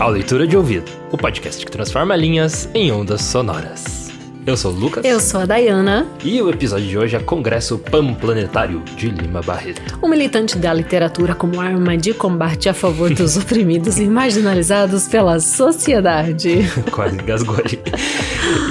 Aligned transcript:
ao 0.00 0.10
Leitura 0.10 0.46
de 0.46 0.56
Ouvido, 0.56 0.90
o 1.10 1.18
podcast 1.18 1.64
que 1.64 1.72
transforma 1.72 2.14
linhas 2.14 2.68
em 2.72 2.92
ondas 2.92 3.22
sonoras. 3.22 3.97
Eu 4.48 4.56
sou 4.56 4.72
o 4.72 4.74
Lucas. 4.74 5.04
Eu 5.04 5.20
sou 5.20 5.42
a 5.42 5.44
Dayana. 5.44 6.06
E 6.24 6.40
o 6.40 6.48
episódio 6.48 6.86
de 6.86 6.96
hoje 6.96 7.14
é 7.14 7.18
Congresso 7.18 7.78
Panplanetário 7.78 8.80
de 8.96 9.10
Lima 9.10 9.42
Barreto. 9.42 9.98
Um 10.02 10.08
militante 10.08 10.56
da 10.56 10.72
literatura 10.72 11.34
como 11.34 11.60
arma 11.60 11.98
de 11.98 12.14
combate 12.14 12.66
a 12.66 12.72
favor 12.72 13.12
dos 13.12 13.36
oprimidos 13.36 13.98
e 13.98 14.06
marginalizados 14.06 15.06
pela 15.06 15.38
sociedade. 15.38 16.60
Quase 16.90 17.18
gasgou 17.18 17.56
ali. 17.56 17.78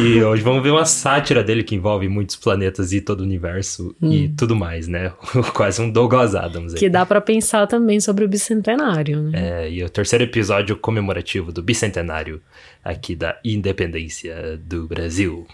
E 0.02 0.24
hoje 0.24 0.42
vamos 0.42 0.64
ver 0.64 0.72
uma 0.72 0.84
sátira 0.84 1.44
dele 1.44 1.64
que 1.64 1.76
envolve 1.76 2.10
muitos 2.10 2.36
planetas 2.38 2.92
e 2.92 3.00
todo 3.00 3.20
o 3.20 3.24
universo 3.24 3.96
hum. 4.02 4.12
e 4.12 4.30
tudo 4.30 4.56
mais, 4.56 4.88
né? 4.88 5.14
Quase 5.54 5.80
um 5.80 5.92
Douglas 5.92 6.34
Adams. 6.34 6.74
Aí. 6.74 6.80
Que 6.80 6.90
dá 6.90 7.06
para 7.06 7.22
pensar 7.22 7.68
também 7.68 8.00
sobre 8.00 8.26
o 8.26 8.28
bicentenário, 8.28 9.22
né? 9.22 9.32
É, 9.36 9.72
e 9.72 9.84
o 9.84 9.90
terceiro 9.92 10.24
episódio 10.24 10.76
comemorativo 10.76 11.52
do 11.52 11.62
bicentenário 11.62 12.42
aqui 12.84 13.16
da 13.16 13.38
independência 13.46 14.60
do 14.66 14.88
Brasil. 14.88 15.46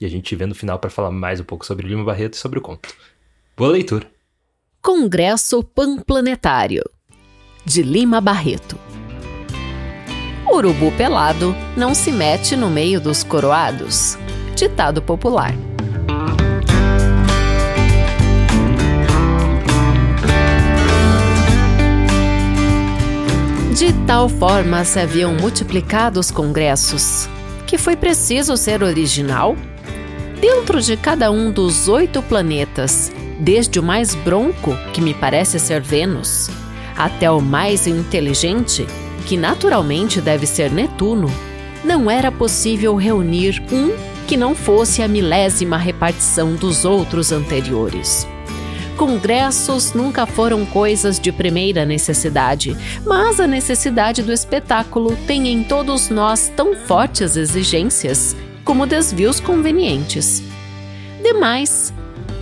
E 0.00 0.06
a 0.06 0.08
gente 0.08 0.34
vê 0.34 0.46
no 0.46 0.54
final 0.54 0.78
para 0.78 0.88
falar 0.88 1.10
mais 1.10 1.40
um 1.40 1.44
pouco 1.44 1.66
sobre 1.66 1.86
Lima 1.86 2.02
Barreto 2.02 2.32
e 2.32 2.38
sobre 2.38 2.58
o 2.58 2.62
conto. 2.62 2.88
Boa 3.54 3.70
leitura! 3.70 4.06
Congresso 4.80 5.62
Panplanetário 5.62 6.82
de 7.66 7.82
Lima 7.82 8.18
Barreto. 8.18 8.78
Urubu 10.50 10.90
pelado 10.92 11.54
não 11.76 11.94
se 11.94 12.10
mete 12.10 12.56
no 12.56 12.70
meio 12.70 12.98
dos 12.98 13.22
coroados. 13.22 14.16
Ditado 14.56 15.02
popular. 15.02 15.52
De 23.76 23.92
tal 24.06 24.30
forma 24.30 24.82
se 24.84 24.98
haviam 24.98 25.34
multiplicado 25.34 26.18
os 26.18 26.30
congressos 26.30 27.28
que 27.66 27.78
foi 27.78 27.94
preciso 27.96 28.56
ser 28.56 28.82
original 28.82 29.54
dentro 30.40 30.80
de 30.80 30.96
cada 30.96 31.30
um 31.30 31.50
dos 31.52 31.86
oito 31.86 32.22
planetas, 32.22 33.12
desde 33.38 33.78
o 33.78 33.82
mais 33.82 34.14
bronco, 34.14 34.74
que 34.92 35.00
me 35.00 35.12
parece 35.12 35.58
ser 35.58 35.82
Vênus, 35.82 36.50
até 36.96 37.30
o 37.30 37.40
mais 37.40 37.86
inteligente, 37.86 38.86
que 39.26 39.36
naturalmente 39.36 40.20
deve 40.20 40.46
ser 40.46 40.72
Netuno, 40.72 41.30
não 41.84 42.10
era 42.10 42.32
possível 42.32 42.96
reunir 42.96 43.62
um 43.70 43.92
que 44.26 44.36
não 44.36 44.54
fosse 44.54 45.02
a 45.02 45.08
milésima 45.08 45.76
repartição 45.76 46.54
dos 46.54 46.84
outros 46.84 47.32
anteriores. 47.32 48.26
Congressos 48.96 49.94
nunca 49.94 50.26
foram 50.26 50.64
coisas 50.66 51.18
de 51.18 51.32
primeira 51.32 51.86
necessidade, 51.86 52.76
mas 53.04 53.40
a 53.40 53.46
necessidade 53.46 54.22
do 54.22 54.32
espetáculo 54.32 55.16
tem 55.26 55.48
em 55.48 55.64
todos 55.64 56.10
nós 56.10 56.52
tão 56.54 56.76
fortes 56.76 57.34
exigências 57.34 58.36
como 58.70 58.86
desvios 58.86 59.40
convenientes. 59.40 60.44
Demais, 61.20 61.92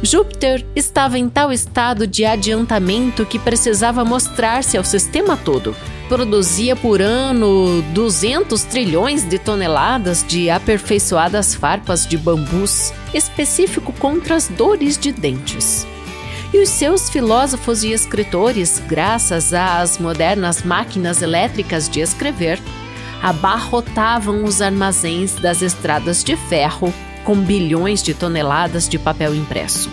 Júpiter 0.02 0.62
estava 0.76 1.18
em 1.18 1.26
tal 1.26 1.50
estado 1.50 2.06
de 2.06 2.26
adiantamento 2.26 3.24
que 3.24 3.38
precisava 3.38 4.04
mostrar-se 4.04 4.76
ao 4.76 4.84
sistema 4.84 5.38
todo. 5.38 5.74
Produzia 6.06 6.76
por 6.76 7.00
ano 7.00 7.80
200 7.94 8.62
trilhões 8.64 9.26
de 9.26 9.38
toneladas 9.38 10.22
de 10.22 10.50
aperfeiçoadas 10.50 11.54
farpas 11.54 12.06
de 12.06 12.18
bambus, 12.18 12.92
específico 13.14 13.90
contra 13.94 14.36
as 14.36 14.48
dores 14.48 14.98
de 14.98 15.12
dentes. 15.12 15.86
E 16.52 16.58
os 16.58 16.68
seus 16.68 17.08
filósofos 17.08 17.82
e 17.82 17.92
escritores, 17.92 18.82
graças 18.86 19.54
às 19.54 19.96
modernas 19.96 20.62
máquinas 20.62 21.22
elétricas 21.22 21.88
de 21.88 22.00
escrever, 22.00 22.60
abarrotavam 23.22 24.44
os 24.44 24.60
armazéns 24.62 25.34
das 25.34 25.60
estradas 25.62 26.22
de 26.22 26.36
ferro 26.36 26.94
com 27.24 27.36
bilhões 27.36 28.00
de 28.02 28.14
toneladas 28.14 28.88
de 28.88 28.98
papel 28.98 29.34
impresso. 29.34 29.90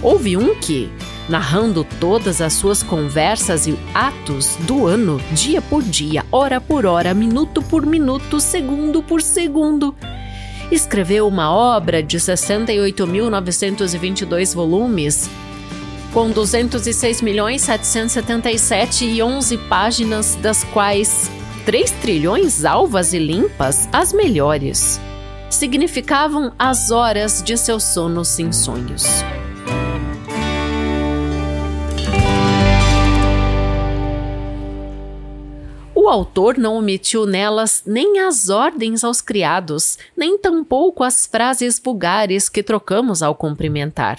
Houve 0.00 0.36
um 0.36 0.54
que, 0.54 0.88
narrando 1.28 1.84
todas 1.98 2.40
as 2.40 2.52
suas 2.52 2.80
conversas 2.82 3.66
e 3.66 3.76
atos 3.94 4.56
do 4.60 4.86
ano, 4.86 5.20
dia 5.32 5.60
por 5.62 5.82
dia, 5.82 6.24
hora 6.30 6.60
por 6.60 6.86
hora, 6.86 7.12
minuto 7.14 7.62
por 7.62 7.84
minuto, 7.86 8.38
segundo 8.38 9.02
por 9.02 9.22
segundo, 9.22 9.96
escreveu 10.70 11.26
uma 11.26 11.50
obra 11.52 12.00
de 12.02 12.18
68.922 12.18 14.54
volumes, 14.54 15.28
com 16.12 16.30
206 16.30 17.22
milhões 17.22 17.62
777 17.62 19.04
e 19.04 19.22
11 19.22 19.56
páginas, 19.58 20.36
das 20.36 20.62
quais 20.64 21.30
3 21.64 21.92
trilhões 21.92 22.64
alvas 22.64 23.12
e 23.12 23.20
limpas, 23.20 23.88
as 23.92 24.12
melhores. 24.12 25.00
Significavam 25.48 26.52
as 26.58 26.90
horas 26.90 27.40
de 27.40 27.56
seu 27.56 27.78
sono 27.78 28.24
sem 28.24 28.50
sonhos. 28.50 29.04
O 35.94 36.08
autor 36.08 36.58
não 36.58 36.74
omitiu 36.74 37.26
nelas 37.26 37.84
nem 37.86 38.18
as 38.18 38.48
ordens 38.48 39.04
aos 39.04 39.20
criados, 39.20 39.98
nem 40.16 40.36
tampouco 40.36 41.04
as 41.04 41.26
frases 41.26 41.80
vulgares 41.82 42.48
que 42.48 42.60
trocamos 42.60 43.22
ao 43.22 43.36
cumprimentar. 43.36 44.18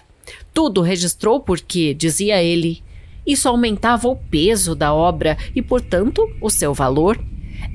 Tudo 0.53 0.81
registrou 0.81 1.41
porque, 1.41 1.93
dizia 1.93 2.41
ele, 2.41 2.81
isso 3.27 3.49
aumentava 3.49 4.07
o 4.07 4.15
peso 4.15 4.73
da 4.73 4.93
obra 4.93 5.37
e, 5.53 5.61
portanto, 5.61 6.25
o 6.39 6.49
seu 6.49 6.73
valor. 6.73 7.19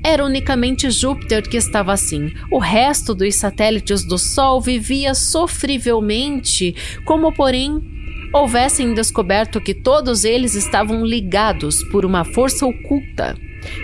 Era 0.03 0.25
unicamente 0.25 0.89
Júpiter 0.89 1.43
que 1.47 1.57
estava 1.57 1.91
assim. 1.91 2.31
O 2.51 2.57
resto 2.57 3.13
dos 3.13 3.35
satélites 3.35 4.03
do 4.03 4.17
Sol 4.17 4.61
vivia 4.61 5.13
sofrivelmente, 5.13 6.75
como, 7.05 7.33
porém, 7.33 7.81
houvessem 8.33 8.93
descoberto 8.93 9.59
que 9.59 9.73
todos 9.73 10.23
eles 10.23 10.55
estavam 10.55 11.05
ligados 11.05 11.83
por 11.85 12.05
uma 12.05 12.23
força 12.23 12.65
oculta, 12.65 13.37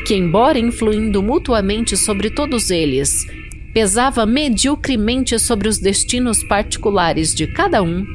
que, 0.06 0.16
embora 0.16 0.58
influindo 0.58 1.22
mutuamente 1.22 1.98
sobre 1.98 2.30
todos 2.30 2.70
eles, 2.70 3.26
pesava 3.74 4.26
mediocremente 4.26 5.38
sobre 5.38 5.68
os 5.68 5.80
destinos 5.80 6.44
particulares 6.44 7.36
de 7.36 7.46
cada 7.48 7.84
um, 7.84 8.06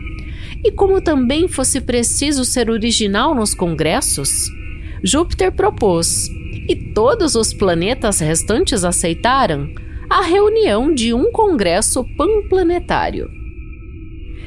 e 0.65 0.71
como 0.71 1.01
também 1.01 1.49
fosse 1.49 1.81
preciso 1.81 2.45
ser 2.45 2.71
original 2.71 3.35
nos 3.35 3.55
congressos, 3.55 4.51
Júpiter 5.03 5.53
propôs 5.53 6.29
e 6.69 6.77
todos 6.95 7.35
os 7.35 7.55
planetas 7.55 8.21
restantes 8.21 8.85
aceitaram 8.85 9.69
a 10.09 10.23
reunião 10.23 10.93
de 10.93 11.15
um 11.15 11.31
congresso 11.31 12.05
panplanetário. 12.17 13.31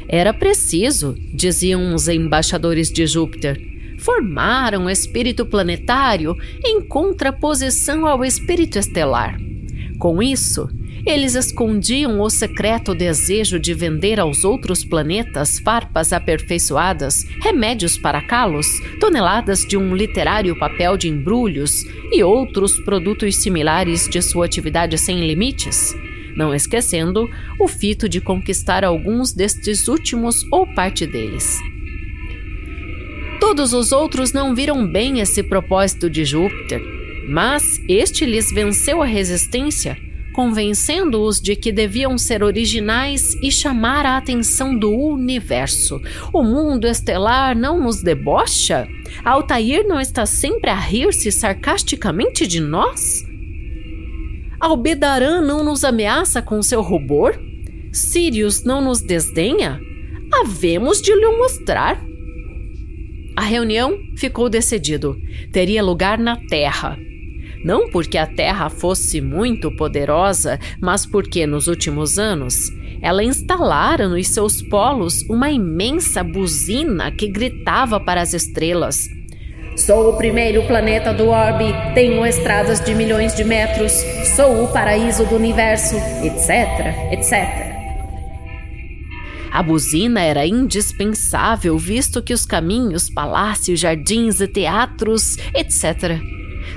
Era 0.07 0.33
preciso, 0.33 1.15
diziam 1.33 1.95
os 1.95 2.07
embaixadores 2.07 2.91
de 2.91 3.07
Júpiter, 3.07 3.59
formar 3.97 4.75
um 4.75 4.89
espírito 4.89 5.45
planetário 5.45 6.35
em 6.63 6.81
contraposição 6.81 8.05
ao 8.05 8.23
espírito 8.23 8.77
estelar. 8.77 9.37
Com 9.97 10.21
isso, 10.21 10.69
eles 11.05 11.35
escondiam 11.35 12.21
o 12.21 12.29
secreto 12.29 12.95
desejo 12.95 13.59
de 13.59 13.73
vender 13.73 14.19
aos 14.19 14.45
outros 14.45 14.85
planetas 14.85 15.59
farpas 15.59 16.13
aperfeiçoadas, 16.13 17.25
remédios 17.41 17.97
para 17.97 18.21
calos, 18.21 18.67
toneladas 19.01 19.65
de 19.65 19.75
um 19.75 19.93
literário 19.93 20.57
papel 20.57 20.95
de 20.95 21.09
embrulhos 21.09 21.83
e 22.09 22.23
outros 22.23 22.79
produtos 22.79 23.35
similares 23.35 24.07
de 24.07 24.21
sua 24.21 24.45
atividade 24.45 24.97
sem 24.97 25.27
limites. 25.27 25.93
Não 26.37 26.53
esquecendo 26.53 27.29
o 27.59 27.67
fito 27.67 28.07
de 28.07 28.21
conquistar 28.21 28.85
alguns 28.85 29.33
destes 29.33 29.89
últimos 29.89 30.45
ou 30.51 30.65
parte 30.73 31.05
deles. 31.05 31.59
Todos 33.41 33.73
os 33.73 33.91
outros 33.91 34.31
não 34.31 34.55
viram 34.55 34.87
bem 34.87 35.19
esse 35.19 35.43
propósito 35.43 36.09
de 36.09 36.23
Júpiter, 36.23 36.81
mas 37.27 37.77
este 37.89 38.25
lhes 38.25 38.51
venceu 38.53 39.01
a 39.01 39.05
resistência 39.05 39.97
convencendo-os 40.33 41.39
de 41.39 41.55
que 41.55 41.71
deviam 41.71 42.17
ser 42.17 42.43
originais 42.43 43.35
e 43.41 43.51
chamar 43.51 44.05
a 44.05 44.17
atenção 44.17 44.77
do 44.77 44.91
universo. 44.91 46.01
O 46.33 46.43
mundo 46.43 46.87
estelar 46.87 47.55
não 47.55 47.79
nos 47.79 48.01
debocha? 48.01 48.87
Altair 49.23 49.87
não 49.87 50.01
está 50.01 50.25
sempre 50.25 50.69
a 50.69 50.75
rir-se 50.75 51.31
sarcasticamente 51.31 52.45
de 52.47 52.59
nós? 52.59 53.23
Albedarã 54.59 55.41
não 55.41 55.63
nos 55.63 55.83
ameaça 55.83 56.41
com 56.41 56.61
seu 56.61 56.81
rubor? 56.81 57.39
Sirius 57.91 58.63
não 58.63 58.81
nos 58.81 59.01
desdenha? 59.01 59.79
Havemos 60.33 61.01
de 61.01 61.13
lhe 61.13 61.27
mostrar. 61.37 62.03
A 63.35 63.41
reunião 63.41 63.97
ficou 64.15 64.49
decidido. 64.49 65.15
Teria 65.51 65.83
lugar 65.83 66.17
na 66.17 66.37
Terra, 66.47 66.97
não 67.63 67.89
porque 67.89 68.17
a 68.17 68.27
Terra 68.27 68.69
fosse 68.69 69.21
muito 69.21 69.71
poderosa, 69.75 70.59
mas 70.81 71.05
porque 71.05 71.47
nos 71.47 71.67
últimos 71.67 72.19
anos 72.19 72.71
ela 73.01 73.23
instalara 73.23 74.07
nos 74.07 74.27
seus 74.27 74.61
polos 74.61 75.23
uma 75.29 75.51
imensa 75.51 76.23
buzina 76.23 77.11
que 77.11 77.27
gritava 77.27 77.99
para 77.99 78.21
as 78.21 78.33
estrelas: 78.33 79.07
Sou 79.75 80.09
o 80.09 80.17
primeiro 80.17 80.65
planeta 80.67 81.13
do 81.13 81.27
orbe, 81.27 81.65
tenho 81.93 82.25
estradas 82.25 82.79
de 82.79 82.93
milhões 82.93 83.35
de 83.35 83.43
metros, 83.43 83.91
sou 84.35 84.63
o 84.63 84.67
paraíso 84.71 85.25
do 85.25 85.35
universo, 85.35 85.95
etc, 86.23 87.11
etc. 87.11 87.73
A 89.51 89.61
buzina 89.61 90.21
era 90.21 90.47
indispensável, 90.47 91.77
visto 91.77 92.23
que 92.23 92.33
os 92.33 92.45
caminhos, 92.45 93.09
palácios, 93.09 93.79
jardins 93.79 94.39
e 94.41 94.47
teatros, 94.47 95.37
etc., 95.53 96.19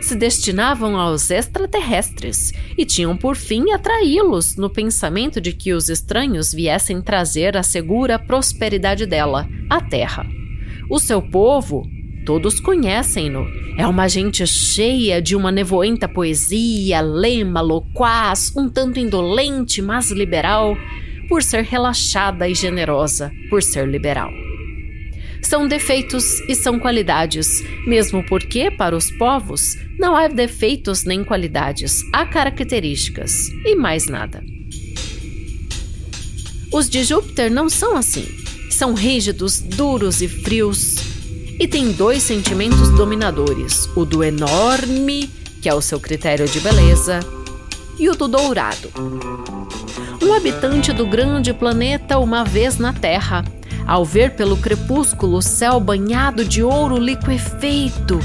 se 0.07 0.15
destinavam 0.15 0.97
aos 0.97 1.33
extraterrestres 1.33 2.53
e 2.79 2.85
tinham 2.85 3.17
por 3.17 3.35
fim 3.35 3.73
atraí-los 3.73 4.55
no 4.55 4.71
pensamento 4.71 5.41
de 5.41 5.53
que 5.53 5.73
os 5.73 5.89
estranhos 5.89 6.55
viessem 6.55 7.03
trazer 7.03 7.57
a 7.57 7.63
segura 7.65 8.17
prosperidade 8.17 9.05
dela, 9.05 9.49
a 9.69 9.81
Terra. 9.81 10.25
O 10.89 11.01
seu 11.01 11.21
povo, 11.21 11.83
todos 12.25 12.61
conhecem-no. 12.61 13.45
É 13.77 13.85
uma 13.85 14.07
gente 14.07 14.47
cheia 14.47 15.21
de 15.21 15.35
uma 15.35 15.51
nevoenta 15.51 16.07
poesia, 16.07 17.01
lema, 17.01 17.61
loquaz, 17.61 18.53
um 18.57 18.69
tanto 18.69 19.01
indolente, 19.01 19.83
mas 19.83 20.13
liberal, 20.13 20.77
por 21.29 21.43
ser 21.43 21.65
relaxada 21.65 22.49
e 22.49 22.55
generosa, 22.55 23.33
por 23.51 23.61
ser 23.61 23.89
liberal. 23.89 24.31
São 25.43 25.69
defeitos 25.69 26.41
e 26.49 26.55
são 26.55 26.79
qualidades, 26.79 27.63
mesmo 27.87 28.25
porque, 28.27 28.71
para 28.71 28.97
os 28.97 29.11
povos, 29.11 29.77
não 29.99 30.17
há 30.17 30.29
defeitos 30.29 31.05
nem 31.05 31.25
qualidades, 31.25 32.03
há 32.13 32.27
características 32.27 33.51
e 33.65 33.75
mais 33.75 34.07
nada. 34.07 34.43
Os 36.73 36.91
de 36.91 37.05
Júpiter 37.05 37.51
não 37.51 37.69
são 37.69 37.97
assim. 37.97 38.27
São 38.71 38.93
rígidos, 38.93 39.61
duros 39.61 40.21
e 40.21 40.29
frios. 40.29 40.97
E 41.59 41.67
têm 41.67 41.93
dois 41.93 42.23
sentimentos 42.23 42.91
dominadores: 42.91 43.89
o 43.97 44.05
do 44.05 44.23
enorme, 44.23 45.31
que 45.63 45.69
é 45.69 45.75
o 45.75 45.81
seu 45.81 45.99
critério 45.99 46.47
de 46.47 46.61
beleza, 46.61 47.21
e 47.99 48.09
o 48.11 48.15
do 48.15 48.29
dourado. 48.29 48.91
Um 50.23 50.35
habitante 50.35 50.93
do 50.93 51.07
grande 51.07 51.55
planeta 51.55 52.19
uma 52.19 52.45
vez 52.45 52.77
na 52.79 52.93
Terra, 52.93 53.45
ao 53.87 54.05
ver 54.05 54.33
pelo 54.33 54.57
crepúsculo 54.57 55.39
o 55.39 55.43
céu 55.43 55.79
banhado 55.79 56.45
de 56.45 56.63
ouro 56.63 56.99
liquefeito, 56.99 58.19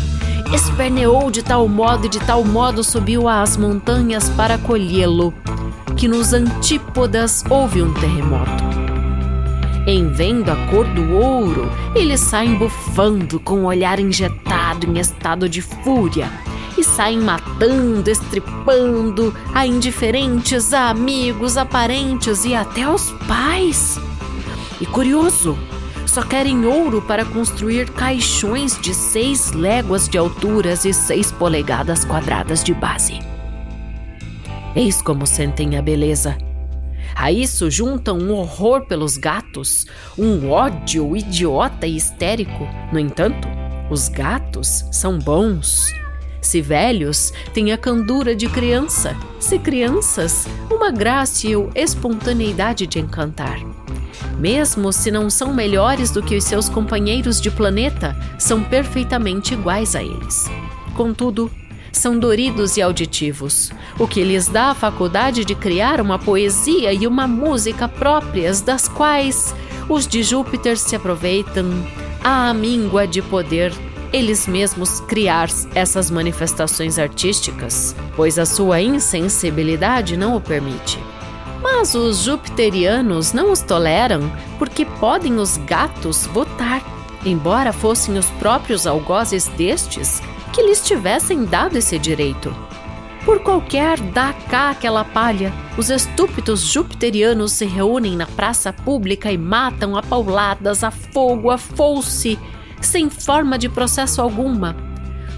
esperneou 0.53 1.29
de 1.29 1.43
tal 1.43 1.67
modo 1.67 2.05
e 2.05 2.09
de 2.09 2.19
tal 2.19 2.43
modo 2.43 2.83
subiu 2.83 3.27
às 3.27 3.55
montanhas 3.55 4.29
para 4.29 4.57
colhê-lo, 4.57 5.33
que 5.95 6.07
nos 6.07 6.33
antípodas 6.33 7.43
houve 7.49 7.81
um 7.81 7.93
terremoto. 7.93 8.63
Em 9.87 10.11
vendo 10.11 10.49
a 10.49 10.55
cor 10.67 10.85
do 10.87 11.13
ouro, 11.13 11.69
eles 11.95 12.19
saem 12.19 12.55
bufando 12.55 13.39
com 13.39 13.61
o 13.61 13.65
olhar 13.65 13.99
injetado 13.99 14.85
em 14.85 14.99
estado 14.99 15.49
de 15.49 15.61
fúria 15.61 16.29
e 16.77 16.83
saem 16.83 17.19
matando, 17.19 18.09
estripando 18.09 19.33
a 19.53 19.65
indiferentes, 19.65 20.73
a 20.73 20.89
amigos, 20.89 21.57
a 21.57 21.65
parentes 21.65 22.45
e 22.45 22.53
até 22.53 22.83
aos 22.83 23.11
pais. 23.27 23.99
E 24.81 24.85
curioso, 24.87 25.55
só 26.07 26.23
querem 26.23 26.65
ouro 26.65 27.03
para 27.03 27.23
construir 27.23 27.89
caixões 27.91 28.77
de 28.81 28.95
seis 28.95 29.51
léguas 29.51 30.09
de 30.09 30.17
alturas 30.17 30.85
e 30.85 30.91
seis 30.91 31.31
polegadas 31.31 32.03
quadradas 32.03 32.63
de 32.63 32.73
base. 32.73 33.19
Eis 34.75 34.99
como 35.01 35.27
sentem 35.27 35.77
a 35.77 35.81
beleza. 35.81 36.35
A 37.13 37.31
isso 37.31 37.69
juntam 37.69 38.17
um 38.17 38.33
horror 38.33 38.87
pelos 38.87 39.17
gatos, 39.17 39.85
um 40.17 40.49
ódio 40.49 41.15
idiota 41.15 41.85
e 41.85 41.95
histérico. 41.95 42.67
No 42.91 42.97
entanto, 42.97 43.47
os 43.91 44.07
gatos 44.07 44.85
são 44.91 45.19
bons. 45.19 45.93
Se 46.41 46.59
velhos, 46.59 47.31
têm 47.53 47.71
a 47.71 47.77
candura 47.77 48.35
de 48.35 48.47
criança. 48.47 49.15
Se 49.39 49.59
crianças, 49.59 50.47
uma 50.71 50.89
graça 50.89 51.47
e 51.47 51.53
espontaneidade 51.75 52.87
de 52.87 52.99
encantar. 52.99 53.59
Mesmo 54.37 54.91
se 54.91 55.11
não 55.11 55.29
são 55.29 55.53
melhores 55.53 56.11
do 56.11 56.21
que 56.21 56.35
os 56.35 56.43
seus 56.43 56.67
companheiros 56.67 57.39
de 57.39 57.51
planeta, 57.51 58.15
são 58.37 58.63
perfeitamente 58.63 59.53
iguais 59.53 59.95
a 59.95 60.03
eles. 60.03 60.49
Contudo, 60.95 61.51
são 61.91 62.17
doridos 62.17 62.77
e 62.77 62.81
auditivos, 62.81 63.71
o 63.99 64.07
que 64.07 64.23
lhes 64.23 64.47
dá 64.47 64.71
a 64.71 64.75
faculdade 64.75 65.43
de 65.43 65.53
criar 65.53 65.99
uma 65.99 66.17
poesia 66.17 66.93
e 66.93 67.05
uma 67.05 67.27
música 67.27 67.87
próprias, 67.87 68.61
das 68.61 68.87
quais 68.87 69.53
os 69.89 70.07
de 70.07 70.23
Júpiter 70.23 70.77
se 70.77 70.95
aproveitam 70.95 71.65
à 72.23 72.53
míngua 72.53 73.05
de 73.05 73.21
poder 73.21 73.73
eles 74.13 74.45
mesmos 74.45 74.99
criar 75.01 75.47
essas 75.73 76.11
manifestações 76.11 76.99
artísticas, 76.99 77.95
pois 78.15 78.37
a 78.37 78.45
sua 78.45 78.81
insensibilidade 78.81 80.17
não 80.17 80.35
o 80.35 80.41
permite. 80.41 80.99
Mas 81.61 81.93
os 81.93 82.23
jupiterianos 82.23 83.33
não 83.33 83.51
os 83.51 83.61
toleram 83.61 84.31
porque 84.57 84.83
podem 84.85 85.37
os 85.37 85.57
gatos 85.57 86.25
votar, 86.25 86.81
embora 87.25 87.71
fossem 87.71 88.17
os 88.17 88.25
próprios 88.31 88.87
algozes 88.87 89.47
destes 89.49 90.21
que 90.51 90.63
lhes 90.63 90.83
tivessem 90.83 91.45
dado 91.45 91.77
esse 91.77 91.99
direito. 91.99 92.53
Por 93.23 93.41
qualquer 93.41 93.99
dá 93.99 94.33
cá 94.49 94.71
aquela 94.71 95.05
palha, 95.05 95.53
os 95.77 95.91
estúpidos 95.91 96.61
jupiterianos 96.61 97.51
se 97.51 97.65
reúnem 97.65 98.15
na 98.15 98.25
praça 98.25 98.73
pública 98.73 99.31
e 99.31 99.37
matam 99.37 99.95
a 99.95 100.01
pauladas, 100.01 100.83
a 100.83 100.89
fogo, 100.89 101.51
a 101.51 101.57
foice 101.57 102.39
sem 102.81 103.11
forma 103.11 103.59
de 103.59 103.69
processo 103.69 104.21
alguma, 104.21 104.75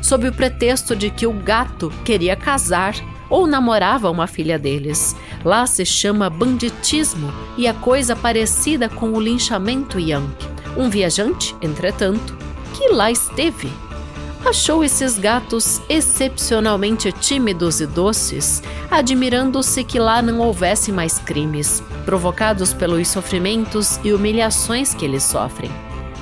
sob 0.01 0.29
o 0.29 0.33
pretexto 0.33 0.95
de 0.95 1.09
que 1.09 1.27
o 1.27 1.33
gato 1.33 1.91
queria 2.05 2.37
casar 2.37 2.95
ou 3.29 3.47
namorava 3.47 4.09
uma 4.09 4.27
filha 4.27 4.57
deles. 4.57 5.15
Lá 5.43 5.65
se 5.65 5.85
chama 5.85 6.29
banditismo 6.29 7.31
e 7.57 7.67
é 7.67 7.73
coisa 7.73 8.15
parecida 8.15 8.89
com 8.89 9.11
o 9.11 9.19
linchamento 9.19 9.99
yankee. 9.99 10.47
Um 10.77 10.89
viajante, 10.89 11.55
entretanto, 11.61 12.35
que 12.73 12.89
lá 12.89 13.11
esteve, 13.11 13.71
achou 14.45 14.83
esses 14.83 15.17
gatos 15.17 15.81
excepcionalmente 15.87 17.11
tímidos 17.11 17.79
e 17.79 17.87
doces, 17.87 18.61
admirando-se 18.89 19.83
que 19.83 19.99
lá 19.99 20.21
não 20.21 20.39
houvesse 20.39 20.91
mais 20.91 21.17
crimes, 21.19 21.81
provocados 22.05 22.73
pelos 22.73 23.07
sofrimentos 23.07 23.99
e 24.03 24.13
humilhações 24.13 24.93
que 24.93 25.05
eles 25.05 25.23
sofrem. 25.23 25.71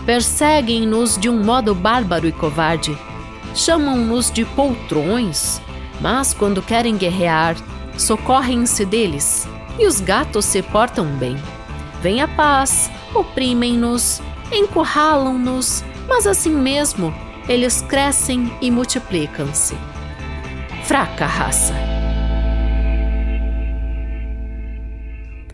Perseguem-nos 0.05 1.17
de 1.17 1.29
um 1.29 1.43
modo 1.43 1.73
bárbaro 1.73 2.27
e 2.27 2.31
covarde. 2.31 2.97
Chamam-nos 3.53 4.31
de 4.31 4.45
poltrões, 4.45 5.61
mas 6.01 6.33
quando 6.33 6.61
querem 6.61 6.97
guerrear, 6.97 7.55
socorrem-se 7.97 8.85
deles. 8.85 9.47
E 9.79 9.85
os 9.85 10.01
gatos 10.01 10.45
se 10.45 10.61
portam 10.61 11.05
bem. 11.17 11.37
Vem 12.01 12.21
a 12.21 12.27
paz, 12.27 12.89
oprimem-nos, 13.13 14.21
encurralam-nos, 14.51 15.83
mas 16.07 16.27
assim 16.27 16.51
mesmo 16.51 17.13
eles 17.47 17.81
crescem 17.81 18.51
e 18.61 18.69
multiplicam-se. 18.69 19.75
Fraca 20.83 21.25
raça. 21.25 21.73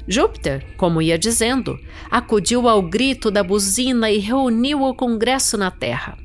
Júpiter, 0.07 0.65
como 0.77 1.01
ia 1.01 1.17
dizendo, 1.17 1.77
acudiu 2.09 2.69
ao 2.69 2.81
grito 2.81 3.29
da 3.29 3.43
buzina 3.43 4.09
e 4.09 4.19
reuniu 4.19 4.83
o 4.83 4.95
Congresso 4.95 5.57
na 5.57 5.69
Terra. 5.69 6.17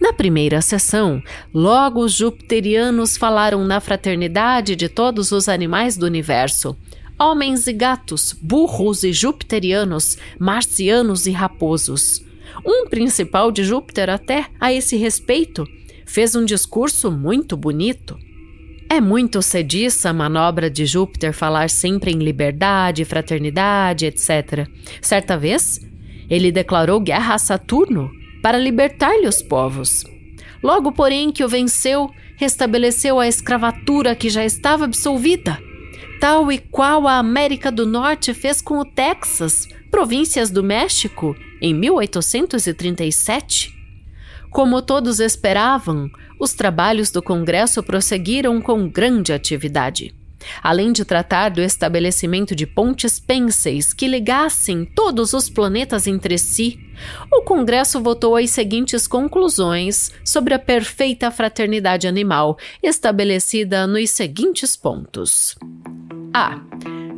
Na 0.00 0.14
primeira 0.14 0.62
sessão, 0.62 1.22
logo 1.52 2.00
os 2.00 2.14
jupiterianos 2.14 3.18
falaram 3.18 3.66
na 3.66 3.80
fraternidade 3.80 4.74
de 4.74 4.88
todos 4.88 5.30
os 5.30 5.46
animais 5.46 5.94
do 5.94 6.06
universo, 6.06 6.74
homens 7.18 7.66
e 7.66 7.72
gatos, 7.74 8.32
burros 8.32 9.04
e 9.04 9.12
jupiterianos, 9.12 10.16
marcianos 10.38 11.26
e 11.26 11.30
raposos. 11.30 12.24
Um 12.64 12.88
principal 12.88 13.52
de 13.52 13.62
Júpiter, 13.62 14.08
até 14.08 14.46
a 14.58 14.72
esse 14.72 14.96
respeito, 14.96 15.66
fez 16.06 16.34
um 16.34 16.46
discurso 16.46 17.10
muito 17.10 17.54
bonito. 17.54 18.18
É 18.88 19.02
muito 19.02 19.42
sediça 19.42 20.08
a 20.08 20.14
manobra 20.14 20.70
de 20.70 20.86
Júpiter 20.86 21.34
falar 21.34 21.68
sempre 21.68 22.10
em 22.10 22.18
liberdade, 22.18 23.04
fraternidade, 23.04 24.06
etc. 24.06 24.66
Certa 25.02 25.36
vez, 25.36 25.78
ele 26.28 26.50
declarou 26.50 26.98
guerra 27.00 27.34
a 27.34 27.38
Saturno 27.38 28.10
para 28.42 28.58
libertar-lhe 28.58 29.26
os 29.26 29.42
povos. 29.42 30.04
Logo, 30.62 30.92
porém, 30.92 31.32
que 31.32 31.44
o 31.44 31.48
venceu, 31.48 32.10
restabeleceu 32.36 33.18
a 33.18 33.26
escravatura 33.26 34.14
que 34.14 34.28
já 34.28 34.44
estava 34.44 34.84
absolvida, 34.84 35.58
tal 36.20 36.52
e 36.52 36.58
qual 36.58 37.08
a 37.08 37.18
América 37.18 37.72
do 37.72 37.86
Norte 37.86 38.34
fez 38.34 38.60
com 38.60 38.78
o 38.78 38.84
Texas, 38.84 39.66
províncias 39.90 40.50
do 40.50 40.62
México, 40.62 41.34
em 41.60 41.74
1837. 41.74 43.74
Como 44.50 44.82
todos 44.82 45.20
esperavam, 45.20 46.10
os 46.38 46.52
trabalhos 46.54 47.10
do 47.10 47.22
Congresso 47.22 47.82
prosseguiram 47.82 48.60
com 48.60 48.88
grande 48.88 49.32
atividade. 49.32 50.14
Além 50.62 50.92
de 50.92 51.04
tratar 51.04 51.50
do 51.50 51.60
estabelecimento 51.60 52.54
de 52.54 52.66
pontes 52.66 53.18
pênseis 53.18 53.92
que 53.92 54.08
ligassem 54.08 54.84
todos 54.84 55.32
os 55.32 55.48
planetas 55.48 56.06
entre 56.06 56.38
si, 56.38 56.78
o 57.32 57.42
Congresso 57.42 58.00
votou 58.00 58.36
as 58.36 58.50
seguintes 58.50 59.06
conclusões 59.06 60.12
sobre 60.24 60.54
a 60.54 60.58
perfeita 60.58 61.30
fraternidade 61.30 62.06
animal, 62.06 62.58
estabelecida 62.82 63.86
nos 63.86 64.10
seguintes 64.10 64.76
pontos: 64.76 65.56
A. 66.34 66.60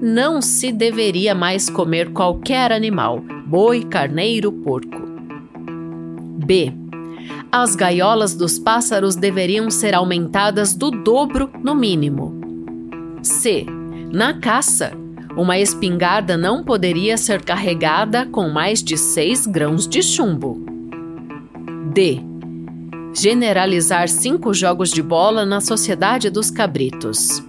Não 0.01 0.43
se 0.43 0.73
deveria 0.73 1.33
mais 1.33 1.71
comer 1.71 2.13
qualquer 2.13 2.73
animal, 2.73 3.21
boi, 3.47 3.85
carneiro, 3.85 4.51
porco. 4.51 5.01
B. 6.45 6.73
As 7.53 7.77
gaiolas 7.77 8.35
dos 8.35 8.59
pássaros 8.59 9.15
deveriam 9.15 9.71
ser 9.71 9.95
aumentadas 9.95 10.75
do 10.75 10.91
dobro, 10.91 11.51
no 11.63 11.75
mínimo. 11.75 12.52
C. 13.23 13.65
Na 14.13 14.35
caça, 14.35 14.93
uma 15.37 15.59
espingarda 15.59 16.37
não 16.37 16.63
poderia 16.63 17.17
ser 17.17 17.43
carregada 17.43 18.27
com 18.27 18.49
mais 18.49 18.83
de 18.83 18.99
6 18.99 19.47
grãos 19.47 19.87
de 19.89 20.03
chumbo. 20.03 20.63
D. 21.93 22.21
Generalizar 23.15 24.09
cinco 24.09 24.53
jogos 24.55 24.91
de 24.91 25.03
bola 25.03 25.45
na 25.45 25.61
Sociedade 25.61 26.31
dos 26.31 26.51
Cabritos. 26.51 27.43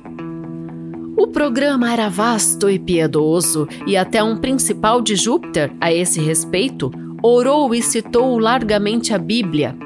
O 1.18 1.28
programa 1.28 1.92
era 1.92 2.10
vasto 2.10 2.70
e 2.70 2.78
piedoso, 2.78 3.68
e 3.88 3.96
até 3.96 4.22
um 4.22 4.36
principal 4.36 5.02
de 5.02 5.16
Júpiter, 5.16 5.72
a 5.80 5.94
esse 5.94 6.20
respeito, 6.20 6.92
orou 7.22 7.74
e 7.74 7.82
citou 7.82 8.38
largamente 8.38 9.14
a 9.14 9.18
Bíblia, 9.18 9.78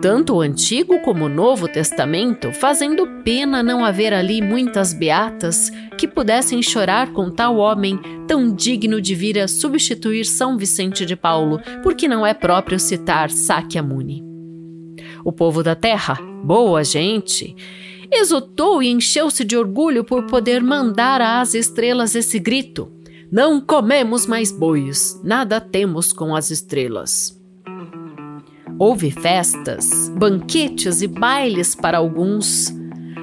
tanto 0.00 0.34
o 0.34 0.40
Antigo 0.40 1.00
como 1.00 1.24
o 1.24 1.28
Novo 1.28 1.68
Testamento, 1.68 2.52
fazendo 2.52 3.06
pena 3.24 3.62
não 3.62 3.84
haver 3.84 4.12
ali 4.12 4.42
muitas 4.42 4.92
beatas 4.92 5.70
que 5.96 6.06
pudessem 6.06 6.62
chorar 6.62 7.12
com 7.12 7.30
tal 7.30 7.56
homem 7.56 7.98
tão 8.26 8.54
digno 8.54 9.00
de 9.00 9.14
vir 9.14 9.38
a 9.38 9.48
substituir 9.48 10.24
São 10.24 10.58
Vicente 10.58 11.06
de 11.06 11.16
Paulo, 11.16 11.60
porque 11.82 12.06
não 12.06 12.26
é 12.26 12.34
próprio 12.34 12.78
citar 12.78 13.30
Sakyamuni. 13.30 14.22
O 15.24 15.32
povo 15.32 15.62
da 15.62 15.74
terra, 15.74 16.18
boa 16.44 16.84
gente, 16.84 17.56
exultou 18.12 18.82
e 18.82 18.88
encheu-se 18.88 19.44
de 19.44 19.56
orgulho 19.56 20.04
por 20.04 20.26
poder 20.26 20.62
mandar 20.62 21.20
às 21.20 21.54
estrelas 21.54 22.14
esse 22.14 22.38
grito: 22.38 22.92
Não 23.30 23.60
comemos 23.60 24.26
mais 24.26 24.52
bois, 24.52 25.20
nada 25.24 25.60
temos 25.60 26.12
com 26.12 26.34
as 26.34 26.50
estrelas. 26.50 27.36
Houve 28.78 29.10
festas, 29.10 30.10
banquetes 30.14 31.00
e 31.00 31.06
bailes 31.06 31.74
para 31.74 31.96
alguns, 31.96 32.74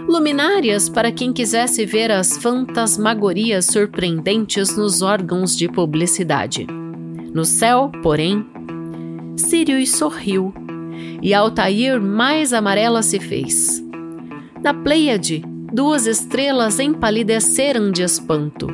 luminárias 0.08 0.90
para 0.90 1.12
quem 1.12 1.32
quisesse 1.32 1.86
ver 1.86 2.12
as 2.12 2.38
fantasmagorias 2.38 3.66
surpreendentes 3.68 4.76
nos 4.76 5.04
órgãos 5.04 5.56
de 5.56 5.68
publicidade. 5.68 6.66
No 7.34 7.46
céu, 7.46 7.92
porém, 8.02 8.46
Sirius 9.38 9.92
sorriu 9.92 10.54
e 11.22 11.34
Altair 11.34 12.02
mais 12.02 12.52
amarela 12.52 13.04
se 13.04 13.20
fez. 13.20 13.84
Na 14.64 14.74
Pleiade, 14.74 15.44
duas 15.72 16.08
estrelas 16.08 16.80
empalideceram 16.80 17.92
de 17.92 18.02
espanto. 18.02 18.68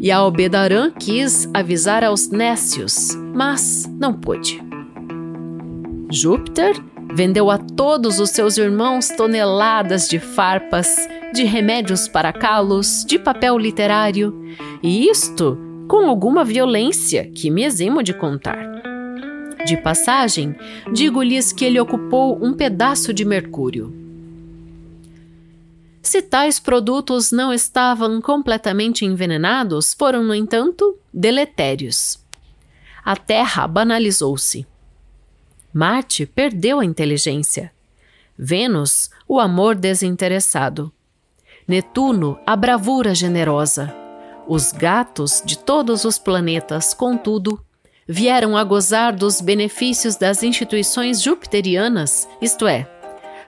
E 0.00 0.10
Albedarã 0.10 0.90
quis 0.90 1.48
avisar 1.54 2.02
aos 2.02 2.28
nécios, 2.28 3.10
mas 3.34 3.88
não 3.98 4.12
pôde. 4.12 4.62
Júpiter 6.10 6.74
vendeu 7.12 7.50
a 7.50 7.58
todos 7.58 8.18
os 8.18 8.30
seus 8.30 8.58
irmãos 8.58 9.08
toneladas 9.08 10.08
de 10.08 10.18
farpas, 10.18 10.96
de 11.32 11.44
remédios 11.44 12.08
para 12.08 12.32
calos, 12.32 13.04
de 13.06 13.18
papel 13.18 13.58
literário, 13.58 14.34
e 14.82 15.08
isto 15.08 15.58
com 15.88 16.08
alguma 16.08 16.44
violência 16.44 17.30
que 17.30 17.50
me 17.50 17.64
eximo 17.64 18.02
de 18.02 18.14
contar. 18.14 18.72
De 19.66 19.76
passagem, 19.76 20.54
digo-lhes 20.92 21.52
que 21.52 21.64
ele 21.64 21.80
ocupou 21.80 22.38
um 22.44 22.52
pedaço 22.52 23.12
de 23.12 23.24
Mercúrio. 23.24 23.94
Se 26.02 26.20
tais 26.20 26.60
produtos 26.60 27.32
não 27.32 27.52
estavam 27.52 28.20
completamente 28.20 29.06
envenenados, 29.06 29.94
foram, 29.94 30.22
no 30.22 30.34
entanto, 30.34 30.98
deletérios. 31.12 32.18
A 33.02 33.16
Terra 33.16 33.66
banalizou-se. 33.66 34.66
Marte 35.74 36.24
perdeu 36.24 36.78
a 36.78 36.84
inteligência. 36.84 37.72
Vênus, 38.38 39.10
o 39.26 39.40
amor 39.40 39.74
desinteressado. 39.74 40.92
Netuno, 41.66 42.38
a 42.46 42.54
bravura 42.54 43.12
generosa. 43.12 43.92
Os 44.46 44.70
gatos 44.70 45.42
de 45.44 45.58
todos 45.58 46.04
os 46.04 46.16
planetas, 46.16 46.94
contudo, 46.94 47.60
vieram 48.06 48.56
a 48.56 48.62
gozar 48.62 49.16
dos 49.16 49.40
benefícios 49.40 50.14
das 50.14 50.44
instituições 50.44 51.20
jupiterianas, 51.20 52.28
isto 52.40 52.68
é, 52.68 52.88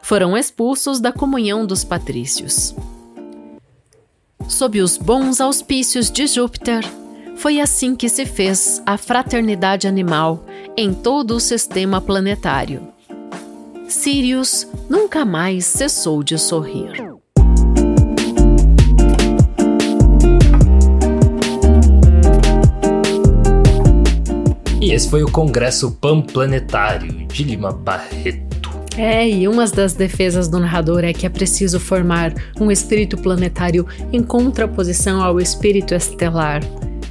foram 0.03 0.37
expulsos 0.37 0.99
da 0.99 1.13
comunhão 1.13 1.65
dos 1.65 1.85
patrícios. 1.85 2.75
Sob 4.49 4.81
os 4.81 4.97
bons 4.97 5.41
auspícios 5.41 6.11
de 6.11 6.27
Júpiter, 6.27 6.83
foi 7.37 7.61
assim 7.61 7.95
que 7.95 8.09
se 8.09 8.25
fez 8.25 8.83
a 8.87 8.97
fraternidade 8.97 9.87
animal 9.87 10.45
em 10.77 10.93
todo 10.93 11.37
o 11.37 11.41
sistema 11.41 12.01
planetário. 12.01 12.89
Sirius 13.89 14.67
nunca 14.89 15.25
mais 15.25 15.65
cessou 15.65 16.23
de 16.23 16.39
sorrir. 16.39 16.91
E 24.81 24.93
esse 24.93 25.09
foi 25.09 25.23
o 25.23 25.31
Congresso 25.31 25.93
Panplanetário 25.93 27.27
de 27.27 27.45
Lima 27.45 27.73
Barreto. 27.73 28.47
É, 28.97 29.29
e 29.29 29.47
uma 29.47 29.67
das 29.67 29.93
defesas 29.93 30.49
do 30.49 30.59
narrador 30.59 31.05
é 31.05 31.13
que 31.13 31.27
é 31.27 31.29
preciso 31.29 31.79
formar 31.79 32.33
um 32.59 32.71
espírito 32.71 33.17
planetário 33.17 33.87
em 34.11 34.23
contraposição 34.23 35.23
ao 35.23 35.39
espírito 35.39 35.95
estelar 35.95 36.63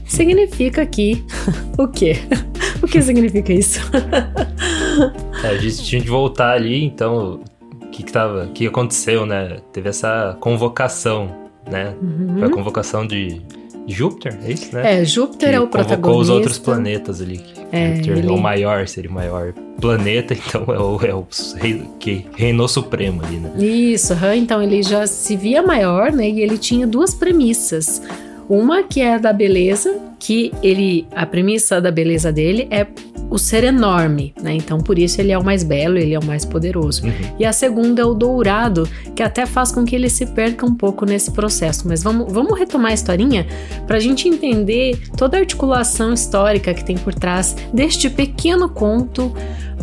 significa 0.05 0.85
que. 0.85 1.23
o 1.77 1.87
quê? 1.87 2.17
o 2.81 2.87
que 2.87 3.01
significa 3.01 3.53
isso? 3.53 3.79
é, 5.43 5.47
a 5.47 5.57
gente 5.57 5.83
tinha 5.83 6.01
de 6.01 6.09
voltar 6.09 6.53
ali, 6.53 6.83
então. 6.83 7.39
O 7.73 7.87
que, 7.95 8.03
que, 8.03 8.11
tava, 8.11 8.47
que 8.47 8.67
aconteceu, 8.67 9.25
né? 9.25 9.59
Teve 9.71 9.87
essa 9.87 10.35
convocação, 10.41 11.33
né? 11.69 11.95
Uhum. 12.01 12.35
Foi 12.39 12.47
a 12.47 12.51
convocação 12.51 13.07
de 13.07 13.41
Júpiter, 13.87 14.37
é 14.43 14.51
isso, 14.51 14.73
né? 14.75 15.01
É, 15.01 15.05
Júpiter 15.05 15.49
que 15.49 15.55
é 15.55 15.59
o 15.59 15.67
protagonista. 15.67 15.97
Convocou 16.01 16.21
os 16.21 16.29
outros 16.29 16.57
planetas 16.57 17.21
ali. 17.21 17.39
É, 17.71 17.95
Júpiter 17.95 18.17
ele... 18.17 18.27
é 18.27 18.31
o 18.31 18.37
maior, 18.37 18.87
seria 18.87 19.09
o 19.09 19.13
maior 19.13 19.53
planeta, 19.79 20.33
então 20.33 20.65
é 20.67 20.79
o, 20.79 21.05
é 21.05 21.13
o 21.13 21.25
rei, 21.55 21.83
que 21.99 22.25
reinou 22.35 22.67
supremo 22.67 23.23
ali, 23.23 23.37
né? 23.37 23.53
Isso, 23.57 24.13
então 24.35 24.61
ele 24.61 24.81
já 24.81 25.05
se 25.05 25.35
via 25.35 25.61
maior, 25.61 26.11
né? 26.11 26.29
E 26.29 26.41
ele 26.41 26.57
tinha 26.57 26.87
duas 26.87 27.13
premissas. 27.13 28.01
Uma 28.47 28.83
que 28.83 29.01
é 29.01 29.15
a 29.15 29.17
da 29.17 29.33
beleza, 29.33 29.99
que 30.19 30.51
ele 30.61 31.07
a 31.15 31.25
premissa 31.25 31.81
da 31.81 31.91
beleza 31.91 32.31
dele 32.31 32.67
é 32.69 32.85
o 33.29 33.37
ser 33.39 33.63
enorme, 33.63 34.33
né? 34.41 34.53
Então 34.53 34.79
por 34.79 34.99
isso 34.99 35.19
ele 35.19 35.31
é 35.31 35.37
o 35.37 35.43
mais 35.43 35.63
belo, 35.63 35.97
ele 35.97 36.13
é 36.13 36.19
o 36.19 36.23
mais 36.23 36.45
poderoso. 36.45 37.03
Uhum. 37.03 37.11
E 37.39 37.45
a 37.45 37.51
segunda 37.51 38.01
é 38.01 38.05
o 38.05 38.13
dourado, 38.13 38.87
que 39.15 39.23
até 39.23 39.45
faz 39.45 39.71
com 39.71 39.83
que 39.83 39.95
ele 39.95 40.09
se 40.09 40.27
perca 40.27 40.65
um 40.65 40.75
pouco 40.75 41.05
nesse 41.05 41.31
processo. 41.31 41.87
Mas 41.87 42.03
vamos, 42.03 42.31
vamos 42.31 42.57
retomar 42.57 42.91
a 42.91 42.93
historinha 42.93 43.47
para 43.87 43.97
a 43.97 43.99
gente 43.99 44.27
entender 44.27 44.99
toda 45.17 45.37
a 45.37 45.39
articulação 45.39 46.13
histórica 46.13 46.73
que 46.73 46.85
tem 46.85 46.97
por 46.97 47.13
trás 47.13 47.55
deste 47.73 48.09
pequeno 48.09 48.69
conto, 48.69 49.33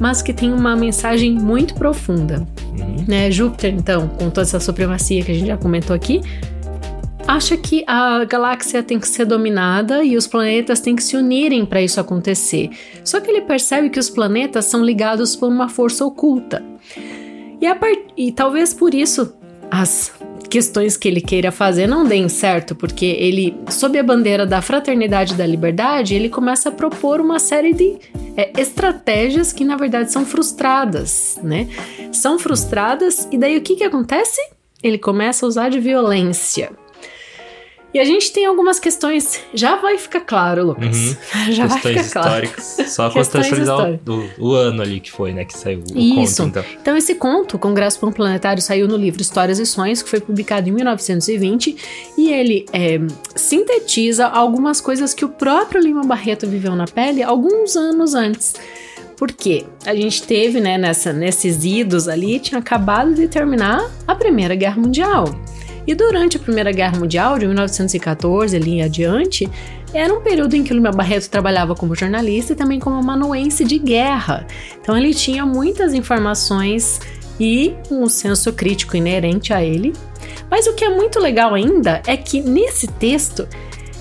mas 0.01 0.23
que 0.23 0.33
tem 0.33 0.53
uma 0.53 0.77
mensagem 0.77 1.33
muito 1.33 1.75
profunda. 1.75 2.47
Uhum. 2.79 3.05
Né? 3.09 3.31
Júpiter, 3.31 3.75
então, 3.75 4.09
com 4.09 4.31
toda 4.31 4.43
essa 4.43 4.61
supremacia 4.61 5.23
que 5.23 5.33
a 5.33 5.35
gente 5.35 5.49
já 5.49 5.57
comentou 5.57 5.95
aqui, 5.95 6.21
acha 7.27 7.57
que 7.57 7.85
a 7.87 8.25
galáxia 8.25 8.83
tem 8.83 8.99
que 8.99 9.09
ser 9.09 9.25
dominada 9.25 10.05
e 10.05 10.17
os 10.17 10.27
planetas 10.27 10.81
têm 10.81 10.97
que 10.97 11.03
se 11.03 11.17
unirem 11.17 11.65
para 11.65 11.83
isso 11.83 12.01
acontecer. 12.01 12.71
Só 13.05 13.21
que 13.21 13.31
ele 13.31 13.43
percebe 13.43 13.91
que 13.91 13.99
os 13.99 14.11
planetas 14.11 14.67
são 14.67 14.85
ligados 14.85 15.37
por 15.37 15.49
uma 15.49 15.69
força 15.69 16.05
oculta. 16.05 16.63
E, 17.61 17.75
part... 17.75 18.07
e 18.17 18.33
talvez 18.33 18.75
por 18.75 18.95
isso 18.95 19.35
as 19.71 20.13
questões 20.51 20.99
que 20.99 21.09
ele 21.09 21.23
queira 21.23 21.51
fazer 21.51 21.87
não 21.87 22.05
deem 22.05 22.29
certo, 22.29 22.75
porque 22.75 23.07
ele, 23.07 23.57
sob 23.71 23.99
a 23.99 24.03
bandeira 24.03 24.45
da 24.45 24.61
fraternidade 24.61 25.33
e 25.33 25.37
da 25.37 25.47
liberdade, 25.47 26.15
ele 26.15 26.29
começa 26.29 26.69
a 26.69 26.73
propor 26.73 27.23
uma 27.23 27.39
série 27.39 27.73
de 27.73 27.97
é, 28.37 28.53
estratégias 28.61 29.51
que 29.51 29.65
na 29.65 29.77
verdade 29.77 30.13
são 30.13 30.27
frustradas, 30.27 31.41
né? 31.43 31.69
São 32.13 32.39
frustradas 32.39 33.27
e 33.33 33.39
daí 33.39 33.57
o 33.57 33.63
que 33.63 33.77
que 33.77 33.85
acontece? 33.85 34.41
Ele 34.83 34.99
começa 34.99 35.47
a 35.47 35.49
usar 35.49 35.71
de 35.71 35.81
violência. 35.81 36.71
E 37.95 37.99
a 37.99 38.05
gente 38.05 38.33
tem 38.33 38.47
algumas 38.47 38.81
questões. 38.81 39.41
Já 39.53 39.77
vai 39.77 39.99
ficar 39.99 40.21
claro, 40.21 40.67
Lucas. 40.69 40.97
Uhum. 40.97 41.17
Já 41.53 41.69
questões 41.69 41.95
vai 41.95 42.05
ficar 42.05 42.23
claro. 42.23 42.45
históricas. 42.45 42.93
Só 42.93 43.11
contextualizar 43.11 44.01
o, 44.07 44.31
o, 44.39 44.55
ano 44.55 44.83
ali 44.83 44.99
que 44.99 45.11
foi, 45.11 45.33
né? 45.33 45.45
Que 45.45 45.57
saiu 45.57 45.81
o 45.81 45.99
Isso. 45.99 46.43
conto. 46.43 46.59
Então. 46.59 46.65
então, 46.81 46.97
esse 46.97 47.15
conto, 47.15 47.59
Congresso 47.59 47.99
Planetário, 48.11 48.63
saiu 48.63 48.89
no 48.89 48.97
livro 48.97 49.21
Histórias 49.21 49.59
e 49.59 49.67
Sonhos, 49.67 50.03
que 50.03 50.09
foi 50.09 50.21
publicado 50.21 50.69
em 50.69 50.73
1920. 50.73 51.77
E 52.17 52.33
ele 52.33 52.65
é, 52.73 52.99
sintetiza 53.35 54.27
algumas 54.27 54.81
coisas 54.81 55.13
que 55.13 55.25
o 55.25 55.29
próprio 55.29 55.81
Lima 55.81 56.03
Barreto 56.03 56.47
viveu 56.47 56.75
na 56.75 56.87
pele 56.87 57.23
alguns 57.23 57.77
anos 57.77 58.15
antes. 58.15 58.55
Porque 59.17 59.67
a 59.85 59.95
gente 59.95 60.23
teve, 60.23 60.61
né, 60.61 60.79
nessa, 60.79 61.13
nesses 61.13 61.65
idos 61.65 62.09
ali, 62.09 62.41
tinha 62.41 62.59
acabado 62.59 63.15
de 63.15 63.29
terminar 63.29 63.89
a 64.07 64.15
Primeira 64.15 64.55
Guerra 64.55 64.81
Mundial. 64.81 65.27
E 65.87 65.95
durante 65.95 66.37
a 66.37 66.41
Primeira 66.41 66.71
Guerra 66.71 66.99
Mundial, 66.99 67.39
de 67.39 67.47
1914 67.47 68.57
ali 68.57 68.73
em 68.73 68.83
adiante, 68.83 69.49
era 69.93 70.13
um 70.13 70.21
período 70.21 70.55
em 70.55 70.63
que 70.63 70.73
o 70.73 70.77
Lima 70.77 70.91
Barreto 70.91 71.29
trabalhava 71.29 71.75
como 71.75 71.95
jornalista 71.95 72.53
e 72.53 72.57
também 72.57 72.79
como 72.79 72.97
amanuense 72.97 73.65
de 73.65 73.79
guerra. 73.79 74.47
Então 74.81 74.97
ele 74.97 75.13
tinha 75.13 75.45
muitas 75.45 75.93
informações 75.93 77.01
e 77.39 77.75
um 77.91 78.09
senso 78.09 78.53
crítico 78.53 78.97
inerente 78.97 79.53
a 79.53 79.63
ele. 79.63 79.93
Mas 80.51 80.67
o 80.67 80.75
que 80.75 80.85
é 80.85 80.89
muito 80.89 81.19
legal 81.19 81.55
ainda 81.55 82.01
é 82.07 82.17
que 82.17 82.41
nesse 82.41 82.87
texto 82.87 83.47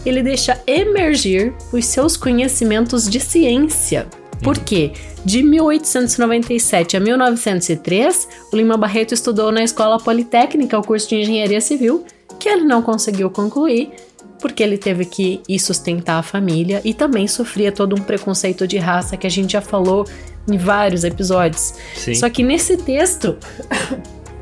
ele 0.05 0.23
deixa 0.23 0.59
emergir 0.65 1.53
os 1.71 1.85
seus 1.85 2.15
conhecimentos 2.15 3.09
de 3.09 3.19
ciência. 3.19 4.07
Por 4.41 4.57
quê? 4.57 4.91
De 5.24 5.43
1897 5.43 6.98
a 6.98 7.00
1903, 7.00 8.27
o 8.51 8.55
Lima 8.55 8.75
Barreto 8.75 9.13
estudou 9.13 9.51
na 9.51 9.63
Escola 9.63 10.00
Politécnica 10.00 10.77
o 10.77 10.83
curso 10.83 11.10
de 11.10 11.15
Engenharia 11.15 11.62
Civil, 11.62 12.03
que 12.39 12.50
ele 12.50 12.63
não 12.63 12.81
conseguiu 12.81 13.29
concluir, 13.29 13.91
porque 14.39 14.63
ele 14.63 14.77
teve 14.77 15.05
que 15.05 15.41
ir 15.48 15.60
sustentar 15.60 16.17
a 16.17 16.24
família 16.24 16.81
e 16.83 16.93
também 16.93 17.27
sofria 17.27 17.71
todo 17.71 17.95
um 17.95 18.01
preconceito 18.01 18.67
de 18.67 18.77
raça 18.77 19.15
que 19.15 19.27
a 19.27 19.29
gente 19.29 19.53
já 19.53 19.62
falou 19.62 20.07
em 20.51 20.57
vários 20.57 21.03
episódios. 21.03 21.75
Sim. 21.95 22.15
Só 22.15 22.27
que 22.29 22.41
nesse 22.41 22.77
texto 22.77 23.38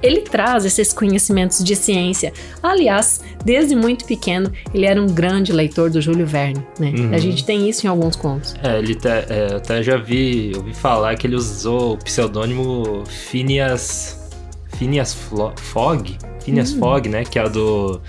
ele 0.02 0.22
traz 0.22 0.66
esses 0.66 0.94
conhecimentos 0.94 1.64
de 1.64 1.76
ciência. 1.76 2.34
Aliás, 2.62 3.22
desde 3.44 3.76
muito 3.76 4.06
pequeno, 4.06 4.52
ele 4.74 4.86
era 4.86 5.02
um 5.02 5.08
grande 5.08 5.52
leitor 5.52 5.90
do 5.90 6.02
Júlio 6.02 6.26
Verne, 6.26 6.66
né? 6.80 6.94
Uhum. 6.98 7.14
A 7.14 7.18
gente 7.18 7.44
tem 7.46 7.70
isso 7.70 7.86
em 7.86 7.90
alguns 7.90 8.16
contos. 8.16 8.56
É, 8.64 8.80
ele 8.80 8.94
até, 8.94 9.26
é, 9.30 9.56
até 9.56 9.84
já 9.84 9.98
vi, 9.98 10.52
ouvi 10.56 10.74
falar 10.74 11.16
que 11.16 11.28
ele 11.28 11.36
usou 11.36 11.94
o 11.94 11.98
pseudônimo 11.98 13.04
Phineas, 13.06 14.30
Phineas 14.78 15.16
Fogg, 15.58 16.18
Phineas 16.44 16.72
uhum. 16.74 16.80
Fogg, 16.80 17.10
né? 17.10 17.24
Que 17.24 17.40
é 17.40 17.46
o 17.46 17.50
do 17.50 18.02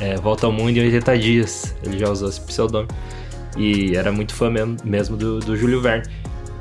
é, 0.00 0.16
Volta 0.16 0.46
ao 0.46 0.52
Mundo 0.52 0.76
em 0.76 0.80
80 0.80 1.18
Dias. 1.18 1.74
Ele 1.82 1.98
já 1.98 2.10
usou 2.10 2.28
esse 2.28 2.40
pseudônimo. 2.40 2.88
E 3.56 3.96
era 3.96 4.10
muito 4.10 4.34
fã 4.34 4.50
mesmo, 4.50 4.76
mesmo 4.84 5.16
do, 5.16 5.38
do 5.38 5.56
Júlio 5.56 5.80
Verne. 5.80 6.04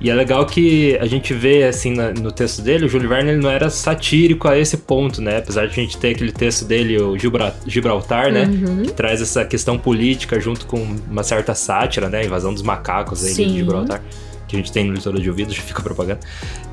E 0.03 0.09
é 0.09 0.13
legal 0.13 0.45
que 0.45 0.97
a 0.99 1.05
gente 1.05 1.33
vê, 1.33 1.63
assim, 1.63 1.93
no 2.21 2.29
texto 2.29 2.61
dele, 2.61 2.85
o 2.85 2.89
Júlio 2.89 3.07
Verne 3.07 3.31
ele 3.31 3.41
não 3.41 3.49
era 3.49 3.69
satírico 3.69 4.49
a 4.49 4.57
esse 4.57 4.75
ponto, 4.75 5.21
né? 5.21 5.37
Apesar 5.37 5.65
de 5.65 5.71
a 5.71 5.75
gente 5.75 5.97
ter 5.97 6.09
aquele 6.09 6.33
texto 6.33 6.65
dele, 6.65 7.01
o 7.01 7.17
Gibraltar, 7.65 8.29
né? 8.29 8.43
Uhum. 8.43 8.83
Que 8.83 8.91
traz 8.91 9.21
essa 9.21 9.45
questão 9.45 9.77
política 9.77 10.37
junto 10.41 10.65
com 10.65 10.77
uma 11.09 11.23
certa 11.23 11.55
sátira, 11.55 12.09
né? 12.09 12.19
A 12.19 12.25
invasão 12.25 12.53
dos 12.53 12.61
macacos 12.61 13.23
aí 13.23 13.33
Sim. 13.33 13.47
de 13.47 13.59
Gibraltar. 13.59 14.01
Que 14.45 14.57
a 14.57 14.59
gente 14.59 14.73
tem 14.73 14.83
no 14.83 14.91
leitura 14.91 15.21
de 15.21 15.29
ouvido, 15.29 15.53
já 15.53 15.61
fica 15.61 15.81
propaganda. 15.81 16.19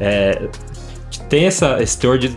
É, 0.00 0.48
tem 1.30 1.46
essa, 1.46 1.80
esse 1.80 1.96
teor 1.96 2.18
de, 2.18 2.36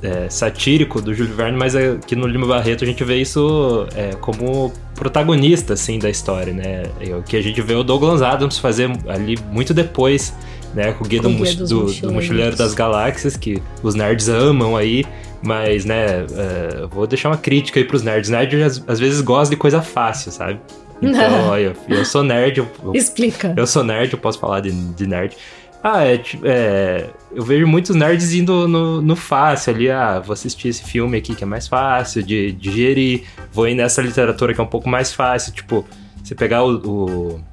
é, 0.00 0.30
satírico 0.30 1.02
do 1.02 1.12
Júlio 1.12 1.34
Verne, 1.34 1.58
mas 1.58 1.74
aqui 1.74 2.14
no 2.14 2.24
Lima 2.26 2.46
Barreto 2.46 2.84
a 2.84 2.86
gente 2.86 3.02
vê 3.02 3.16
isso 3.16 3.86
é, 3.96 4.14
como 4.20 4.72
protagonista, 4.94 5.74
assim, 5.74 5.98
da 5.98 6.08
história, 6.08 6.52
né? 6.52 6.84
É 7.00 7.14
o 7.16 7.22
que 7.22 7.36
a 7.36 7.42
gente 7.42 7.60
vê 7.60 7.74
o 7.74 7.82
Douglas 7.82 8.22
Adams 8.22 8.56
fazer 8.56 8.90
ali 9.08 9.36
muito 9.50 9.74
depois, 9.74 10.32
né? 10.72 10.92
Com 10.92 11.04
o 11.04 11.08
Guia, 11.08 11.20
do, 11.20 11.28
do, 11.30 11.92
do, 11.92 12.12
Mochileiro 12.12 12.54
das 12.54 12.74
Galáxias, 12.74 13.36
que 13.36 13.60
os 13.82 13.96
nerds 13.96 14.28
amam 14.28 14.76
aí, 14.76 15.04
mas, 15.42 15.84
né, 15.84 16.22
uh, 16.22 16.88
vou 16.88 17.06
deixar 17.08 17.30
uma 17.30 17.36
crítica 17.36 17.80
aí 17.80 17.84
pros 17.84 18.02
nerds. 18.02 18.30
Nerds 18.30 18.62
às, 18.62 18.84
às 18.86 19.00
vezes 19.00 19.20
gostam 19.20 19.50
de 19.50 19.56
coisa 19.56 19.82
fácil, 19.82 20.30
sabe? 20.30 20.60
Então, 21.00 21.48
olha, 21.50 21.76
eu 21.88 22.04
sou 22.04 22.24
nerd. 22.24 22.58
Eu, 22.58 22.92
Explica. 22.92 23.54
Eu 23.56 23.68
sou 23.68 23.84
nerd, 23.84 24.12
eu 24.12 24.18
posso 24.18 24.36
falar 24.36 24.58
de, 24.58 24.72
de 24.72 25.06
nerd. 25.06 25.36
Ah, 25.82 26.04
é, 26.04 26.20
é, 26.42 27.10
eu 27.32 27.44
vejo 27.44 27.66
muitos 27.66 27.94
nerds 27.94 28.32
indo 28.32 28.66
no, 28.66 29.00
no 29.00 29.14
fácil 29.14 29.74
ali, 29.74 29.90
ah, 29.90 30.18
vou 30.18 30.32
assistir 30.32 30.68
esse 30.68 30.82
filme 30.82 31.16
aqui 31.16 31.34
que 31.34 31.44
é 31.44 31.46
mais 31.46 31.68
fácil 31.68 32.22
de, 32.22 32.50
digerir, 32.52 33.24
vou 33.52 33.68
ir 33.68 33.74
nessa 33.74 34.02
literatura 34.02 34.52
que 34.52 34.60
é 34.60 34.64
um 34.64 34.68
pouco 34.68 34.88
mais 34.88 35.12
fácil, 35.12 35.52
tipo, 35.52 35.86
você 36.22 36.34
pegar 36.34 36.64
o, 36.64 36.78
o, 36.78 37.44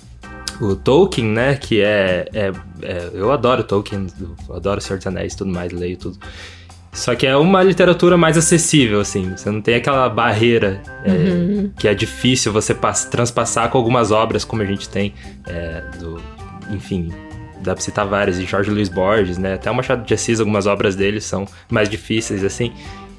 o 0.60 0.76
Tolkien, 0.76 1.28
né, 1.28 1.56
que 1.56 1.82
é, 1.82 2.28
é, 2.34 2.52
é, 2.82 3.10
eu 3.14 3.32
adoro 3.32 3.64
Tolkien, 3.64 4.08
eu 4.50 4.56
adoro 4.56 4.82
Senhor 4.82 4.98
dos 4.98 5.06
Anéis 5.06 5.34
e 5.34 5.38
tudo 5.38 5.52
mais, 5.52 5.72
leio 5.72 5.96
tudo, 5.96 6.18
só 6.92 7.14
que 7.14 7.28
é 7.28 7.36
uma 7.36 7.62
literatura 7.62 8.16
mais 8.16 8.38
acessível, 8.38 9.02
assim. 9.02 9.36
Você 9.36 9.52
não 9.52 9.62
tem 9.62 9.76
aquela 9.76 10.08
barreira 10.08 10.82
é, 11.04 11.12
uhum. 11.12 11.72
que 11.78 11.90
é 11.90 11.94
difícil 11.94 12.54
você 12.54 12.74
transpassar 13.12 13.70
com 13.70 13.78
algumas 13.78 14.12
obras 14.12 14.46
como 14.46 14.62
a 14.62 14.66
gente 14.66 14.88
tem 14.88 15.14
é, 15.46 15.84
do, 16.00 16.22
enfim, 16.72 17.12
dá 17.66 17.74
pra 17.74 17.82
citar 17.82 18.06
várias, 18.08 18.38
e 18.40 18.46
Jorge 18.46 18.72
Luiz 18.72 18.90
Borges, 18.90 19.38
né? 19.38 19.56
Até 19.56 19.70
o 19.70 19.76
Machado 19.76 20.06
de 20.06 20.14
Assis, 20.14 20.40
algumas 20.40 20.68
obras 20.68 20.96
dele 20.96 21.20
são 21.20 21.46
mais 21.70 21.90
difíceis, 21.90 22.44
assim. 22.44 22.72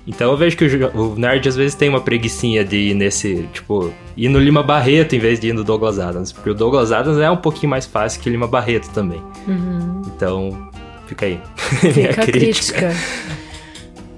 Então 0.07 0.31
eu 0.31 0.37
vejo 0.37 0.57
que 0.57 0.65
o, 0.65 1.01
o 1.01 1.19
nerd 1.19 1.49
às 1.49 1.57
vezes 1.57 1.75
tem 1.75 1.89
uma 1.89 2.01
preguiçinha 2.01 2.65
de 2.65 2.77
ir 2.77 2.95
nesse, 2.95 3.49
tipo, 3.53 3.93
ir 4.17 4.29
no 4.29 4.39
Lima 4.39 4.63
Barreto 4.63 5.17
em 5.17 5.19
vez 5.19 5.41
de 5.41 5.49
ir 5.49 5.53
no 5.53 5.65
Douglas 5.65 5.99
Adams. 5.99 6.31
Porque 6.31 6.51
o 6.51 6.55
Douglas 6.55 6.93
Adams 6.93 7.19
é 7.19 7.31
um 7.31 7.37
pouquinho 7.37 7.71
mais 7.71 7.87
fácil 7.87 8.21
que 8.21 8.29
o 8.29 8.33
Lima 8.33 8.47
Barreto 8.47 8.89
também. 8.91 9.21
Uhum. 9.49 10.03
Então, 10.07 10.71
fica 11.07 11.27
aí. 11.27 11.41
Fica 11.93 12.23
a 12.23 12.25
crítica. 12.25 12.95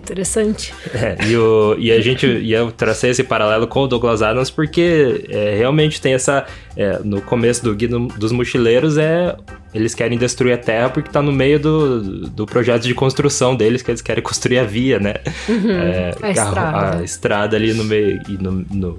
Interessante. 0.08 0.72
É, 0.94 1.18
e, 1.26 1.36
o, 1.36 1.76
e 1.78 1.92
a 1.92 2.00
gente 2.00 2.26
e 2.26 2.50
eu 2.50 2.72
tracei 2.72 3.10
esse 3.10 3.22
paralelo 3.22 3.66
com 3.66 3.80
o 3.80 3.86
Douglas 3.86 4.22
Adams 4.22 4.50
porque 4.50 5.26
é, 5.28 5.54
realmente 5.58 6.00
tem 6.00 6.14
essa. 6.14 6.46
É, 6.74 6.98
no 7.04 7.20
começo 7.20 7.62
do 7.62 7.74
Guia 7.74 7.88
dos 7.88 8.32
Mochileiros 8.32 8.96
é. 8.96 9.36
Eles 9.74 9.94
querem 9.94 10.16
destruir 10.16 10.54
a 10.54 10.56
Terra 10.56 10.88
porque 10.88 11.10
está 11.10 11.20
no 11.20 11.30
meio 11.30 11.60
do, 11.60 12.26
do 12.28 12.46
projeto 12.46 12.84
de 12.84 12.94
construção 12.94 13.54
deles, 13.54 13.82
que 13.82 13.90
eles 13.90 14.00
querem 14.00 14.24
construir 14.24 14.60
a 14.60 14.64
via, 14.64 14.98
né? 14.98 15.14
Uhum, 15.46 15.70
é, 15.72 16.14
a, 16.22 16.30
estrada. 16.30 16.98
a 16.98 17.04
estrada 17.04 17.56
ali 17.56 17.74
no 17.74 17.84
meio. 17.84 18.18
E 18.26 18.42
no, 18.42 18.52
no 18.70 18.98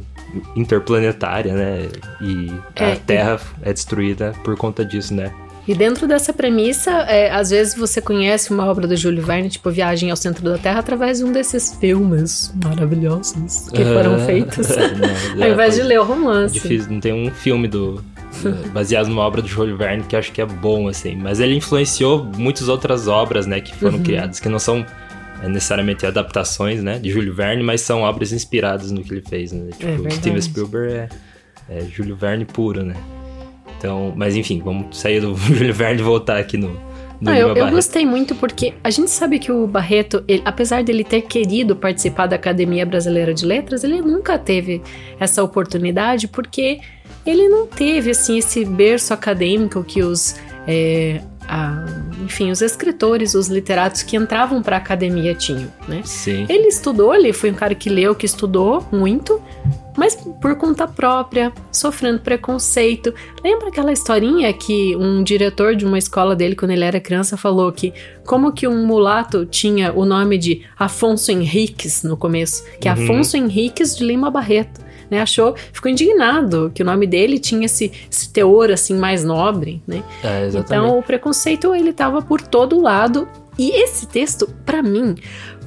interplanetária, 0.56 1.56
né? 1.56 1.90
E 2.22 2.52
a 2.76 2.90
é, 2.90 2.96
Terra 2.98 3.40
é 3.64 3.74
destruída 3.74 4.36
por 4.44 4.56
conta 4.56 4.86
disso, 4.86 5.14
né? 5.16 5.34
E 5.70 5.76
dentro 5.76 6.08
dessa 6.08 6.34
premissa, 6.34 6.90
é, 7.02 7.30
às 7.30 7.52
vezes 7.52 7.76
você 7.76 8.02
conhece 8.02 8.50
uma 8.50 8.66
obra 8.66 8.88
do 8.88 8.98
Júlio 8.98 9.22
Verne, 9.22 9.50
tipo 9.50 9.70
Viagem 9.70 10.10
ao 10.10 10.18
Centro 10.18 10.44
da 10.44 10.58
Terra, 10.58 10.80
através 10.80 11.20
de 11.20 11.24
um 11.24 11.32
desses 11.32 11.76
filmes 11.76 12.52
maravilhosos 12.64 13.70
que 13.70 13.84
foram 13.86 14.16
uh, 14.16 14.26
feitos, 14.26 14.68
não, 15.38 15.46
ao 15.46 15.52
invés 15.52 15.76
de 15.76 15.84
ler 15.84 16.00
o 16.00 16.04
romance. 16.04 16.58
É 16.58 16.60
difícil, 16.60 16.92
não 16.92 17.00
tem 17.00 17.14
um 17.14 17.30
filme 17.30 17.68
do 17.68 18.04
baseado 18.74 19.10
numa 19.10 19.22
obra 19.22 19.44
do 19.44 19.48
Júlio 19.48 19.78
Verne 19.78 20.04
que 20.10 20.16
acho 20.16 20.32
que 20.32 20.42
é 20.42 20.46
bom, 20.48 20.88
assim. 20.88 21.16
Mas 21.16 21.40
ele 21.40 21.56
influenciou 21.56 22.26
muitas 22.36 22.68
outras 22.68 23.08
obras, 23.08 23.46
né, 23.46 23.62
que 23.62 23.76
foram 23.76 24.00
uhum. 24.00 24.04
criadas, 24.04 24.40
que 24.40 24.50
não 24.50 24.58
são 24.58 24.84
é, 25.44 25.48
necessariamente 25.48 26.04
adaptações, 26.04 26.82
né, 26.82 26.98
de 26.98 27.12
Júlio 27.12 27.36
Verne, 27.36 27.62
mas 27.62 27.82
são 27.82 28.02
obras 28.02 28.32
inspiradas 28.32 28.90
no 28.90 29.04
que 29.04 29.14
ele 29.14 29.22
fez, 29.22 29.52
né? 29.52 29.70
Tipo, 29.78 30.08
é 30.08 30.10
Steven 30.10 30.42
Spielberg 30.42 30.94
é, 30.96 31.10
é 31.70 31.82
Júlio 31.82 32.16
Verne 32.16 32.46
puro, 32.46 32.84
né? 32.84 32.96
Então, 33.80 34.14
mas 34.16 34.36
enfim, 34.36 34.62
vamos 34.64 35.00
sair 35.00 35.22
do 35.22 35.36
Júlio 35.56 35.74
Verne 35.74 36.02
e 36.02 36.04
voltar 36.04 36.38
aqui 36.38 36.58
no, 36.58 36.78
ah, 37.26 37.38
eu, 37.38 37.54
eu, 37.54 37.70
gostei 37.70 38.06
muito 38.06 38.34
porque 38.34 38.74
a 38.82 38.90
gente 38.90 39.12
sabe 39.12 39.40
que 39.40 39.52
o 39.52 39.68
Barreto, 39.68 40.24
ele, 40.26 40.42
apesar 40.46 40.84
dele 40.84 41.04
ter 41.04 41.24
querido 41.24 41.76
participar 41.76 42.28
da 42.28 42.38
Academia 42.38 42.86
Brasileira 42.86 43.34
de 43.34 43.46
Letras, 43.46 43.84
ele 43.84 44.02
nunca 44.02 44.40
teve 44.40 44.82
essa 45.20 45.44
oportunidade 45.44 46.30
porque 46.30 46.80
ele 47.26 47.50
não 47.50 47.68
teve 47.68 48.12
assim 48.12 48.38
esse 48.38 48.64
berço 48.64 49.14
acadêmico 49.14 49.84
que 49.84 50.02
os 50.02 50.38
é, 50.66 51.22
a, 51.46 51.84
enfim, 52.24 52.52
os 52.52 52.62
escritores, 52.62 53.34
os 53.34 53.48
literatos 53.48 54.04
que 54.04 54.16
entravam 54.16 54.62
para 54.62 54.78
a 54.78 54.80
academia 54.80 55.34
tinham, 55.34 55.68
né? 55.88 56.02
Sim. 56.06 56.46
Ele 56.48 56.68
estudou, 56.68 57.14
ele 57.14 57.34
foi 57.34 57.52
um 57.52 57.56
cara 57.56 57.74
que 57.74 57.90
leu, 57.90 58.14
que 58.14 58.26
estudou 58.26 58.88
muito, 58.92 59.42
mas 60.00 60.16
por 60.16 60.56
conta 60.56 60.88
própria, 60.88 61.52
sofrendo 61.72 62.20
preconceito. 62.20 63.14
Lembra 63.44 63.68
aquela 63.68 63.92
historinha 63.92 64.52
que 64.54 64.96
um 64.96 65.22
diretor 65.22 65.76
de 65.76 65.86
uma 65.86 65.98
escola 65.98 66.36
dele, 66.36 66.56
quando 66.56 66.72
ele 66.72 66.84
era 66.84 67.00
criança, 67.00 67.36
falou 67.36 67.72
que 67.72 67.94
como 68.26 68.54
que 68.54 68.68
um 68.68 68.86
mulato 68.86 69.46
tinha 69.46 69.92
o 69.94 70.06
nome 70.06 70.38
de 70.38 70.66
Afonso 70.78 71.32
Henriques 71.32 72.04
no 72.04 72.16
começo, 72.16 72.64
que 72.80 72.88
é 72.88 72.94
uhum. 72.94 73.04
Afonso 73.04 73.36
Henriques 73.36 73.98
de 73.98 74.06
Lima 74.06 74.32
Barreto 74.32 74.90
né? 75.10 75.22
Achou, 75.22 75.56
ficou 75.74 75.92
indignado 75.92 76.72
que 76.74 76.84
o 76.84 76.86
nome 76.86 77.08
dele 77.08 77.40
tinha 77.40 77.66
esse, 77.66 77.92
esse 78.10 78.32
teor 78.32 78.72
assim 78.72 78.96
mais 78.96 79.24
nobre, 79.24 79.82
né? 79.88 80.04
É, 80.24 80.50
então 80.56 81.00
o 81.00 81.04
preconceito 81.04 81.74
ele 81.74 81.90
estava 81.90 82.22
por 82.22 82.42
todo 82.42 82.80
lado 82.80 83.28
e 83.58 83.72
esse 83.72 84.08
texto, 84.08 84.48
para 84.66 84.82
mim, 84.82 85.16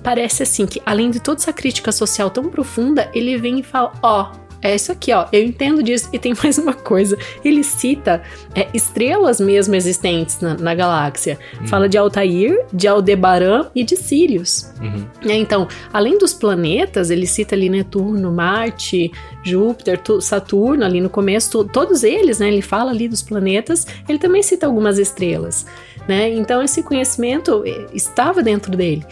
parece 0.02 0.42
assim 0.42 0.66
que 0.66 0.82
além 0.84 1.10
de 1.10 1.20
toda 1.20 1.40
essa 1.40 1.52
crítica 1.52 1.92
social 1.92 2.30
tão 2.30 2.48
profunda, 2.48 3.10
ele 3.14 3.36
vem 3.36 3.60
e 3.60 3.62
fala, 3.62 3.92
ó, 4.02 4.30
oh, 4.30 4.42
é 4.62 4.76
isso 4.76 4.92
aqui, 4.92 5.12
ó. 5.12 5.26
Eu 5.32 5.42
entendo 5.42 5.82
disso. 5.82 6.08
E 6.12 6.18
tem 6.18 6.32
mais 6.40 6.56
uma 6.56 6.72
coisa. 6.72 7.18
Ele 7.44 7.64
cita 7.64 8.22
é, 8.54 8.68
estrelas 8.72 9.40
mesmo 9.40 9.74
existentes 9.74 10.40
na, 10.40 10.54
na 10.54 10.72
galáxia. 10.72 11.36
Uhum. 11.60 11.66
Fala 11.66 11.88
de 11.88 11.98
Altair, 11.98 12.64
de 12.72 12.86
Aldebaran 12.86 13.66
e 13.74 13.82
de 13.82 13.96
Sirius. 13.96 14.72
Uhum. 14.80 15.04
É, 15.28 15.34
então, 15.34 15.66
além 15.92 16.16
dos 16.16 16.32
planetas, 16.32 17.10
ele 17.10 17.26
cita 17.26 17.56
ali 17.56 17.68
Netuno, 17.68 18.30
Marte, 18.30 19.10
Júpiter, 19.42 20.00
Saturno, 20.20 20.84
ali 20.84 21.00
no 21.00 21.10
começo, 21.10 21.64
todos 21.64 22.04
eles, 22.04 22.38
né? 22.38 22.46
Ele 22.46 22.62
fala 22.62 22.92
ali 22.92 23.08
dos 23.08 23.20
planetas. 23.20 23.84
Ele 24.08 24.18
também 24.18 24.44
cita 24.44 24.66
algumas 24.66 24.96
estrelas, 24.96 25.66
né? 26.06 26.30
Então, 26.30 26.62
esse 26.62 26.84
conhecimento 26.84 27.64
eh, 27.66 27.86
estava 27.92 28.40
dentro 28.44 28.76
dele. 28.76 29.04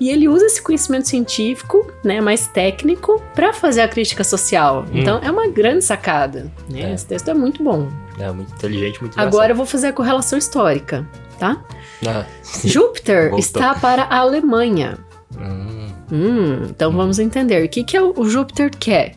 E 0.00 0.10
ele 0.10 0.28
usa 0.28 0.46
esse 0.46 0.62
conhecimento 0.62 1.08
científico, 1.08 1.90
né, 2.04 2.20
mais 2.20 2.46
técnico, 2.46 3.22
para 3.34 3.52
fazer 3.52 3.80
a 3.80 3.88
crítica 3.88 4.22
social. 4.22 4.84
Hum. 4.92 4.98
Então 4.98 5.18
é 5.22 5.30
uma 5.30 5.48
grande 5.48 5.84
sacada. 5.84 6.50
Né? 6.70 6.82
É. 6.82 6.94
Esse 6.94 7.06
texto 7.06 7.28
é 7.28 7.34
muito 7.34 7.62
bom. 7.62 7.88
É 8.18 8.30
muito 8.30 8.52
inteligente, 8.52 9.00
muito 9.00 9.18
Agora 9.18 9.52
eu 9.52 9.56
vou 9.56 9.66
fazer 9.66 9.88
a 9.88 9.92
correlação 9.92 10.38
histórica, 10.38 11.06
tá? 11.38 11.62
Ah, 12.06 12.24
Júpiter 12.64 13.34
está 13.38 13.74
para 13.74 14.04
a 14.04 14.18
Alemanha. 14.18 14.98
Hum. 15.36 15.88
Hum, 16.10 16.62
então 16.70 16.90
vamos 16.92 17.18
entender. 17.18 17.64
O 17.64 17.68
que, 17.68 17.84
que 17.84 17.96
é 17.96 18.02
o 18.02 18.24
Júpiter 18.24 18.70
quer? 18.70 19.14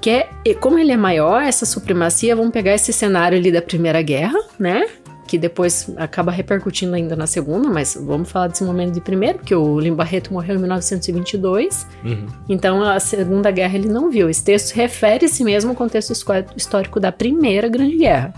Quer, 0.00 0.28
como 0.60 0.78
ele 0.78 0.92
é 0.92 0.96
maior, 0.96 1.42
essa 1.42 1.64
supremacia, 1.64 2.36
vamos 2.36 2.52
pegar 2.52 2.74
esse 2.74 2.92
cenário 2.92 3.38
ali 3.38 3.50
da 3.50 3.62
Primeira 3.62 4.02
Guerra, 4.02 4.38
né? 4.58 4.86
Que 5.26 5.38
depois 5.38 5.90
acaba 5.96 6.30
repercutindo 6.30 6.94
ainda 6.94 7.16
na 7.16 7.26
segunda, 7.26 7.68
mas 7.70 7.98
vamos 8.00 8.30
falar 8.30 8.48
desse 8.48 8.62
momento 8.62 8.92
de 8.92 9.00
primeiro, 9.00 9.38
porque 9.38 9.54
o 9.54 9.80
Lim 9.80 9.94
Barreto 9.94 10.32
morreu 10.32 10.56
em 10.56 10.58
1922, 10.58 11.86
uhum. 12.04 12.26
então 12.48 12.82
a 12.82 13.00
Segunda 13.00 13.50
Guerra 13.50 13.76
ele 13.76 13.88
não 13.88 14.10
viu. 14.10 14.28
Esse 14.28 14.44
texto 14.44 14.74
refere-se 14.74 15.42
mesmo 15.42 15.70
ao 15.70 15.76
contexto 15.76 16.12
histórico 16.56 17.00
da 17.00 17.10
Primeira 17.10 17.68
Grande 17.68 17.96
Guerra. 17.96 18.34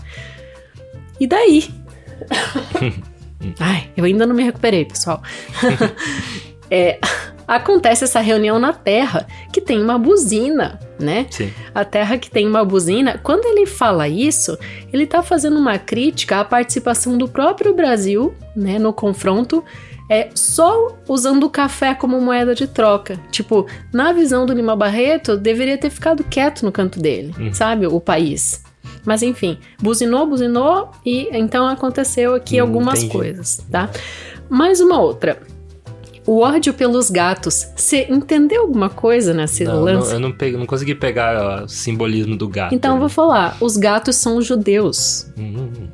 E 1.19 1.27
daí? 1.27 1.69
Ai, 3.59 3.89
eu 3.95 4.05
ainda 4.05 4.25
não 4.25 4.35
me 4.35 4.43
recuperei, 4.43 4.85
pessoal. 4.85 5.21
é, 6.71 6.99
acontece 7.47 8.03
essa 8.03 8.19
reunião 8.19 8.59
na 8.59 8.73
Terra, 8.73 9.25
que 9.53 9.61
tem 9.61 9.81
uma 9.81 9.97
buzina, 9.97 10.79
né? 10.99 11.25
Sim. 11.29 11.51
A 11.73 11.85
Terra 11.85 12.17
que 12.17 12.29
tem 12.29 12.45
uma 12.47 12.65
buzina. 12.65 13.19
Quando 13.23 13.45
ele 13.45 13.65
fala 13.65 14.07
isso, 14.07 14.57
ele 14.91 15.03
está 15.03 15.23
fazendo 15.23 15.57
uma 15.57 15.77
crítica 15.77 16.39
à 16.39 16.45
participação 16.45 17.17
do 17.17 17.27
próprio 17.27 17.73
Brasil, 17.73 18.35
né, 18.55 18.77
no 18.77 18.91
confronto 18.91 19.63
é 20.09 20.29
só 20.33 20.97
usando 21.07 21.43
o 21.43 21.49
café 21.49 21.93
como 21.93 22.19
moeda 22.21 22.55
de 22.55 22.65
troca. 22.65 23.19
Tipo, 23.29 23.67
na 23.93 24.13
visão 24.13 24.45
do 24.45 24.53
Lima 24.53 24.75
Barreto, 24.75 25.35
deveria 25.35 25.77
ter 25.77 25.89
ficado 25.89 26.23
quieto 26.23 26.63
no 26.63 26.71
canto 26.71 26.99
dele, 26.99 27.33
hum. 27.37 27.53
sabe? 27.53 27.87
O 27.87 27.99
país. 27.99 28.63
Mas 29.05 29.21
enfim, 29.21 29.57
buzinou, 29.81 30.25
buzinou 30.25 30.91
e 31.05 31.29
então 31.31 31.67
aconteceu 31.67 32.35
aqui 32.35 32.61
hum, 32.61 32.65
algumas 32.65 32.99
entendi. 32.99 33.13
coisas, 33.13 33.65
tá? 33.69 33.89
Mais 34.49 34.79
uma 34.79 34.99
outra. 34.99 35.39
O 36.27 36.41
ódio 36.41 36.73
pelos 36.73 37.09
gatos. 37.09 37.71
Você 37.73 38.05
entendeu 38.09 38.63
alguma 38.63 38.89
coisa 38.89 39.33
nesse 39.33 39.63
não, 39.63 39.81
lance? 39.81 40.09
Não, 40.09 40.15
eu 40.15 40.19
não, 40.19 40.31
peguei, 40.33 40.59
não 40.59 40.65
consegui 40.65 40.93
pegar 40.93 41.63
o 41.63 41.67
simbolismo 41.69 42.35
do 42.35 42.49
gato. 42.49 42.75
Então 42.75 42.95
eu 42.95 42.99
vou 42.99 43.09
falar. 43.09 43.55
Os 43.61 43.77
gatos 43.77 44.17
são 44.17 44.41
judeus. 44.41 45.31
Uhum. 45.37 45.87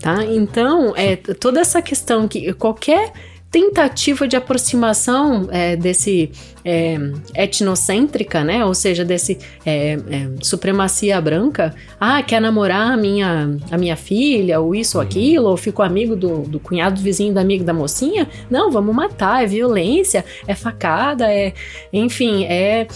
Tá? 0.00 0.24
Então, 0.24 0.94
é 0.94 1.16
toda 1.16 1.58
essa 1.58 1.80
questão 1.80 2.28
que 2.28 2.52
qualquer 2.52 3.12
tentativa 3.50 4.28
de 4.28 4.36
aproximação 4.36 5.48
é, 5.50 5.74
desse 5.74 6.30
é, 6.64 6.98
etnocêntrica, 7.34 8.44
né? 8.44 8.64
Ou 8.64 8.74
seja, 8.74 9.04
desse 9.04 9.38
é, 9.64 9.92
é, 9.94 9.98
supremacia 10.42 11.18
branca. 11.20 11.74
Ah, 11.98 12.22
quer 12.22 12.40
namorar 12.40 12.92
a 12.92 12.96
minha, 12.96 13.56
a 13.70 13.78
minha 13.78 13.96
filha, 13.96 14.60
ou 14.60 14.74
isso 14.74 14.98
ou 14.98 15.02
uhum. 15.02 15.08
aquilo, 15.08 15.48
ou 15.48 15.56
ficou 15.56 15.84
amigo 15.84 16.14
do, 16.14 16.42
do 16.42 16.60
cunhado 16.60 16.96
do 16.96 17.02
vizinho 17.02 17.32
do 17.32 17.40
amigo 17.40 17.64
da 17.64 17.72
mocinha. 17.72 18.28
Não, 18.50 18.70
vamos 18.70 18.94
matar, 18.94 19.42
é 19.42 19.46
violência, 19.46 20.24
é 20.46 20.54
facada, 20.54 21.32
é. 21.32 21.54
Enfim, 21.92 22.44
é 22.44 22.86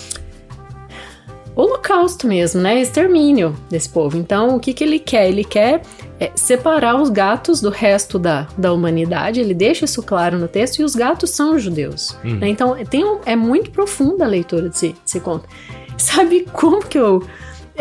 holocausto 1.55 2.27
mesmo, 2.27 2.61
né? 2.61 2.81
Extermínio 2.81 3.55
desse 3.71 3.89
povo. 3.89 4.17
Então, 4.17 4.57
o 4.57 4.61
que, 4.61 4.73
que 4.73 4.83
ele 4.83 4.99
quer? 4.99 5.29
Ele 5.29 5.45
quer 5.45 5.83
é, 6.19 6.31
separar 6.35 7.01
os 7.01 7.11
gatos 7.11 7.61
do 7.61 7.71
resto 7.71 8.19
da, 8.19 8.49
da 8.57 8.73
humanidade. 8.73 9.41
Ele 9.41 9.55
deixa 9.55 9.85
isso 9.85 10.03
claro 10.03 10.39
no 10.39 10.49
texto 10.49 10.81
e 10.81 10.85
os 10.85 10.95
gatos 10.95 11.31
são 11.31 11.59
judeus. 11.59 12.17
Hum. 12.25 12.37
Né? 12.37 12.49
Então, 12.49 12.77
tem 12.85 13.05
um, 13.05 13.19
é 13.25 13.37
muito 13.37 13.71
profunda 13.71 14.25
a 14.25 14.29
leitura 14.29 14.69
desse, 14.69 14.95
desse 15.05 15.21
conto. 15.21 15.49
Sabe 15.99 16.47
como 16.53 16.85
que 16.85 16.99
eu 16.99 17.23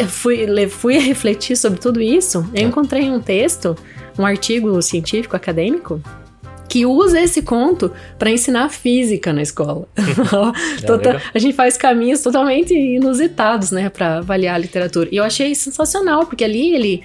fui, 0.08 0.46
fui 0.68 0.98
refletir 0.98 1.56
sobre 1.56 1.80
tudo 1.80 2.02
isso? 2.02 2.46
Eu 2.54 2.68
encontrei 2.68 3.10
um 3.10 3.20
texto, 3.20 3.76
um 4.18 4.26
artigo 4.26 4.82
científico 4.82 5.36
acadêmico 5.36 6.02
que 6.72 6.86
usa 6.86 7.20
esse 7.20 7.42
conto 7.42 7.92
para 8.18 8.32
ensinar 8.32 8.70
física 8.70 9.34
na 9.34 9.42
escola. 9.42 9.90
é 10.80 10.82
tota, 10.88 11.22
a 11.34 11.38
gente 11.38 11.54
faz 11.54 11.76
caminhos 11.76 12.22
totalmente 12.22 12.74
inusitados, 12.74 13.72
né, 13.72 13.90
para 13.90 14.20
avaliar 14.20 14.56
a 14.56 14.58
literatura. 14.58 15.10
E 15.12 15.18
eu 15.18 15.24
achei 15.26 15.54
sensacional, 15.54 16.26
porque 16.26 16.46
ali 16.46 16.74
ele 16.74 17.04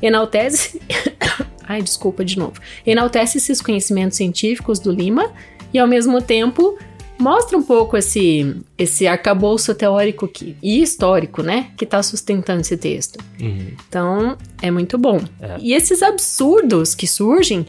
enaltece. 0.00 0.80
Ai, 1.66 1.82
desculpa 1.82 2.24
de 2.24 2.38
novo. 2.38 2.54
Enaltece 2.86 3.38
esses 3.38 3.60
conhecimentos 3.60 4.16
científicos 4.16 4.78
do 4.78 4.92
Lima 4.92 5.32
e, 5.74 5.78
ao 5.80 5.88
mesmo 5.88 6.22
tempo, 6.22 6.78
mostra 7.18 7.58
um 7.58 7.64
pouco 7.64 7.96
esse, 7.96 8.62
esse 8.78 9.08
arcabouço 9.08 9.74
teórico 9.74 10.28
que, 10.28 10.56
e 10.62 10.80
histórico, 10.80 11.42
né, 11.42 11.72
que 11.76 11.84
está 11.84 12.00
sustentando 12.00 12.60
esse 12.60 12.76
texto. 12.76 13.18
Uhum. 13.40 13.72
Então, 13.88 14.38
é 14.62 14.70
muito 14.70 14.96
bom. 14.96 15.20
É. 15.40 15.56
E 15.58 15.74
esses 15.74 16.00
absurdos 16.00 16.94
que 16.94 17.08
surgem 17.08 17.66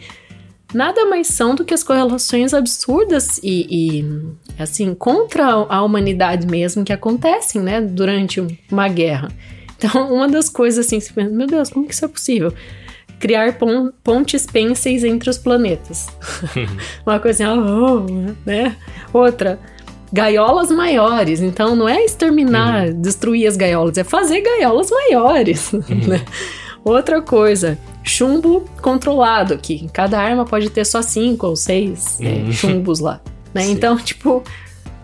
nada 0.73 1.05
mais 1.05 1.27
são 1.27 1.55
do 1.55 1.65
que 1.65 1.73
as 1.73 1.83
correlações 1.83 2.53
absurdas 2.53 3.39
e, 3.43 3.99
e, 3.99 4.05
assim, 4.61 4.93
contra 4.93 5.45
a 5.45 5.83
humanidade 5.83 6.47
mesmo 6.47 6.83
que 6.83 6.93
acontecem, 6.93 7.61
né, 7.61 7.81
durante 7.81 8.41
uma 8.71 8.87
guerra. 8.87 9.29
Então, 9.77 10.11
uma 10.13 10.27
das 10.27 10.49
coisas 10.49 10.85
assim, 10.85 10.99
você 10.99 11.11
pensa, 11.13 11.29
meu 11.29 11.47
Deus, 11.47 11.69
como 11.69 11.87
que 11.87 11.93
isso 11.93 12.05
é 12.05 12.07
possível? 12.07 12.53
Criar 13.19 13.57
pon 13.57 13.91
pontes 14.03 14.47
pênseis 14.47 15.03
entre 15.03 15.29
os 15.29 15.37
planetas. 15.37 16.07
uma 17.05 17.19
coisa 17.19 17.45
assim, 17.45 17.59
oh, 17.59 18.33
né? 18.45 18.75
Outra, 19.13 19.59
gaiolas 20.11 20.71
maiores. 20.71 21.41
Então, 21.41 21.75
não 21.75 21.87
é 21.87 22.03
exterminar, 22.03 22.87
uhum. 22.87 23.01
destruir 23.01 23.47
as 23.47 23.55
gaiolas, 23.55 23.97
é 23.97 24.03
fazer 24.03 24.41
gaiolas 24.41 24.89
maiores, 24.89 25.71
uhum. 25.73 25.83
né? 26.07 26.21
Outra 26.83 27.21
coisa, 27.21 27.77
chumbo 28.03 28.65
controlado, 28.81 29.57
que 29.57 29.87
cada 29.89 30.19
arma 30.19 30.45
pode 30.45 30.69
ter 30.69 30.85
só 30.85 31.01
cinco 31.01 31.47
ou 31.47 31.55
seis 31.55 32.19
é, 32.19 32.25
uhum. 32.25 32.49
é, 32.49 32.51
chumbos 32.51 32.99
lá. 32.99 33.21
Né? 33.53 33.65
Então, 33.65 33.97
tipo, 33.97 34.43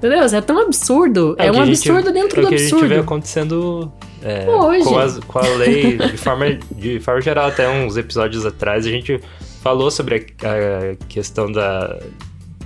meu 0.01 0.11
Deus, 0.11 0.33
é 0.33 0.41
tão 0.41 0.59
absurdo. 0.59 1.35
É, 1.37 1.47
é 1.47 1.51
um 1.51 1.61
absurdo 1.61 2.07
gente, 2.07 2.13
dentro 2.13 2.39
é 2.39 2.41
do 2.41 2.47
absurdo. 2.47 2.53
É 2.53 2.55
o 2.55 2.57
que 2.57 2.63
a 2.63 2.79
gente 2.79 2.87
vê 2.87 2.99
acontecendo 2.99 3.91
é, 4.23 4.49
Hoje. 4.49 4.83
Com, 4.83 4.97
as, 4.97 5.19
com, 5.19 5.39
a 5.39 5.47
lei, 5.55 5.97
de 5.97 6.17
forma, 6.17 6.45
de 6.71 6.99
forma 6.99 7.21
geral, 7.21 7.47
até 7.47 7.69
uns 7.69 7.97
episódios 7.97 8.45
atrás, 8.45 8.85
a 8.85 8.89
gente 8.89 9.19
falou 9.61 9.91
sobre 9.91 10.33
a, 10.43 10.93
a 10.93 11.05
questão 11.07 11.51
da, 11.51 11.97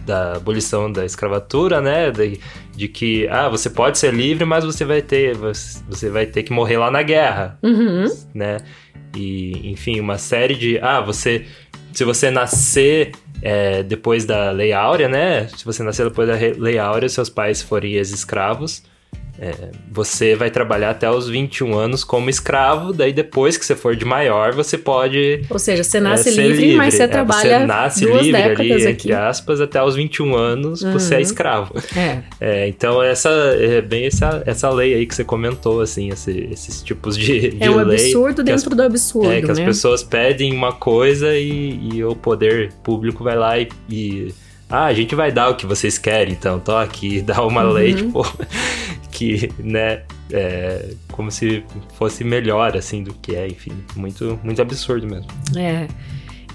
da 0.05 0.33
abolição 0.33 0.91
da 0.91 1.05
escravatura, 1.05 1.81
né? 1.81 2.11
De, 2.11 2.39
de, 2.75 2.87
que, 2.87 3.27
ah, 3.27 3.49
você 3.49 3.69
pode 3.69 3.97
ser 3.97 4.13
livre, 4.13 4.45
mas 4.45 4.63
você 4.63 4.85
vai 4.85 5.01
ter, 5.01 5.35
você 5.35 6.09
vai 6.09 6.25
ter 6.25 6.43
que 6.43 6.53
morrer 6.53 6.77
lá 6.77 6.89
na 6.89 7.03
guerra, 7.03 7.57
uhum. 7.61 8.05
né? 8.33 8.57
E, 9.15 9.71
enfim, 9.71 9.99
uma 9.99 10.17
série 10.17 10.55
de. 10.55 10.79
Ah, 10.79 11.01
você. 11.01 11.45
Se 11.93 12.03
você 12.03 12.31
nascer 12.31 13.11
é, 13.41 13.83
depois 13.83 14.25
da 14.25 14.51
Lei 14.51 14.71
Áurea, 14.71 15.09
né? 15.09 15.47
Se 15.47 15.65
você 15.65 15.83
nascer 15.83 16.07
depois 16.07 16.27
da 16.27 16.35
Lei 16.57 16.77
Áurea, 16.77 17.09
seus 17.09 17.29
pais 17.29 17.61
forem 17.61 17.93
ex-escravos. 17.93 18.83
É, 19.43 19.71
você 19.91 20.35
vai 20.35 20.51
trabalhar 20.51 20.91
até 20.91 21.09
os 21.09 21.27
21 21.27 21.75
anos 21.75 22.03
como 22.03 22.29
escravo, 22.29 22.93
daí 22.93 23.11
depois 23.11 23.57
que 23.57 23.65
você 23.65 23.75
for 23.75 23.95
de 23.95 24.05
maior, 24.05 24.53
você 24.53 24.77
pode. 24.77 25.41
Ou 25.49 25.57
seja, 25.57 25.83
você 25.83 25.99
nasce 25.99 26.29
é, 26.29 26.31
livre, 26.33 26.61
livre, 26.61 26.77
mas 26.77 26.93
você 26.93 27.03
é, 27.03 27.07
trabalha. 27.07 27.59
Você 27.59 27.65
nasce 27.65 28.05
duas 28.05 28.21
livre 28.21 28.39
ali, 28.39 28.71
aqui. 28.73 28.87
entre 28.87 29.13
aspas, 29.13 29.59
até 29.59 29.83
os 29.83 29.95
21 29.95 30.35
anos 30.35 30.83
uhum. 30.83 30.93
você 30.93 31.15
é 31.15 31.21
escravo. 31.21 31.73
É. 31.97 32.19
é. 32.39 32.67
então, 32.67 33.01
essa 33.01 33.29
é 33.29 33.81
bem 33.81 34.05
essa, 34.05 34.43
essa 34.45 34.69
lei 34.69 34.93
aí 34.93 35.07
que 35.07 35.15
você 35.15 35.23
comentou, 35.23 35.81
assim, 35.81 36.09
esse, 36.09 36.47
esses 36.51 36.83
tipos 36.83 37.17
de, 37.17 37.49
de 37.49 37.63
É 37.63 37.71
um 37.71 37.79
absurdo 37.79 38.43
dentro 38.43 38.69
as, 38.69 38.77
do 38.77 38.83
absurdo. 38.83 39.31
É, 39.31 39.41
que 39.41 39.47
né? 39.47 39.53
as 39.53 39.59
pessoas 39.59 40.03
pedem 40.03 40.53
uma 40.53 40.73
coisa 40.73 41.35
e, 41.35 41.79
e 41.95 42.03
o 42.03 42.15
poder 42.15 42.71
público 42.83 43.23
vai 43.23 43.35
lá 43.35 43.57
e, 43.57 43.67
e 43.89 44.31
ah, 44.71 44.85
a 44.85 44.93
gente 44.93 45.13
vai 45.13 45.31
dar 45.31 45.49
o 45.49 45.55
que 45.55 45.65
vocês 45.65 45.97
querem, 45.97 46.33
então 46.33 46.59
tô 46.59 46.75
aqui, 46.75 47.21
dá 47.21 47.43
uma 47.45 47.63
uhum. 47.63 47.71
lei, 47.71 47.93
tipo, 47.93 48.23
que, 49.11 49.51
né, 49.59 50.03
é, 50.31 50.93
como 51.11 51.29
se 51.29 51.63
fosse 51.95 52.23
melhor, 52.23 52.75
assim, 52.77 53.03
do 53.03 53.13
que 53.13 53.35
é, 53.35 53.47
enfim, 53.47 53.73
muito, 53.95 54.39
muito 54.43 54.61
absurdo 54.61 55.05
mesmo. 55.05 55.27
É, 55.57 55.87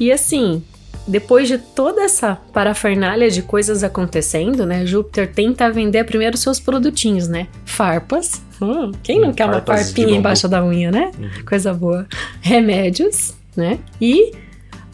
e 0.01 0.11
assim, 0.11 0.63
depois 1.07 1.47
de 1.47 1.59
toda 1.59 2.03
essa 2.03 2.37
parafernália 2.53 3.31
de 3.31 3.43
coisas 3.43 3.85
acontecendo, 3.85 4.67
né? 4.67 4.85
Júpiter 4.85 5.33
tenta 5.33 5.71
vender 5.71 6.05
primeiro 6.05 6.37
seus 6.37 6.59
produtinhos, 6.59 7.29
né? 7.29 7.47
Farpas. 7.65 8.43
Hum, 8.61 8.91
quem 9.03 9.21
não 9.21 9.29
hum, 9.29 9.33
quer 9.33 9.47
uma 9.47 9.61
farpinha 9.61 10.17
embaixo 10.17 10.49
da 10.49 10.65
unha, 10.65 10.91
né? 10.91 11.13
Uhum. 11.19 11.45
Coisa 11.45 11.73
boa. 11.73 12.07
Remédios, 12.41 13.35
né? 13.57 13.79
E 14.01 14.33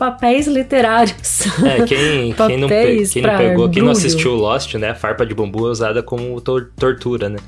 papéis 0.03 0.49
literários. 0.49 1.43
É, 1.65 1.85
quem, 1.85 2.33
quem, 2.33 2.57
não, 2.57 2.69
quem 2.69 3.23
não 3.23 3.39
pegou, 3.39 3.71
quem 3.71 3.83
não 3.85 3.93
assistiu 3.93 4.35
Lost, 4.35 4.75
né? 4.75 4.91
A 4.91 4.95
farpa 4.97 5.25
de 5.25 5.33
bambu 5.33 5.69
é 5.69 5.71
usada 5.71 6.03
como 6.03 6.41
tor 6.41 6.73
tortura, 6.77 7.29
né? 7.29 7.39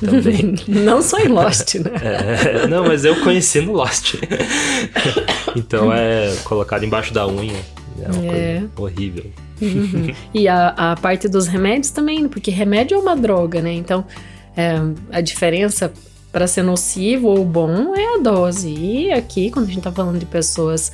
Também. 0.00 0.56
não 0.66 1.00
só 1.00 1.20
em 1.20 1.28
Lost, 1.28 1.76
né? 1.76 1.92
É, 2.02 2.66
não, 2.66 2.84
mas 2.88 3.04
eu 3.04 3.20
conheci 3.20 3.60
no 3.60 3.72
Lost. 3.72 4.16
então 5.54 5.92
é 5.92 6.34
colocado 6.42 6.84
embaixo 6.84 7.14
da 7.14 7.24
unha. 7.24 7.60
É 8.00 8.10
uma 8.10 8.26
é. 8.26 8.64
coisa 8.74 8.94
horrível. 8.94 9.26
Uhum. 9.60 10.12
E 10.34 10.48
a, 10.48 10.70
a 10.70 10.96
parte 10.96 11.28
dos 11.28 11.46
remédios 11.46 11.92
também, 11.92 12.26
porque 12.26 12.50
remédio 12.50 12.96
é 12.96 12.98
uma 12.98 13.14
droga, 13.14 13.62
né? 13.62 13.72
Então, 13.72 14.04
é, 14.56 14.74
a 15.12 15.20
diferença 15.20 15.92
para 16.32 16.48
ser 16.48 16.64
nocivo 16.64 17.28
ou 17.28 17.44
bom 17.44 17.94
é 17.94 18.16
a 18.16 18.18
dose. 18.18 18.68
E 18.68 19.12
aqui, 19.12 19.52
quando 19.52 19.66
a 19.66 19.68
gente 19.68 19.82
tá 19.82 19.92
falando 19.92 20.18
de 20.18 20.26
pessoas 20.26 20.90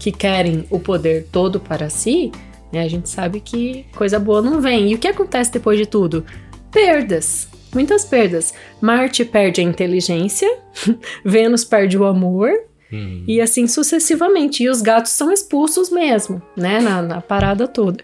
que 0.00 0.10
querem 0.10 0.66
o 0.70 0.80
poder 0.80 1.28
todo 1.30 1.60
para 1.60 1.90
si, 1.90 2.32
né, 2.72 2.82
a 2.82 2.88
gente 2.88 3.08
sabe 3.08 3.38
que 3.38 3.84
coisa 3.94 4.18
boa 4.18 4.40
não 4.40 4.60
vem. 4.60 4.90
E 4.90 4.94
o 4.94 4.98
que 4.98 5.06
acontece 5.06 5.52
depois 5.52 5.78
de 5.78 5.86
tudo? 5.86 6.24
Perdas. 6.72 7.48
Muitas 7.72 8.04
perdas. 8.04 8.52
Marte 8.80 9.24
perde 9.24 9.60
a 9.60 9.64
inteligência, 9.64 10.48
Vênus 11.24 11.64
perde 11.64 11.96
o 11.96 12.04
amor, 12.04 12.50
Hum. 12.92 13.22
E 13.24 13.40
assim 13.40 13.68
sucessivamente. 13.68 14.64
E 14.64 14.68
os 14.68 14.82
gatos 14.82 15.12
são 15.12 15.30
expulsos 15.30 15.90
mesmo, 15.90 16.42
né? 16.56 16.80
Na, 16.80 17.00
na 17.00 17.20
parada 17.20 17.68
toda. 17.68 18.02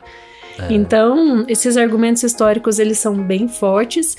É. 0.59 0.72
Então, 0.72 1.44
esses 1.48 1.76
argumentos 1.76 2.22
históricos, 2.22 2.78
eles 2.78 2.96
são 2.98 3.14
bem 3.20 3.48
fortes. 3.48 4.16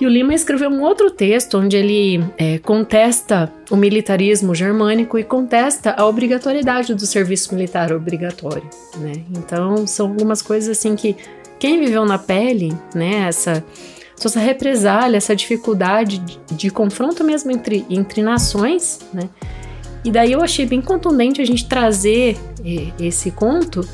E 0.00 0.06
o 0.06 0.08
Lima 0.08 0.34
escreveu 0.34 0.68
um 0.68 0.82
outro 0.82 1.10
texto 1.10 1.58
onde 1.58 1.76
ele 1.76 2.24
é, 2.36 2.58
contesta 2.58 3.52
o 3.70 3.76
militarismo 3.76 4.54
germânico 4.54 5.18
e 5.18 5.22
contesta 5.22 5.94
a 5.96 6.04
obrigatoriedade 6.04 6.94
do 6.94 7.06
serviço 7.06 7.54
militar 7.54 7.92
obrigatório, 7.92 8.68
né? 8.98 9.12
Então, 9.30 9.86
são 9.86 10.08
algumas 10.08 10.42
coisas 10.42 10.76
assim 10.76 10.96
que 10.96 11.16
quem 11.60 11.78
viveu 11.78 12.04
na 12.04 12.18
pele, 12.18 12.76
né, 12.92 13.26
essa, 13.28 13.64
essa 14.22 14.40
represália, 14.40 15.16
essa 15.16 15.34
dificuldade 15.34 16.18
de, 16.18 16.40
de 16.50 16.70
confronto 16.70 17.22
mesmo 17.22 17.52
entre, 17.52 17.86
entre 17.88 18.20
nações, 18.20 18.98
né? 19.12 19.28
E 20.04 20.10
daí 20.10 20.32
eu 20.32 20.42
achei 20.42 20.66
bem 20.66 20.82
contundente 20.82 21.40
a 21.40 21.46
gente 21.46 21.66
trazer 21.66 22.36
é, 22.64 22.92
esse 23.02 23.30
conto, 23.30 23.88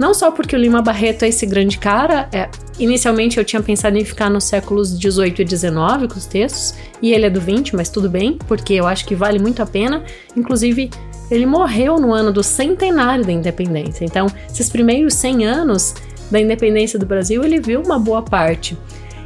não 0.00 0.14
só 0.14 0.30
porque 0.30 0.56
o 0.56 0.58
Lima 0.58 0.80
Barreto 0.80 1.26
é 1.26 1.28
esse 1.28 1.44
grande 1.44 1.76
cara, 1.76 2.26
é, 2.32 2.48
inicialmente 2.78 3.36
eu 3.36 3.44
tinha 3.44 3.60
pensado 3.60 3.98
em 3.98 4.04
ficar 4.04 4.30
nos 4.30 4.44
séculos 4.44 4.98
18 4.98 5.42
e 5.42 5.44
19 5.44 6.08
com 6.08 6.14
os 6.14 6.24
textos, 6.24 6.74
e 7.02 7.12
ele 7.12 7.26
é 7.26 7.30
do 7.30 7.38
20, 7.38 7.76
mas 7.76 7.90
tudo 7.90 8.08
bem, 8.08 8.38
porque 8.48 8.72
eu 8.72 8.86
acho 8.86 9.04
que 9.04 9.14
vale 9.14 9.38
muito 9.38 9.60
a 9.60 9.66
pena. 9.66 10.02
Inclusive, 10.34 10.88
ele 11.30 11.44
morreu 11.44 12.00
no 12.00 12.14
ano 12.14 12.32
do 12.32 12.42
centenário 12.42 13.26
da 13.26 13.30
independência. 13.30 14.02
Então, 14.02 14.26
esses 14.50 14.70
primeiros 14.70 15.12
100 15.12 15.44
anos 15.44 15.94
da 16.30 16.40
independência 16.40 16.98
do 16.98 17.04
Brasil, 17.04 17.44
ele 17.44 17.60
viu 17.60 17.82
uma 17.82 17.98
boa 17.98 18.22
parte. 18.22 18.78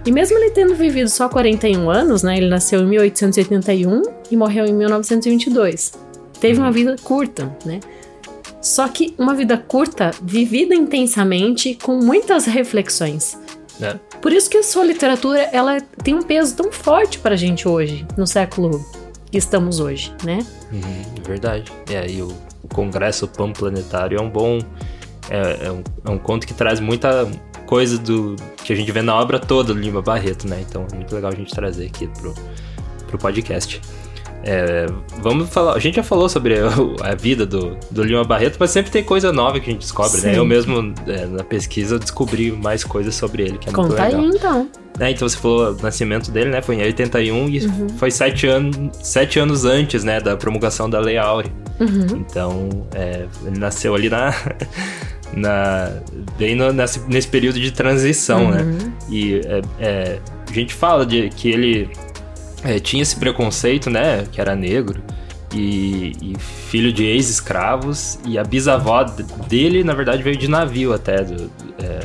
E 0.04 0.10
mesmo 0.10 0.36
ele 0.36 0.50
tendo 0.50 0.74
vivido 0.74 1.08
só 1.08 1.28
41 1.28 1.88
anos, 1.88 2.24
né, 2.24 2.36
ele 2.36 2.48
nasceu 2.48 2.80
em 2.80 2.86
1881 2.86 4.02
e 4.28 4.36
morreu 4.36 4.66
em 4.66 4.74
1922 4.74 6.02
teve 6.44 6.58
uma 6.58 6.70
vida 6.70 6.94
curta, 7.02 7.56
né? 7.64 7.80
Só 8.64 8.88
que 8.88 9.14
uma 9.18 9.34
vida 9.34 9.58
curta, 9.58 10.10
vivida 10.22 10.74
intensamente, 10.74 11.74
com 11.74 11.96
muitas 11.96 12.46
reflexões. 12.46 13.38
É. 13.78 13.98
Por 14.22 14.32
isso 14.32 14.48
que 14.48 14.56
a 14.56 14.62
sua 14.62 14.84
literatura 14.84 15.38
ela 15.52 15.82
tem 16.02 16.14
um 16.14 16.22
peso 16.22 16.56
tão 16.56 16.72
forte 16.72 17.18
pra 17.18 17.36
gente 17.36 17.68
hoje, 17.68 18.06
no 18.16 18.26
século 18.26 18.82
que 19.30 19.36
estamos 19.36 19.80
hoje, 19.80 20.14
né? 20.24 20.38
Uhum, 20.72 21.22
verdade. 21.26 21.70
É, 21.90 22.10
e 22.10 22.22
o, 22.22 22.28
o 22.62 22.68
Congresso 22.68 23.28
Pan-Planetário 23.28 24.16
é 24.16 24.22
um 24.22 24.30
bom. 24.30 24.58
É, 25.28 25.66
é, 25.66 25.70
um, 25.70 25.84
é 26.02 26.10
um 26.10 26.18
conto 26.18 26.46
que 26.46 26.54
traz 26.54 26.80
muita 26.80 27.30
coisa 27.66 27.98
do 27.98 28.34
que 28.62 28.72
a 28.72 28.76
gente 28.76 28.90
vê 28.90 29.02
na 29.02 29.14
obra 29.14 29.38
toda 29.38 29.74
do 29.74 29.78
Lima 29.78 30.00
Barreto, 30.00 30.48
né? 30.48 30.64
Então 30.66 30.86
é 30.90 30.94
muito 30.94 31.14
legal 31.14 31.30
a 31.30 31.34
gente 31.34 31.54
trazer 31.54 31.84
aqui 31.84 32.06
pro, 32.06 32.34
pro 33.08 33.18
podcast. 33.18 33.78
É, 34.46 34.86
vamos 35.22 35.48
falar. 35.48 35.74
A 35.74 35.78
gente 35.78 35.96
já 35.96 36.02
falou 36.02 36.28
sobre 36.28 36.54
a, 37.02 37.14
vida 37.14 37.46
do, 37.46 37.76
do 37.90 38.02
Lima 38.02 38.24
Barreto, 38.24 38.56
mas 38.60 38.70
sempre 38.70 38.90
tem 38.90 39.02
coisa 39.02 39.32
nova 39.32 39.58
que 39.58 39.70
a 39.70 39.72
gente 39.72 39.80
descobre, 39.82 40.20
Sim. 40.20 40.26
né? 40.28 40.38
Eu 40.38 40.44
mesmo, 40.44 40.92
é, 41.06 41.24
na 41.24 41.42
pesquisa, 41.42 41.98
descobri 41.98 42.52
mais 42.52 42.84
coisas 42.84 43.14
sobre 43.14 43.42
ele, 43.42 43.58
que 43.58 43.70
é 43.70 43.72
Conta 43.72 43.88
muito 43.88 44.02
legal. 44.02 44.20
aí, 44.20 44.28
então. 44.28 44.68
É, 45.00 45.10
então 45.10 45.26
você 45.26 45.36
falou 45.36 45.72
o 45.72 45.82
nascimento 45.82 46.30
dele, 46.30 46.50
né? 46.50 46.60
Foi 46.60 46.76
em 46.76 46.82
81 46.82 47.48
e 47.48 47.66
uhum. 47.66 47.88
foi 47.96 48.10
sete, 48.10 48.46
an 48.46 48.70
sete 48.92 49.38
anos 49.38 49.64
antes, 49.64 50.04
né? 50.04 50.20
Da 50.20 50.36
promulgação 50.36 50.90
da 50.90 51.00
Lei 51.00 51.16
Áurea. 51.16 51.50
Uhum. 51.80 52.18
Então, 52.18 52.68
é, 52.94 53.24
ele 53.46 53.58
nasceu 53.58 53.94
ali 53.94 54.10
na... 54.10 54.34
na 55.34 55.90
bem 56.38 56.54
no, 56.54 56.72
nesse, 56.72 57.00
nesse 57.08 57.26
período 57.26 57.58
de 57.58 57.72
transição, 57.72 58.50
né? 58.50 58.62
uhum. 58.62 58.72
né? 58.72 58.92
E 59.08 59.40
é, 59.46 59.62
é, 59.80 60.18
a 60.48 60.52
gente 60.52 60.74
fala 60.74 61.04
de 61.04 61.30
que 61.30 61.48
ele 61.48 61.88
é, 62.64 62.78
tinha 62.78 63.02
esse 63.02 63.16
preconceito, 63.16 63.90
né? 63.90 64.24
Que 64.32 64.40
era 64.40 64.56
negro. 64.56 65.02
E, 65.54 66.12
e 66.20 66.38
filho 66.38 66.92
de 66.92 67.04
ex-escravos. 67.04 68.18
E 68.26 68.38
a 68.38 68.42
bisavó 68.42 69.04
dele, 69.48 69.84
na 69.84 69.92
verdade, 69.92 70.22
veio 70.22 70.36
de 70.36 70.48
navio 70.48 70.92
até, 70.92 71.22
do, 71.22 71.50
é, 71.78 72.00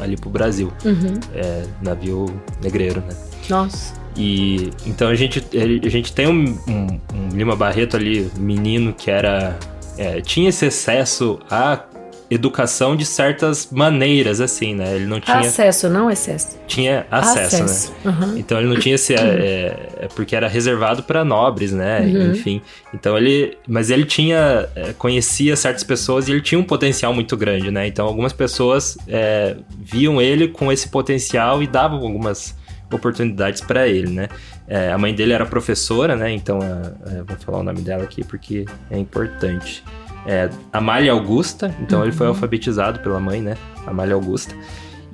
ali 0.00 0.16
pro 0.16 0.30
Brasil. 0.30 0.72
Uhum. 0.84 1.18
É, 1.34 1.64
navio 1.82 2.26
negreiro, 2.62 3.00
né? 3.00 3.16
Nossa. 3.48 3.94
E 4.16 4.70
então 4.86 5.08
a 5.08 5.14
gente, 5.14 5.44
a 5.54 5.88
gente 5.88 6.12
tem 6.12 6.26
um, 6.26 6.58
um, 6.66 7.00
um 7.14 7.28
Lima 7.34 7.54
Barreto 7.54 7.96
ali, 7.96 8.30
menino 8.36 8.92
que 8.92 9.10
era. 9.10 9.58
É, 9.98 10.20
tinha 10.20 10.50
esse 10.50 10.66
excesso 10.66 11.38
a 11.50 11.84
educação 12.30 12.96
de 12.96 13.04
certas 13.04 13.68
maneiras, 13.70 14.40
assim, 14.40 14.74
né? 14.74 14.96
Ele 14.96 15.06
não 15.06 15.20
tinha... 15.20 15.38
Acesso, 15.38 15.88
não 15.88 16.10
excesso. 16.10 16.58
Tinha 16.66 17.06
acesso, 17.10 17.62
acesso. 17.62 17.94
né? 18.04 18.10
Uhum. 18.10 18.38
Então 18.38 18.58
ele 18.58 18.68
não 18.68 18.78
tinha 18.78 18.94
esse... 18.96 19.14
É, 19.14 19.90
é, 20.00 20.08
porque 20.14 20.34
era 20.34 20.48
reservado 20.48 21.02
para 21.02 21.24
nobres, 21.24 21.72
né? 21.72 22.00
Uhum. 22.00 22.32
Enfim. 22.32 22.60
Então 22.92 23.16
ele... 23.16 23.56
Mas 23.68 23.90
ele 23.90 24.04
tinha... 24.04 24.68
É, 24.74 24.92
conhecia 24.92 25.54
certas 25.56 25.84
pessoas 25.84 26.28
e 26.28 26.32
ele 26.32 26.40
tinha 26.40 26.58
um 26.58 26.64
potencial 26.64 27.14
muito 27.14 27.36
grande, 27.36 27.70
né? 27.70 27.86
Então 27.86 28.06
algumas 28.06 28.32
pessoas 28.32 28.98
é, 29.06 29.56
viam 29.78 30.20
ele 30.20 30.48
com 30.48 30.72
esse 30.72 30.88
potencial 30.88 31.62
e 31.62 31.66
davam 31.66 32.00
algumas 32.00 32.54
oportunidades 32.92 33.60
para 33.60 33.86
ele, 33.88 34.10
né? 34.10 34.28
É, 34.68 34.90
a 34.90 34.98
mãe 34.98 35.14
dele 35.14 35.32
era 35.32 35.46
professora, 35.46 36.16
né? 36.16 36.32
Então, 36.32 36.58
é, 36.60 37.22
vou 37.22 37.36
falar 37.36 37.58
o 37.58 37.62
nome 37.62 37.80
dela 37.80 38.04
aqui 38.04 38.24
porque 38.24 38.64
é 38.90 38.98
importante 38.98 39.82
é, 40.26 40.50
Amália 40.72 41.12
Augusta, 41.12 41.74
então 41.80 42.00
uhum. 42.00 42.06
ele 42.06 42.12
foi 42.12 42.26
uhum. 42.26 42.32
alfabetizado 42.32 43.00
pela 43.00 43.20
mãe, 43.20 43.40
né? 43.40 43.56
Amália 43.86 44.14
Augusta. 44.14 44.54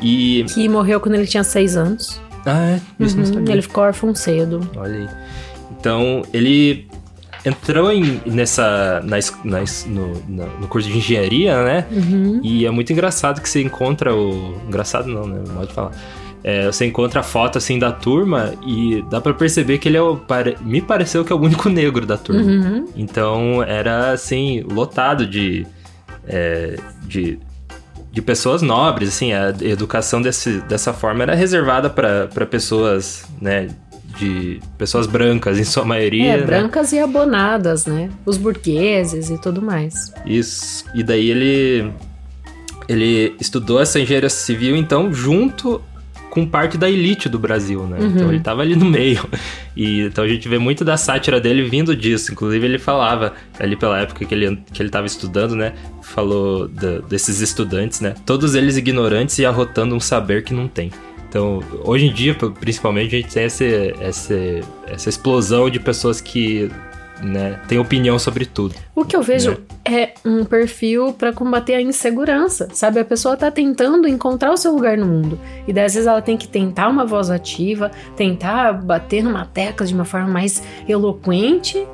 E... 0.01 0.44
Que 0.53 0.68
morreu 0.68 1.01
quando 1.01 1.14
ele 1.14 1.27
tinha 1.27 1.44
seis 1.44 1.77
anos. 1.77 2.20
Ah, 2.46 2.70
é? 2.70 2.81
Isso 2.98 3.16
uhum. 3.16 3.25
não 3.25 3.35
sabia. 3.35 3.55
Ele 3.55 3.62
ficou 3.62 3.85
órfão 3.85 4.14
cedo. 4.14 4.68
Olha 4.77 5.01
aí. 5.01 5.09
Então, 5.79 6.22
ele 6.33 6.88
entrou 7.44 7.92
em, 7.92 8.20
nessa 8.27 9.01
na, 9.05 9.18
na, 9.44 9.64
no, 9.87 10.48
no, 10.61 10.68
curso 10.68 10.88
de 10.88 10.96
engenharia, 10.96 11.62
né? 11.62 11.87
Uhum. 11.90 12.40
E 12.42 12.66
é 12.66 12.70
muito 12.70 12.92
engraçado 12.92 13.40
que 13.40 13.48
você 13.48 13.62
encontra 13.62 14.14
o... 14.14 14.61
Engraçado 14.66 15.09
não, 15.09 15.27
né? 15.27 15.42
Pode 15.55 15.72
falar 15.72 15.92
é, 16.44 16.66
você 16.66 16.87
encontra 16.87 17.20
a 17.20 17.22
foto 17.22 17.59
assim 17.59 17.78
da 17.78 17.92
turma 17.92 18.55
e 18.66 19.05
dá 19.09 19.20
para 19.20 19.33
perceber 19.33 19.78
que 19.78 19.88
ele 19.88 19.96
é 19.96 20.02
o. 20.02 20.20
Me 20.61 20.81
pareceu 20.81 21.24
que 21.24 21.33
é 21.33 21.37
o 21.37 21.40
único 21.40 21.68
negro 21.68 22.05
da 22.05 22.16
turma. 22.16 22.42
Uhum. 22.42 22.88
Então 22.96 23.62
era 23.62 24.12
assim, 24.12 24.62
lotado 24.62 25.26
de. 25.26 25.66
É, 26.26 26.78
de 27.05 27.38
de 28.12 28.20
pessoas 28.20 28.61
nobres, 28.61 29.09
assim, 29.09 29.33
a 29.33 29.55
educação 29.62 30.20
desse, 30.20 30.61
dessa 30.61 30.92
forma 30.92 31.22
era 31.22 31.35
reservada 31.35 31.88
para 31.88 32.44
pessoas, 32.44 33.24
né, 33.40 33.68
de 34.18 34.61
pessoas 34.76 35.07
brancas 35.07 35.59
em 35.59 35.64
sua 35.64 35.85
maioria. 35.85 36.35
É, 36.35 36.37
né? 36.37 36.44
brancas 36.44 36.92
e 36.92 36.98
abonadas, 36.98 37.87
né? 37.87 38.11
Os 38.26 38.37
burgueses 38.37 39.31
e 39.31 39.38
tudo 39.38 39.62
mais. 39.62 40.12
Isso. 40.26 40.85
E 40.94 41.02
daí 41.02 41.31
ele 41.31 41.92
ele 42.87 43.35
estudou 43.40 43.81
essa 43.81 43.98
engenharia 43.98 44.28
civil 44.28 44.76
então 44.76 45.12
junto 45.14 45.81
com 46.33 46.47
parte 46.47 46.79
da 46.79 46.88
elite 46.88 47.29
do 47.29 47.38
Brasil, 47.38 47.87
né? 47.87 47.99
Uhum. 47.99 48.07
Então 48.07 48.29
ele 48.31 48.40
tava 48.40 48.62
ali 48.62 48.75
no 48.75 48.87
meio. 48.87 49.23
E 49.77 50.01
então 50.01 50.25
a 50.25 50.29
gente 50.29 50.49
vê 50.49 50.57
muito 50.57 50.83
da 50.83 50.97
sátira 50.97 51.38
dele 51.38 51.68
vindo 51.68 51.95
disso. 51.95 52.33
Inclusive 52.33 52.64
ele 52.64 52.79
falava, 52.79 53.35
ali 53.61 53.77
pela 53.77 54.01
época 54.01 54.25
que 54.25 54.35
ele, 54.35 54.57
que 54.73 54.83
ele 54.83 54.88
tava 54.88 55.07
estudando, 55.07 55.55
né? 55.55 55.75
Falou 56.01 56.66
de, 56.68 57.03
desses 57.03 57.42
estudantes, 57.42 58.01
né? 58.01 58.14
Todos 58.25 58.55
eles 58.55 58.79
ignorantes 58.79 59.38
e 59.38 59.45
arrotando 59.45 59.95
um 59.95 60.01
saber 60.01 60.42
que 60.42 60.55
não 60.55 60.68
tem. 60.68 60.90
Então, 61.29 61.62
hoje 61.85 62.07
em 62.07 62.12
dia, 62.14 62.35
principalmente, 62.35 63.14
a 63.14 63.21
gente 63.21 63.31
tem 63.31 63.45
essa, 63.45 63.64
essa, 64.01 64.35
essa 64.87 65.09
explosão 65.11 65.68
de 65.68 65.79
pessoas 65.81 66.23
que 66.23 66.71
né, 67.20 67.61
tem 67.68 67.79
opinião 67.79 68.18
sobre 68.18 68.46
tudo. 68.46 68.75
O 68.94 69.05
que 69.05 69.16
eu 69.16 69.22
vejo 69.22 69.59
é 69.85 70.14
um 70.25 70.44
perfil 70.44 71.12
para 71.12 71.33
combater 71.33 71.75
a 71.75 71.81
insegurança, 71.81 72.68
sabe? 72.72 73.01
A 73.01 73.05
pessoa 73.05 73.37
tá 73.37 73.51
tentando 73.51 74.09
encontrar 74.09 74.53
o 74.53 74.57
seu 74.57 74.72
lugar 74.72 74.96
no 74.96 75.07
mundo. 75.07 75.38
E 75.66 75.72
daí, 75.72 75.85
às 75.85 75.94
vezes 75.94 76.07
ela 76.07 76.22
tem 76.22 76.37
que 76.37 76.48
tentar 76.48 76.88
uma 76.88 77.05
voz 77.05 77.31
ativa, 77.31 77.90
tentar 78.16 78.72
bater 78.72 79.22
numa 79.22 79.44
tecla 79.44 79.87
de 79.87 79.94
uma 79.94 80.05
forma 80.05 80.29
mais 80.29 80.62
eloquente 80.88 81.87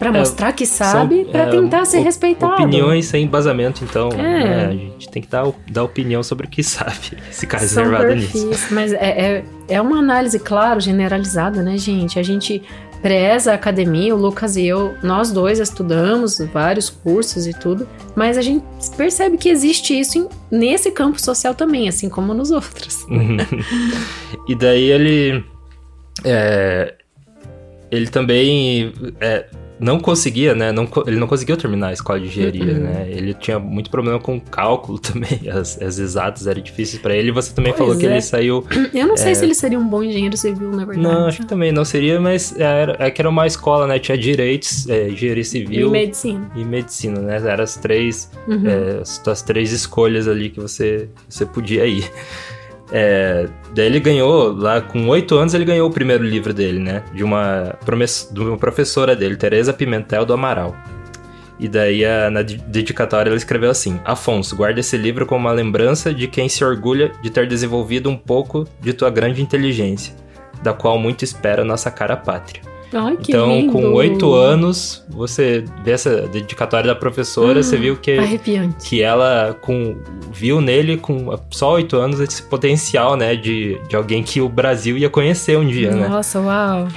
para 0.00 0.08
é, 0.08 0.12
mostrar 0.12 0.52
que 0.52 0.64
sabe, 0.64 1.26
para 1.26 1.42
é, 1.42 1.50
tentar 1.50 1.84
ser 1.84 1.98
respeitado. 1.98 2.54
Opiniões 2.54 3.04
sem 3.04 3.24
embasamento, 3.24 3.84
então. 3.84 4.08
É. 4.12 4.16
Né, 4.16 4.66
a 4.66 4.72
gente 4.72 5.10
tem 5.10 5.20
que 5.20 5.28
dar, 5.28 5.44
dar 5.70 5.84
opinião 5.84 6.22
sobre 6.22 6.46
o 6.46 6.50
que 6.50 6.62
sabe. 6.64 7.18
Esse 7.30 7.46
cara 7.46 7.66
São 7.66 7.84
reservado 7.84 8.14
nisso. 8.16 8.68
Mas 8.70 8.94
é, 8.94 8.96
é, 8.96 9.44
é 9.68 9.80
uma 9.80 9.98
análise, 9.98 10.38
claro, 10.38 10.80
generalizada, 10.80 11.62
né, 11.62 11.76
gente? 11.76 12.18
A 12.18 12.22
gente 12.22 12.62
preza 13.02 13.52
a 13.52 13.54
academia, 13.54 14.14
o 14.14 14.18
Lucas 14.18 14.56
e 14.56 14.66
eu, 14.66 14.94
nós 15.02 15.30
dois 15.32 15.58
estudamos 15.58 16.38
vários 16.52 16.90
cursos 16.90 17.46
e 17.46 17.52
tudo, 17.52 17.88
mas 18.14 18.36
a 18.36 18.42
gente 18.42 18.64
percebe 18.96 19.36
que 19.36 19.48
existe 19.48 19.98
isso 19.98 20.18
em, 20.18 20.28
nesse 20.50 20.90
campo 20.90 21.20
social 21.20 21.54
também, 21.54 21.88
assim 21.88 22.08
como 22.08 22.34
nos 22.34 22.50
outros. 22.50 23.06
e 24.48 24.54
daí 24.54 24.90
ele. 24.90 25.44
É, 26.24 26.94
ele 27.90 28.06
também 28.06 28.92
é, 29.20 29.46
não 29.80 29.98
conseguia, 29.98 30.54
né? 30.54 30.70
Não, 30.70 30.88
ele 31.06 31.18
não 31.18 31.26
conseguiu 31.26 31.56
terminar 31.56 31.88
a 31.88 31.92
escola 31.92 32.20
de 32.20 32.26
engenharia, 32.26 32.74
uhum. 32.74 32.80
né? 32.80 33.06
Ele 33.08 33.32
tinha 33.32 33.58
muito 33.58 33.90
problema 33.90 34.20
com 34.20 34.38
cálculo 34.38 34.98
também. 35.00 35.48
As, 35.50 35.80
as 35.80 35.98
exatas 35.98 36.46
eram 36.46 36.60
difíceis 36.60 37.00
para 37.00 37.16
ele. 37.16 37.32
Você 37.32 37.54
também 37.54 37.72
pois 37.72 37.78
falou 37.78 37.94
é. 37.94 37.98
que 37.98 38.06
ele 38.06 38.20
saiu. 38.20 38.64
Eu 38.92 39.06
não 39.06 39.16
sei 39.16 39.32
é... 39.32 39.34
se 39.34 39.44
ele 39.44 39.54
seria 39.54 39.78
um 39.78 39.88
bom 39.88 40.02
engenheiro 40.02 40.36
civil, 40.36 40.70
na 40.70 40.84
verdade. 40.84 41.00
Não, 41.00 41.26
acho 41.26 41.40
que 41.40 41.46
também 41.46 41.72
não 41.72 41.84
seria, 41.84 42.20
mas 42.20 42.58
era, 42.58 42.96
é 42.98 43.10
que 43.10 43.22
era 43.22 43.28
uma 43.28 43.46
escola, 43.46 43.86
né? 43.86 43.98
Tinha 43.98 44.18
direitos, 44.18 44.88
é, 44.88 45.08
engenharia 45.08 45.44
civil. 45.44 45.88
E 45.88 45.90
medicina. 45.90 46.50
E 46.54 46.64
medicina, 46.64 47.20
né? 47.20 47.36
Eram 47.36 47.64
as 47.64 47.76
três, 47.76 48.30
uhum. 48.46 48.68
é, 48.68 49.00
as, 49.00 49.26
as 49.26 49.42
três 49.42 49.72
escolhas 49.72 50.28
ali 50.28 50.50
que 50.50 50.60
você, 50.60 51.08
você 51.28 51.46
podia 51.46 51.86
ir. 51.86 52.10
É, 52.92 53.48
daí 53.74 53.86
ele 53.86 54.00
ganhou, 54.00 54.52
lá 54.52 54.80
com 54.80 55.08
oito 55.08 55.36
anos, 55.36 55.54
ele 55.54 55.64
ganhou 55.64 55.88
o 55.88 55.92
primeiro 55.92 56.24
livro 56.24 56.52
dele, 56.52 56.78
né? 56.78 57.02
De 57.12 57.22
uma, 57.22 57.76
de 58.32 58.40
uma 58.40 58.56
professora 58.56 59.14
dele, 59.14 59.36
Teresa 59.36 59.72
Pimentel 59.72 60.24
do 60.24 60.32
Amaral. 60.32 60.76
E 61.58 61.68
daí, 61.68 62.02
na 62.32 62.40
dedicatória, 62.40 63.28
ela 63.28 63.36
escreveu 63.36 63.70
assim: 63.70 64.00
Afonso, 64.04 64.56
guarda 64.56 64.80
esse 64.80 64.96
livro 64.96 65.26
como 65.26 65.46
uma 65.46 65.52
lembrança 65.52 66.12
de 66.12 66.26
quem 66.26 66.48
se 66.48 66.64
orgulha 66.64 67.12
de 67.22 67.28
ter 67.28 67.46
desenvolvido 67.46 68.08
um 68.08 68.16
pouco 68.16 68.66
de 68.80 68.94
tua 68.94 69.10
grande 69.10 69.42
inteligência, 69.42 70.14
da 70.62 70.72
qual 70.72 70.98
muito 70.98 71.22
espera 71.22 71.62
nossa 71.62 71.90
cara 71.90 72.16
pátria. 72.16 72.62
Ai, 72.92 73.16
que 73.16 73.32
então, 73.32 73.52
lindo. 73.52 73.72
com 73.72 73.92
oito 73.92 74.34
anos, 74.34 75.04
você 75.08 75.64
vê 75.84 75.92
essa 75.92 76.22
dedicatória 76.22 76.88
da 76.88 76.94
professora, 76.94 77.62
você 77.62 77.76
viu 77.76 77.96
que, 77.96 78.18
arrepiante. 78.18 78.88
que 78.88 79.02
ela 79.02 79.56
com, 79.60 79.96
viu 80.32 80.60
nele, 80.60 80.96
com 80.96 81.38
só 81.50 81.74
oito 81.74 81.96
anos, 81.96 82.18
esse 82.20 82.42
potencial, 82.42 83.16
né, 83.16 83.36
de, 83.36 83.80
de 83.88 83.94
alguém 83.94 84.22
que 84.22 84.40
o 84.40 84.48
Brasil 84.48 84.98
ia 84.98 85.08
conhecer 85.08 85.56
um 85.56 85.66
dia, 85.66 85.90
Nossa, 85.90 86.00
né? 86.00 86.08
Nossa, 86.08 86.40
uau! 86.40 86.88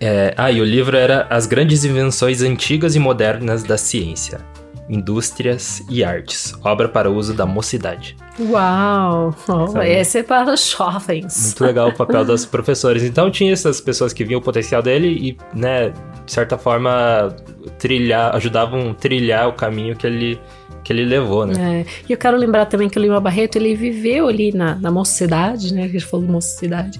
É, 0.00 0.32
ah, 0.36 0.50
e 0.52 0.60
o 0.60 0.64
livro 0.64 0.96
era 0.96 1.26
As 1.28 1.46
Grandes 1.46 1.84
Invenções 1.84 2.40
Antigas 2.40 2.94
e 2.94 2.98
Modernas 2.98 3.64
da 3.64 3.76
Ciência, 3.76 4.40
Indústrias 4.88 5.84
e 5.90 6.02
Artes, 6.02 6.54
obra 6.64 6.88
para 6.88 7.10
uso 7.10 7.34
da 7.34 7.44
mocidade. 7.44 8.16
Uau! 8.40 9.34
Oh, 9.48 9.82
esse 9.82 10.18
é 10.18 10.22
para 10.22 10.52
os 10.52 10.70
jovens. 10.70 11.46
Muito 11.46 11.64
legal 11.64 11.88
o 11.88 11.94
papel 11.94 12.24
dos 12.24 12.46
professores. 12.46 13.02
Então 13.02 13.30
tinha 13.30 13.52
essas 13.52 13.80
pessoas 13.80 14.12
que 14.12 14.24
viam 14.24 14.40
o 14.40 14.42
potencial 14.42 14.82
dele 14.82 15.08
e, 15.08 15.36
né, 15.56 15.92
de 16.24 16.32
certa 16.32 16.56
forma, 16.56 17.34
trilhar, 17.78 18.34
ajudavam 18.34 18.90
a 18.90 18.94
trilhar 18.94 19.48
o 19.48 19.52
caminho 19.52 19.96
que 19.96 20.06
ele 20.06 20.40
que 20.84 20.92
ele 20.92 21.04
levou, 21.04 21.44
né? 21.44 21.80
É. 21.80 21.86
E 22.08 22.12
eu 22.12 22.16
quero 22.16 22.34
lembrar 22.36 22.64
também 22.64 22.88
que 22.88 22.98
o 22.98 23.02
Lima 23.02 23.20
Barreto 23.20 23.56
ele 23.56 23.74
viveu 23.74 24.26
ali 24.26 24.52
na, 24.52 24.74
na 24.76 24.90
mocidade, 24.90 25.74
né? 25.74 25.84
A 25.84 25.88
gente 25.88 26.06
falou 26.06 26.24
de 26.24 26.32
mocidade. 26.32 26.98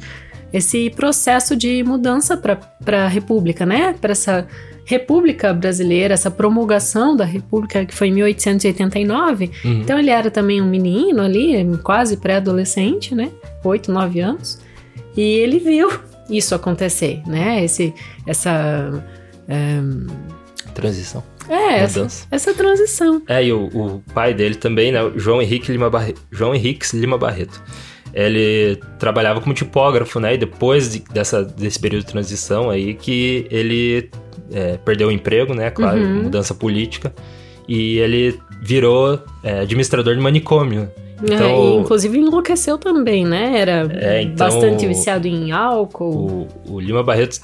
Esse 0.53 0.91
processo 0.91 1.57
de 1.57 1.83
mudança 1.83 2.37
para 2.37 3.05
a 3.05 3.09
República, 3.09 3.65
né? 3.65 3.95
Para 3.99 4.13
essa 4.13 4.47
República 4.89 5.53
Brasileira, 5.53 6.15
essa 6.15 6.31
promulgação 6.31 7.15
da 7.15 7.27
República 7.27 7.85
que 7.85 7.95
foi 7.95 8.09
em 8.09 8.13
1889. 8.13 9.51
Uhum. 9.63 9.81
Então 9.83 9.99
ele 9.99 10.09
era 10.09 10.31
também 10.31 10.63
um 10.63 10.67
menino 10.67 11.21
ali, 11.21 11.63
quase 11.83 12.17
pré-adolescente, 12.17 13.15
né? 13.15 13.31
Oito, 13.63 13.93
nove 13.93 14.21
anos. 14.21 14.59
E 15.15 15.21
ele 15.21 15.59
viu 15.59 15.91
isso 16.31 16.55
acontecer, 16.55 17.21
né? 17.27 17.63
Esse, 17.63 17.93
essa 18.27 19.05
é... 19.47 19.79
transição. 20.73 21.23
É, 21.51 21.81
essa, 21.81 22.07
essa, 22.31 22.55
transição. 22.55 23.21
É, 23.29 23.45
e 23.45 23.53
o, 23.53 23.67
o, 23.67 24.03
pai 24.15 24.33
dele 24.33 24.55
também, 24.55 24.91
né? 24.91 25.01
João 25.17 25.43
Henrique 25.43 25.71
Lima 25.71 25.91
Barreto. 25.91 26.23
João 26.31 26.55
Henrique 26.55 26.97
Lima 26.97 27.19
Barreto. 27.19 27.63
Ele 28.15 28.81
trabalhava 28.99 29.39
como 29.43 29.53
tipógrafo, 29.53 30.19
né? 30.19 30.33
E 30.33 30.39
depois 30.39 30.93
de, 30.93 31.01
dessa, 31.13 31.45
desse 31.45 31.79
período 31.79 32.07
de 32.07 32.11
transição 32.11 32.71
aí 32.71 32.95
que 32.95 33.47
ele 33.51 34.11
é, 34.53 34.77
perdeu 34.77 35.09
o 35.09 35.13
emprego, 35.13 35.55
né? 35.55 35.71
Claro, 35.71 36.01
uhum. 36.01 36.23
mudança 36.25 36.55
política. 36.55 37.13
E 37.69 37.99
ele 37.99 38.39
virou 38.63 39.21
é, 39.43 39.61
administrador 39.61 40.15
de 40.15 40.21
manicômio. 40.21 40.91
É, 41.23 41.35
então, 41.35 41.79
é, 41.79 41.81
inclusive 41.81 42.19
enlouqueceu 42.19 42.79
também, 42.79 43.25
né? 43.25 43.59
Era 43.59 43.89
é, 43.93 44.23
então, 44.23 44.47
bastante 44.47 44.87
viciado 44.87 45.27
em 45.27 45.53
álcool. 45.53 46.49
O, 46.67 46.75
o 46.75 46.81
Lima 46.81 47.03
Barreto 47.03 47.41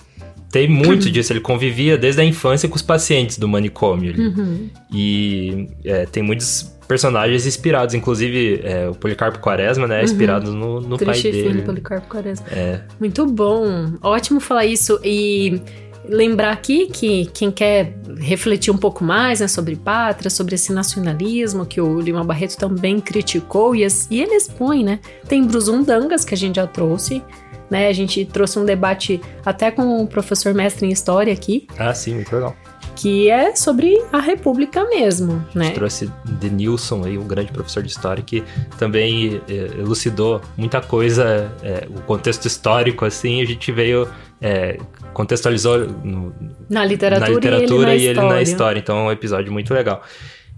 tem 0.51 0.69
muito 0.69 1.09
disso, 1.13 1.33
ele 1.33 1.41
convivia 1.41 1.99
desde 1.99 2.21
a 2.21 2.25
infância 2.25 2.69
com 2.69 2.77
os 2.77 2.83
pacientes 2.83 3.37
do 3.37 3.49
manicômio. 3.49 4.15
Uhum. 4.17 4.71
E 4.93 5.69
é, 5.85 6.07
tem 6.07 6.23
muitos 6.23 6.73
personagens 6.87 7.47
inspirados, 7.47 7.95
inclusive 7.95 8.61
é, 8.63 8.89
o 8.89 8.95
Policarpo 8.95 9.41
Quaresma, 9.41 9.87
né? 9.87 10.01
É 10.01 10.05
inspirado 10.05 10.51
uhum. 10.51 10.57
no, 10.57 10.81
no 10.81 10.99
pai 10.99 11.21
dele. 11.21 11.63
Policarpo 11.63 12.09
Quaresma. 12.09 12.47
É. 12.53 12.81
Muito 13.01 13.27
bom, 13.27 13.95
ótimo 14.03 14.39
falar 14.39 14.67
isso. 14.67 15.01
E 15.03 15.61
lembrar 16.09 16.53
aqui 16.53 16.87
que 16.87 17.27
quem 17.27 17.51
quer 17.51 17.95
refletir 18.19 18.73
um 18.73 18.77
pouco 18.77 19.03
mais 19.03 19.41
né, 19.41 19.49
sobre 19.49 19.77
pátria, 19.77 20.31
sobre 20.31 20.55
esse 20.55 20.73
nacionalismo 20.73 21.65
que 21.65 21.81
o 21.81 22.01
Lima 22.01 22.25
Barreto 22.25 22.57
também 22.57 23.01
criticou 23.01 23.75
e, 23.75 23.87
e 24.11 24.21
ele 24.21 24.35
expõe, 24.35 24.85
né? 24.85 25.01
Tem 25.27 25.45
Bruzundangas, 25.45 26.25
que 26.25 26.35
a 26.35 26.37
gente 26.37 26.57
já 26.57 26.67
trouxe, 26.67 27.23
né? 27.71 27.89
A 27.89 27.93
gente 27.93 28.25
trouxe 28.25 28.59
um 28.59 28.65
debate 28.65 29.21
até 29.45 29.71
com 29.71 30.03
o 30.03 30.07
professor 30.07 30.55
mestre 30.55 30.87
em 30.87 30.91
História 30.91 31.33
aqui. 31.33 31.67
Ah, 31.79 31.95
sim, 31.95 32.15
muito 32.15 32.35
legal. 32.35 32.55
Que 32.95 33.29
é 33.29 33.57
sobre 33.57 34.01
a 34.13 34.21
República 34.21 34.85
mesmo, 34.85 35.45
né? 35.55 35.65
A 35.65 35.65
gente 35.65 35.75
trouxe 35.75 36.13
Denilson 36.25 37.05
aí, 37.05 37.19
um 37.19 37.27
grande 37.27 37.51
professor 37.51 37.83
de 37.83 37.91
História, 37.91 38.23
que 38.23 38.45
também 38.79 39.41
é, 39.49 39.53
elucidou 39.81 40.41
muita 40.57 40.81
coisa, 40.81 41.51
é, 41.63 41.89
o 41.91 42.01
contexto 42.03 42.47
histórico, 42.47 43.05
assim, 43.05 43.43
a 43.43 43.45
gente 43.45 43.73
veio 43.73 44.09
é, 44.41 44.79
contextualizou 45.15 45.87
no, 46.05 46.35
na 46.69 46.85
literatura, 46.85 47.31
na 47.31 47.35
literatura 47.35 47.95
e, 47.95 48.05
ele 48.05 48.15
na, 48.15 48.23
e 48.23 48.27
ele 48.27 48.35
na 48.35 48.43
história. 48.43 48.79
Então 48.79 48.99
é 48.99 49.03
um 49.05 49.13
episódio 49.13 49.51
muito 49.51 49.73
legal. 49.73 50.03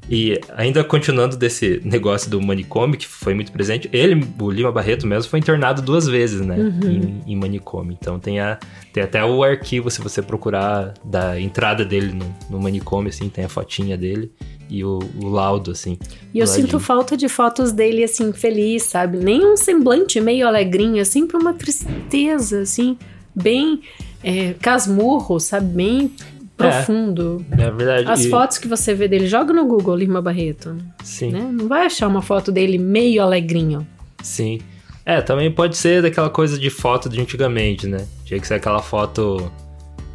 E 0.09 0.41
ainda 0.57 0.85
continuando 0.85 1.37
desse 1.37 1.81
negócio 1.85 2.31
do 2.31 2.41
manicômio, 2.41 2.97
que 2.97 3.07
foi 3.07 3.35
muito 3.35 3.51
presente, 3.51 3.89
ele, 3.93 4.25
o 4.41 4.51
Lima 4.51 4.71
Barreto 4.71 5.05
mesmo, 5.05 5.29
foi 5.29 5.41
internado 5.41 5.83
duas 5.83 6.07
vezes, 6.07 6.41
né? 6.41 6.57
Uhum. 6.57 7.23
Em, 7.27 7.33
em, 7.33 7.37
manicômio. 7.37 7.97
Então 8.01 8.19
tem, 8.19 8.39
a, 8.39 8.57
tem 8.93 9.03
até 9.03 9.25
o 9.25 9.43
arquivo, 9.43 9.91
se 9.91 10.01
você 10.01 10.23
procurar 10.23 10.95
da 11.05 11.41
entrada 11.41 11.85
dele 11.85 12.13
no, 12.13 12.33
no 12.49 12.61
manicômio, 12.63 13.09
assim, 13.09 13.29
tem 13.29 13.45
a 13.45 13.49
fotinha 13.49 13.97
dele 13.97 14.31
e 14.71 14.85
o, 14.85 15.01
o 15.21 15.29
laudo, 15.29 15.73
assim. 15.73 15.99
E 16.33 16.39
eu 16.39 16.47
sinto 16.47 16.79
falta 16.79 17.17
de 17.17 17.29
fotos 17.29 17.73
dele, 17.73 18.05
assim, 18.05 18.33
feliz, 18.33 18.85
sabe? 18.85 19.19
Nem 19.19 19.45
um 19.45 19.57
semblante 19.57 20.21
meio 20.21 20.47
alegrinho, 20.47 21.03
assim, 21.03 21.27
pra 21.27 21.39
uma 21.39 21.53
tristeza, 21.53 22.61
assim 22.61 22.97
bem 23.37 23.83
é, 24.27 24.55
casmurro, 24.55 25.39
sabe? 25.39 25.67
Bem 25.67 26.13
profundo. 26.57 27.47
É, 27.57 27.63
é 27.63 27.71
verdade. 27.71 28.11
As 28.11 28.25
e... 28.25 28.29
fotos 28.31 28.59
que 28.59 28.67
você 28.67 28.93
vê 28.93 29.07
dele, 29.07 29.29
joga 29.29 29.53
no 29.53 29.65
Google 29.65 29.95
Lima 29.95 30.21
Barreto. 30.21 30.77
Sim. 31.05 31.31
Né? 31.31 31.49
Não 31.53 31.69
vai 31.69 31.87
achar 31.87 32.09
uma 32.09 32.21
foto 32.21 32.51
dele 32.51 32.77
meio 32.77 33.23
alegrinho. 33.23 33.87
Sim. 34.21 34.59
É, 35.05 35.21
também 35.21 35.53
pode 35.53 35.77
ser 35.77 36.03
daquela 36.03 36.29
coisa 36.29 36.59
de 36.59 36.69
foto 36.69 37.09
de 37.09 37.21
antigamente, 37.21 37.87
né? 37.87 38.05
Tinha 38.25 38.41
que 38.41 38.47
ser 38.49 38.55
aquela 38.55 38.83
foto. 38.83 39.53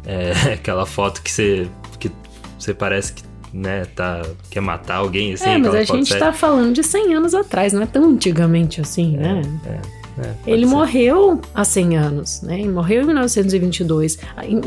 É, 0.04 0.32
aquela 0.52 0.84
foto 0.84 1.22
que 1.22 1.30
você. 1.30 1.66
que 1.98 2.10
você 2.58 2.74
parece 2.74 3.14
que. 3.14 3.32
Né, 3.54 3.84
tá, 3.94 4.22
quer 4.50 4.62
matar 4.62 4.96
alguém 4.96 5.34
assim. 5.34 5.46
É, 5.46 5.58
mas 5.58 5.74
a 5.74 5.84
gente 5.84 6.18
tá 6.18 6.32
falando 6.32 6.72
de 6.72 6.82
100 6.82 7.14
anos 7.14 7.34
atrás, 7.34 7.74
não 7.74 7.82
é 7.82 7.86
tão 7.86 8.08
antigamente 8.08 8.80
assim, 8.80 9.14
é, 9.16 9.20
né? 9.20 9.42
É. 9.66 10.01
É, 10.18 10.34
ele 10.46 10.66
ser. 10.66 10.74
morreu 10.74 11.40
há 11.54 11.64
100 11.64 11.96
anos, 11.96 12.42
né? 12.42 12.60
Ele 12.60 12.68
morreu 12.68 13.02
em 13.02 13.06
1922. 13.06 14.18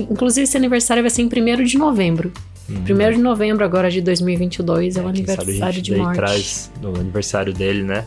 Inclusive, 0.10 0.44
esse 0.44 0.58
aniversário 0.58 1.04
vai 1.04 1.10
ser 1.10 1.22
em 1.22 1.26
1 1.26 1.64
de 1.64 1.78
novembro. 1.78 2.32
Uhum. 2.68 2.78
1 2.82 2.84
de 3.12 3.22
novembro 3.22 3.64
agora 3.64 3.92
de 3.92 4.02
2022 4.02 4.96
é, 4.96 5.00
é 5.00 5.04
o 5.04 5.08
aniversário 5.08 5.82
de 5.82 5.96
morte. 5.96 6.16
traz 6.16 6.72
no 6.82 6.96
aniversário 7.00 7.54
dele, 7.54 7.84
né? 7.84 8.06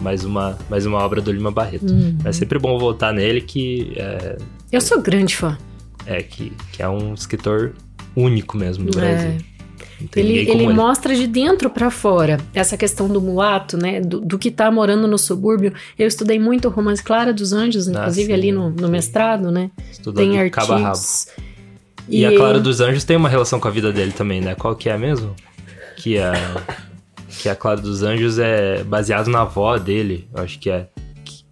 Mais 0.00 0.24
uma, 0.24 0.58
mais 0.68 0.86
uma 0.86 0.98
obra 0.98 1.20
do 1.20 1.30
Lima 1.30 1.50
Barreto. 1.50 1.92
Uhum. 1.92 2.16
É 2.24 2.32
sempre 2.32 2.58
bom 2.58 2.78
voltar 2.78 3.12
nele 3.12 3.40
que... 3.40 3.92
É, 3.96 4.36
Eu 4.72 4.80
sou 4.80 5.00
grande 5.00 5.36
fã. 5.36 5.56
É, 6.06 6.22
que, 6.22 6.52
que 6.72 6.82
é 6.82 6.88
um 6.88 7.12
escritor 7.14 7.74
único 8.16 8.56
mesmo 8.56 8.86
do 8.86 8.96
Brasil. 8.96 9.38
Ele, 10.16 10.38
ele, 10.38 10.50
ele, 10.50 10.72
mostra 10.72 11.14
de 11.14 11.26
dentro 11.26 11.68
para 11.68 11.90
fora 11.90 12.38
essa 12.54 12.76
questão 12.76 13.08
do 13.08 13.20
mulato, 13.20 13.76
né? 13.76 14.00
Do, 14.00 14.20
do, 14.20 14.38
que 14.38 14.50
tá 14.50 14.70
morando 14.70 15.06
no 15.06 15.18
subúrbio. 15.18 15.72
Eu 15.98 16.06
estudei 16.06 16.38
muito 16.38 16.68
o 16.68 16.70
romance 16.70 17.02
Clara 17.02 17.32
dos 17.32 17.52
Anjos, 17.52 17.88
ah, 17.88 17.92
inclusive 17.92 18.32
ah, 18.32 18.36
ali 18.36 18.52
no, 18.52 18.70
no 18.70 18.88
mestrado, 18.88 19.50
né? 19.50 19.70
Estudou 19.90 20.22
tem 20.22 20.38
artigos. 20.38 21.28
E, 22.08 22.20
e 22.20 22.26
a 22.26 22.34
Clara 22.36 22.58
dos 22.58 22.80
Anjos 22.80 23.04
tem 23.04 23.16
uma 23.16 23.28
relação 23.28 23.60
com 23.60 23.68
a 23.68 23.70
vida 23.70 23.92
dele 23.92 24.12
também, 24.12 24.40
né? 24.40 24.54
Qual 24.54 24.74
que 24.74 24.88
é 24.88 24.96
mesmo? 24.96 25.34
Que 25.96 26.18
a, 26.18 26.32
que 27.40 27.48
a 27.48 27.54
Clara 27.54 27.80
dos 27.80 28.02
Anjos 28.02 28.38
é 28.38 28.82
baseado 28.82 29.28
na 29.28 29.42
avó 29.42 29.78
dele, 29.78 30.28
eu 30.34 30.42
acho 30.42 30.58
que 30.58 30.70
é 30.70 30.88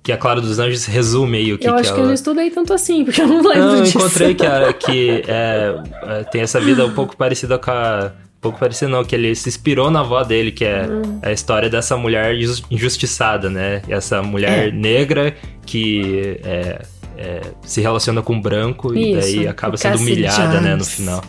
que 0.08 0.12
a 0.12 0.16
Clara 0.16 0.40
dos 0.40 0.58
Anjos 0.58 0.86
resume 0.86 1.36
aí 1.36 1.52
o 1.52 1.58
que 1.58 1.68
Eu 1.68 1.74
acho 1.74 1.90
que, 1.90 1.96
que 1.96 2.00
eu 2.00 2.06
não 2.06 2.14
estudei 2.14 2.48
tanto 2.48 2.72
assim, 2.72 3.04
porque 3.04 3.20
eu 3.20 3.26
não 3.26 3.42
lembro 3.42 3.58
não, 3.58 3.82
disso. 3.82 3.98
eu 3.98 4.06
encontrei 4.06 4.34
que, 4.34 4.46
a, 4.46 4.72
que 4.72 5.22
é, 5.28 5.82
é, 6.02 6.24
tem 6.24 6.40
essa 6.40 6.58
vida 6.58 6.86
um 6.86 6.94
pouco 6.94 7.14
parecida 7.14 7.58
com 7.58 7.70
a... 7.70 8.12
Um 8.38 8.40
pouco 8.40 8.58
parecida 8.60 8.88
não, 8.88 9.04
que 9.04 9.16
ele 9.16 9.34
se 9.34 9.48
inspirou 9.48 9.90
na 9.90 10.00
avó 10.00 10.22
dele, 10.22 10.52
que 10.52 10.64
é 10.64 10.86
hum. 10.86 11.18
a 11.22 11.32
história 11.32 11.68
dessa 11.68 11.96
mulher 11.96 12.36
injustiçada, 12.70 13.50
né? 13.50 13.82
Essa 13.88 14.22
mulher 14.22 14.68
é. 14.68 14.70
negra 14.70 15.36
que 15.66 16.38
é, 16.44 16.82
é, 17.16 17.40
se 17.62 17.80
relaciona 17.80 18.22
com 18.22 18.40
branco 18.40 18.94
Isso, 18.94 19.08
e 19.08 19.20
daí 19.20 19.48
acaba 19.48 19.76
sendo 19.76 19.98
humilhada, 19.98 20.60
né, 20.60 20.76
no 20.76 20.84
final. 20.84 21.22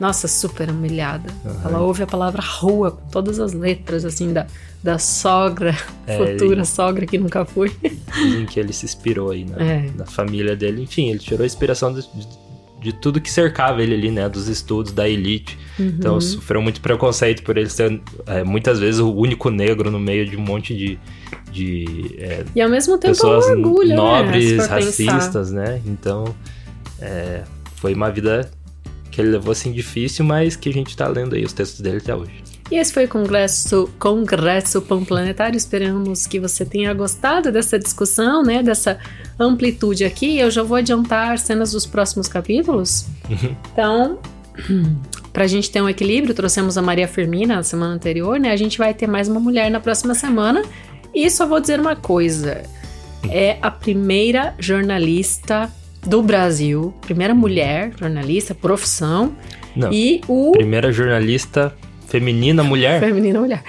Nossa, 0.00 0.26
super 0.26 0.70
humilhada. 0.70 1.30
Uhum. 1.44 1.60
Ela 1.66 1.80
ouve 1.80 2.02
a 2.02 2.06
palavra 2.06 2.42
rua 2.42 2.92
com 2.92 3.08
todas 3.10 3.38
as 3.38 3.52
letras, 3.52 4.04
assim, 4.04 4.32
da, 4.32 4.46
da 4.82 4.98
sogra, 4.98 5.76
é, 6.06 6.16
futura 6.16 6.60
ele... 6.60 6.64
sogra 6.64 7.06
que 7.06 7.18
nunca 7.18 7.44
foi. 7.44 7.70
Dizem 8.14 8.46
que 8.46 8.58
ele 8.58 8.72
se 8.72 8.86
inspirou 8.86 9.30
aí 9.30 9.44
na, 9.44 9.56
é. 9.62 9.90
na 9.94 10.06
família 10.06 10.56
dele. 10.56 10.82
Enfim, 10.82 11.10
ele 11.10 11.18
tirou 11.18 11.42
a 11.42 11.46
inspiração 11.46 11.92
de, 11.92 12.00
de, 12.00 12.26
de, 12.84 12.92
tudo 12.92 13.20
que 13.20 13.30
cercava 13.30 13.82
ele 13.82 13.94
ali, 13.94 14.10
né? 14.10 14.28
Dos 14.28 14.46
estudos, 14.46 14.92
da 14.92 15.08
elite. 15.08 15.58
Uhum. 15.78 15.86
Então, 15.86 16.20
sofreu 16.20 16.60
muito 16.60 16.80
preconceito 16.80 17.42
por 17.42 17.56
ele 17.56 17.70
ser, 17.70 18.00
é, 18.26 18.44
muitas 18.44 18.78
vezes, 18.78 19.00
o 19.00 19.12
único 19.12 19.48
negro 19.48 19.90
no 19.90 19.98
meio 19.98 20.28
de 20.28 20.36
um 20.36 20.40
monte 20.40 20.76
de. 20.76 20.98
de 21.50 22.16
é, 22.18 22.44
e 22.54 22.60
ao 22.60 22.68
mesmo 22.68 22.98
tempo 22.98 23.14
pessoas 23.14 23.46
um 23.46 23.52
orgulho, 23.52 23.88
né, 23.88 23.96
nobres, 23.96 24.52
né? 24.58 24.66
racistas, 24.66 25.50
né? 25.50 25.80
Então, 25.86 26.34
é, 27.00 27.42
foi 27.76 27.94
uma 27.94 28.10
vida 28.10 28.50
que 29.10 29.20
ele 29.20 29.30
levou 29.30 29.52
assim 29.52 29.72
difícil, 29.72 30.24
mas 30.24 30.56
que 30.56 30.68
a 30.68 30.72
gente 30.72 30.94
tá 30.94 31.08
lendo 31.08 31.34
aí 31.34 31.44
os 31.44 31.52
textos 31.52 31.80
dele 31.80 31.98
até 31.98 32.14
hoje. 32.14 32.42
E 32.70 32.76
esse 32.76 32.92
foi 32.92 33.04
o 33.04 33.08
Congresso, 33.08 33.90
Congresso 33.98 34.80
Panplanetário. 34.80 35.56
Esperamos 35.56 36.26
que 36.26 36.40
você 36.40 36.64
tenha 36.64 36.92
gostado 36.94 37.52
dessa 37.52 37.78
discussão, 37.78 38.42
né? 38.42 38.62
Dessa 38.62 38.98
amplitude 39.38 40.04
aqui. 40.04 40.38
Eu 40.38 40.50
já 40.50 40.62
vou 40.62 40.78
adiantar 40.78 41.38
cenas 41.38 41.72
dos 41.72 41.84
próximos 41.84 42.26
capítulos. 42.26 43.06
Uhum. 43.28 43.56
Então, 43.72 44.18
para 45.32 45.44
a 45.44 45.46
gente 45.46 45.70
ter 45.70 45.82
um 45.82 45.88
equilíbrio, 45.88 46.34
trouxemos 46.34 46.78
a 46.78 46.82
Maria 46.82 47.06
Firmina 47.06 47.56
na 47.56 47.62
semana 47.62 47.94
anterior, 47.94 48.40
né? 48.40 48.50
A 48.50 48.56
gente 48.56 48.78
vai 48.78 48.94
ter 48.94 49.06
mais 49.06 49.28
uma 49.28 49.40
mulher 49.40 49.70
na 49.70 49.78
próxima 49.78 50.14
semana. 50.14 50.62
E 51.14 51.30
só 51.30 51.46
vou 51.46 51.60
dizer 51.60 51.78
uma 51.78 51.94
coisa: 51.94 52.62
é 53.28 53.58
a 53.60 53.70
primeira 53.70 54.54
jornalista 54.58 55.70
do 56.06 56.22
Brasil, 56.22 56.94
primeira 57.02 57.34
mulher 57.34 57.92
jornalista, 57.98 58.54
profissão. 58.54 59.36
Não. 59.76 59.92
E 59.92 60.22
o. 60.26 60.52
Primeira 60.52 60.90
jornalista 60.90 61.74
feminina 62.18 62.62
mulher? 62.62 63.00
Feminina 63.00 63.40
mulher. 63.40 63.64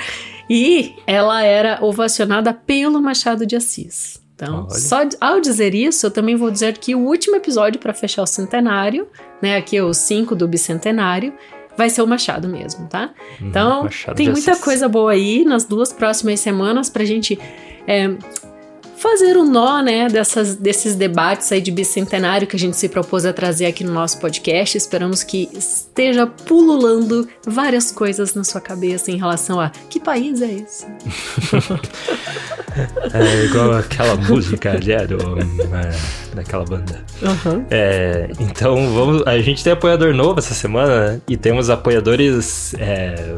E 0.49 0.95
ela 1.07 1.41
era 1.41 1.79
ovacionada 1.81 2.53
pelo 2.53 3.01
Machado 3.01 3.45
de 3.45 3.55
Assis. 3.55 4.21
Então, 4.35 4.67
Olha. 4.69 4.79
só 4.79 4.97
ao 5.19 5.39
dizer 5.39 5.73
isso, 5.73 6.05
eu 6.05 6.11
também 6.11 6.35
vou 6.35 6.51
dizer 6.51 6.77
que 6.77 6.93
o 6.93 6.99
último 6.99 7.37
episódio 7.37 7.79
para 7.79 7.93
fechar 7.93 8.21
o 8.21 8.27
centenário, 8.27 9.07
né, 9.41 9.55
aqui 9.55 9.77
é 9.77 9.83
o 9.83 9.93
5 9.93 10.35
do 10.35 10.47
bicentenário, 10.47 11.33
vai 11.77 11.89
ser 11.89 12.01
o 12.01 12.07
Machado 12.07 12.47
mesmo, 12.47 12.87
tá? 12.87 13.13
Uhum, 13.39 13.47
então, 13.47 13.83
Machado 13.83 14.15
tem 14.15 14.29
muita 14.29 14.55
coisa 14.57 14.87
boa 14.87 15.13
aí 15.13 15.43
nas 15.45 15.63
duas 15.63 15.91
próximas 15.91 16.39
semanas 16.41 16.89
pra 16.89 17.05
gente 17.05 17.39
é, 17.87 18.09
fazer 18.97 19.37
o 19.37 19.41
um 19.41 19.49
nó, 19.49 19.81
né, 19.81 20.07
dessas, 20.07 20.55
desses 20.55 20.95
debates 20.95 21.51
aí 21.51 21.61
de 21.61 21.71
bicentenário 21.71 22.47
que 22.47 22.55
a 22.55 22.59
gente 22.59 22.77
se 22.77 22.89
propôs 22.89 23.25
a 23.25 23.33
trazer 23.33 23.65
aqui 23.65 23.83
no 23.83 23.93
nosso 23.93 24.19
podcast. 24.19 24.77
Esperamos 24.77 25.23
que 25.23 25.49
esteja 25.53 26.25
pululando 26.25 27.27
várias 27.45 27.91
coisas 27.91 28.33
na 28.33 28.43
sua 28.43 28.61
cabeça 28.61 29.11
em 29.11 29.17
relação 29.17 29.59
a 29.59 29.69
que 29.89 29.99
país 29.99 30.41
é 30.41 30.53
esse? 30.53 30.85
é 33.13 33.45
igual 33.45 33.73
aquela 33.73 34.15
música 34.15 34.71
ali, 34.71 34.91
é, 34.91 35.05
do, 35.05 35.17
é, 35.17 36.35
daquela 36.35 36.65
banda. 36.65 37.03
Uhum. 37.21 37.65
É, 37.69 38.29
então, 38.39 38.75
vamos, 38.93 39.23
a 39.25 39.39
gente 39.39 39.63
tem 39.63 39.73
apoiador 39.73 40.13
novo 40.13 40.39
essa 40.39 40.53
semana 40.53 41.13
né? 41.13 41.21
e 41.27 41.37
temos 41.37 41.69
apoiadores 41.69 42.73
é, 42.75 43.35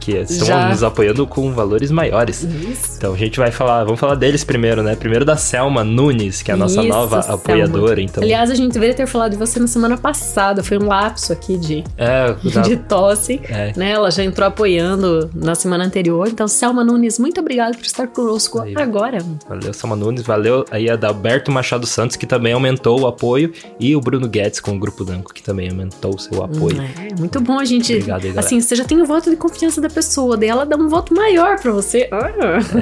que 0.00 0.12
estão 0.12 0.46
Já. 0.46 0.68
nos 0.68 0.82
apoiando 0.82 1.26
com 1.26 1.52
valores 1.52 1.90
maiores. 1.90 2.42
Isso. 2.42 2.94
Então 2.96 3.14
a 3.14 3.16
gente 3.16 3.38
vai 3.38 3.50
falar, 3.50 3.84
vamos 3.84 4.00
falar 4.00 4.14
deles 4.14 4.44
primeiro, 4.44 4.82
né? 4.82 4.94
Primeiro 4.94 5.24
da 5.24 5.36
Selma 5.36 5.84
Nunes, 5.84 6.42
que 6.42 6.50
é 6.50 6.54
a 6.54 6.56
nossa 6.56 6.80
Isso, 6.80 6.88
nova 6.88 7.22
Selma. 7.22 7.36
apoiadora. 7.36 8.00
Então... 8.00 8.22
Aliás, 8.22 8.50
a 8.50 8.54
gente 8.54 8.72
deveria 8.72 8.94
ter 8.94 9.06
falado 9.06 9.32
de 9.32 9.36
você 9.36 9.60
na 9.60 9.66
semana 9.66 9.96
passada, 9.96 10.62
foi 10.62 10.78
um 10.78 10.86
lapso 10.86 11.32
aqui 11.32 11.56
de, 11.56 11.84
é, 11.96 12.34
de 12.62 12.76
tosse. 12.76 13.40
É. 13.48 13.72
Né? 13.76 13.90
Ela 13.90 14.10
já 14.10 14.24
entrou 14.24 14.46
apoiando 14.46 15.30
na 15.34 15.54
semana 15.54 15.84
anterior. 15.84 16.28
Então, 16.28 16.48
Selma 16.48 16.84
Nunes, 16.84 17.18
muito 17.18 17.40
obrigado 17.40 17.76
por 17.76 17.84
estar 17.84 18.06
conosco 18.08 18.60
aí, 18.60 18.74
agora. 18.76 19.18
Valeu, 19.48 19.72
Selma 19.72 19.96
Nunes, 19.96 20.22
valeu 20.22 20.64
aí 20.70 20.88
a 20.88 20.98
Alberto 21.06 21.52
Machado 21.52 21.86
Santos, 21.86 22.16
que 22.16 22.26
também 22.26 22.52
aumentou 22.52 23.00
o 23.00 23.06
apoio, 23.06 23.52
e 23.78 23.94
o 23.94 24.00
Bruno 24.00 24.28
Guedes 24.28 24.60
com 24.60 24.76
o 24.76 24.78
Grupo 24.78 25.04
Danco, 25.04 25.32
que 25.32 25.42
também 25.42 25.68
aumentou 25.70 26.14
o 26.14 26.18
seu 26.18 26.42
apoio. 26.42 26.80
É, 26.80 27.14
muito 27.18 27.40
bom 27.40 27.58
a 27.58 27.64
gente. 27.64 27.92
Obrigado 27.92 28.24
aí, 28.24 28.34
Assim, 28.36 28.60
você 28.60 28.74
já 28.74 28.84
tem 28.84 29.00
o 29.00 29.06
voto 29.06 29.30
de 29.30 29.36
confiança 29.36 29.73
da 29.80 29.88
pessoa, 29.88 30.36
daí 30.36 30.48
ela 30.48 30.64
dá 30.64 30.76
um 30.76 30.88
voto 30.88 31.14
maior 31.14 31.58
para 31.60 31.72
você. 31.72 32.08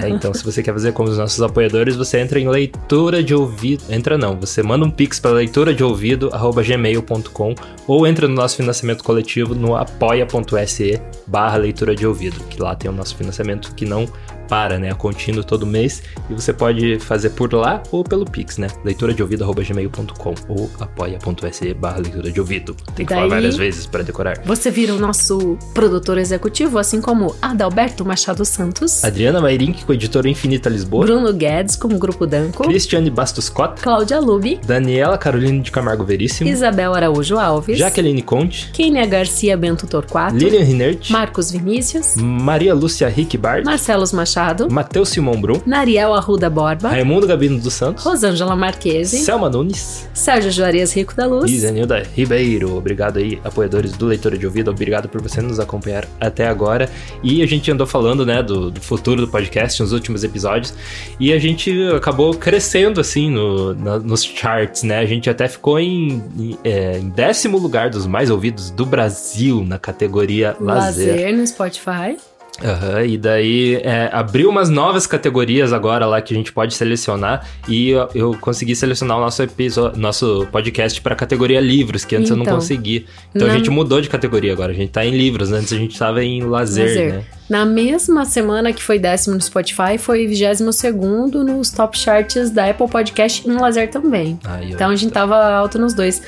É, 0.03 0.09
então 0.09 0.33
se 0.33 0.45
você 0.45 0.63
quer 0.63 0.73
fazer 0.73 0.93
como 0.93 1.09
os 1.09 1.19
nossos 1.19 1.41
apoiadores, 1.43 1.97
você 1.97 2.19
entra 2.19 2.39
em 2.39 2.49
leitura 2.49 3.23
de 3.23 3.35
ouvido. 3.35 3.85
Entra 3.89 4.17
não, 4.19 4.39
você 4.39 4.63
manda 4.63 4.85
um 4.85 4.91
pix 4.91 5.19
para 5.19 5.33
leitura 5.33 5.75
de 5.75 5.83
ouvido 5.85 6.31
gmail.com 6.31 7.55
ou 7.87 8.07
entra 8.07 8.29
no 8.29 8.35
nosso 8.35 8.57
financiamento 8.57 9.03
coletivo 9.03 9.55
no 9.55 9.77
apoia.se 9.77 11.01
barra 11.27 11.57
leitura 11.57 11.95
de 11.95 12.07
ouvido, 12.07 12.39
que 12.45 12.61
lá 12.61 12.75
tem 12.75 12.91
o 12.91 12.95
nosso 12.95 13.17
financiamento 13.17 13.75
que 13.75 13.85
não 13.85 14.07
para, 14.49 14.79
né? 14.79 14.93
Contínuo 14.95 15.45
todo 15.45 15.67
mês. 15.67 16.03
E 16.29 16.35
você 16.35 16.53
pode 16.53 16.99
fazer 16.99 17.31
por 17.31 17.53
lá 17.53 17.83
ou 17.91 18.05
pelo 18.05 18.25
Pix, 18.25 18.59
né? 18.59 18.69
Leitura 18.85 19.13
de 19.15 19.23
ouvido.gmail.com 19.23 20.35
ou 20.49 20.71
apoia.se 20.81 21.75
barra 21.75 21.99
leitura 21.99 22.31
de 22.31 22.41
ouvido. 22.41 22.77
Tem 22.95 23.07
que 23.07 23.15
falar 23.15 23.29
várias 23.29 23.57
vezes 23.57 23.87
para 23.87 24.03
decorar. 24.03 24.41
Você 24.45 24.71
vira 24.71 24.95
o 24.95 24.99
nosso 24.99 25.59
produtor 25.75 26.19
executivo, 26.19 26.79
assim 26.79 27.01
como 27.01 27.35
Adalberto 27.41 28.05
Machado 28.05 28.45
Santos, 28.45 29.05
Adriana 29.05 29.41
Mairink, 29.41 29.85
com 29.85 29.93
editora 29.93 30.29
Infinita 30.29 30.69
Lisboa, 30.69 31.05
Bruno 31.05 31.33
Guedes, 31.33 31.77
com 31.77 31.89
o 31.89 31.99
Grupo 31.99 32.27
Danco, 32.27 32.65
Cristiane 32.65 33.11
Bastos 33.11 33.49
Cota, 33.49 33.83
Cláudia 33.83 34.19
Lubi, 34.21 34.61
Daniela 34.65 35.19
Carolina 35.19 35.63
de 35.63 35.71
Camargo 35.71 36.05
Veríssimo, 36.05 36.49
Isabel 36.49 36.95
Araújo 36.95 37.39
Alves, 37.39 37.79
Jaqueline 37.79 38.23
Conte, 38.23 38.71
Kênia 38.73 39.07
Garcia 39.07 39.57
Bento 39.57 39.87
Torquato, 39.87 40.37
Lilian 40.37 40.65
Rinert, 40.65 41.11
Marcos 41.11 41.51
Vinícius, 41.51 42.17
Maria 42.17 42.75
Lúcia 42.75 43.09
Rick 43.09 43.37
Bart, 43.37 43.65
Marcelos 43.65 44.13
Machado, 44.13 44.42
Matheus 44.71 45.09
Simão 45.11 45.41
Brum, 45.41 45.61
Nariel 45.67 46.15
Arruda 46.15 46.51
Borba, 46.51 46.89
Raimundo 46.89 47.27
Gabino 47.27 47.59
dos 47.59 47.75
Santos, 47.75 48.05
Rosângela 48.05 48.57
Marquese, 48.57 49.19
Selma 49.19 49.49
Nunes, 49.49 50.09
Sérgio 50.13 50.51
Juarez 50.51 50.93
Rico 50.93 51.15
da 51.15 51.27
Luz 51.27 51.51
e 51.51 51.59
Zenilda 51.59 52.03
Ribeiro. 52.15 52.77
Obrigado 52.77 53.19
aí, 53.19 53.41
apoiadores 53.45 53.93
do 53.93 54.07
Leitura 54.07 54.37
de 54.37 54.47
Ouvido, 54.47 54.71
obrigado 54.71 55.09
por 55.09 55.21
você 55.21 55.41
nos 55.41 55.61
acompanhar 55.61 56.07
até 56.21 56.49
agora. 56.49 56.89
E 57.23 57.43
a 57.43 57.47
gente 57.47 57.71
andou 57.71 57.87
falando, 57.87 58.25
né, 58.27 58.43
do, 58.43 58.71
do 58.71 58.81
futuro 58.81 59.21
do 59.21 59.29
podcast 59.29 59.81
nos 59.81 59.93
últimos 59.93 60.25
episódios 60.25 60.75
e 61.19 61.33
a 61.33 61.39
gente 61.39 61.73
acabou 61.95 62.35
crescendo, 62.35 63.01
assim, 63.01 63.31
no, 63.31 63.75
na, 63.75 63.99
nos 63.99 64.25
charts, 64.25 64.83
né? 64.83 64.99
A 64.99 65.07
gente 65.07 65.29
até 65.29 65.49
ficou 65.49 65.79
em, 65.79 66.23
em, 66.39 66.59
é, 66.65 66.99
em, 66.99 67.09
décimo 67.09 67.59
lugar 67.59 67.91
dos 67.91 68.07
mais 68.07 68.31
ouvidos 68.31 68.71
do 68.71 68.85
Brasil 68.85 69.65
na 69.65 69.79
categoria 69.79 70.57
lazer. 70.61 71.09
Lazer 71.09 71.37
no 71.37 71.47
Spotify. 71.47 72.17
Uhum, 72.61 73.05
e 73.05 73.17
daí 73.17 73.77
é, 73.77 74.11
abriu 74.13 74.51
umas 74.51 74.69
novas 74.69 75.07
categorias 75.07 75.73
agora 75.73 76.05
lá 76.07 76.21
que 76.21 76.35
a 76.35 76.37
gente 76.37 76.53
pode 76.53 76.75
selecionar 76.75 77.47
e 77.67 77.91
eu, 77.91 78.09
eu 78.15 78.37
consegui 78.39 78.77
selecionar 78.77 79.17
o 79.17 79.21
nosso 79.21 79.43
episódio, 79.43 79.99
nosso 79.99 80.47
podcast 80.53 81.01
para 81.01 81.15
a 81.15 81.17
categoria 81.17 81.61
livros, 81.61 82.05
que 82.05 82.15
antes 82.15 82.31
então, 82.31 82.37
eu 82.37 82.39
não 82.39 82.45
então, 82.45 82.57
consegui. 82.57 83.07
Então 83.35 83.49
na... 83.49 83.55
a 83.55 83.57
gente 83.57 83.71
mudou 83.71 84.01
de 84.01 84.09
categoria 84.09 84.53
agora, 84.53 84.71
a 84.71 84.75
gente 84.75 84.91
tá 84.91 85.05
em 85.05 85.17
livros, 85.17 85.49
né? 85.51 85.59
antes 85.59 85.73
a 85.73 85.77
gente 85.77 85.99
tava 85.99 86.23
em 86.23 86.43
lazer, 86.43 86.89
lazer. 86.89 87.13
né? 87.15 87.25
Na 87.49 87.65
mesma 87.65 88.25
semana 88.25 88.73
que 88.73 88.83
foi 88.83 88.99
décimo 88.99 89.35
no 89.35 89.41
Spotify, 89.41 89.99
foi 89.99 90.27
vigésimo 90.27 90.73
segundo 90.73 91.43
nos 91.43 91.71
top 91.71 91.99
charts 91.99 92.51
da 92.51 92.71
Apple 92.71 92.89
Podcast 92.89 93.49
em 93.49 93.53
lazer 93.53 93.91
também. 93.91 94.39
Então 94.63 94.91
a 94.91 94.97
gente 94.97 95.13
tava 95.13 95.37
alto 95.53 95.79
nos 95.79 95.95
dois. 95.95 96.23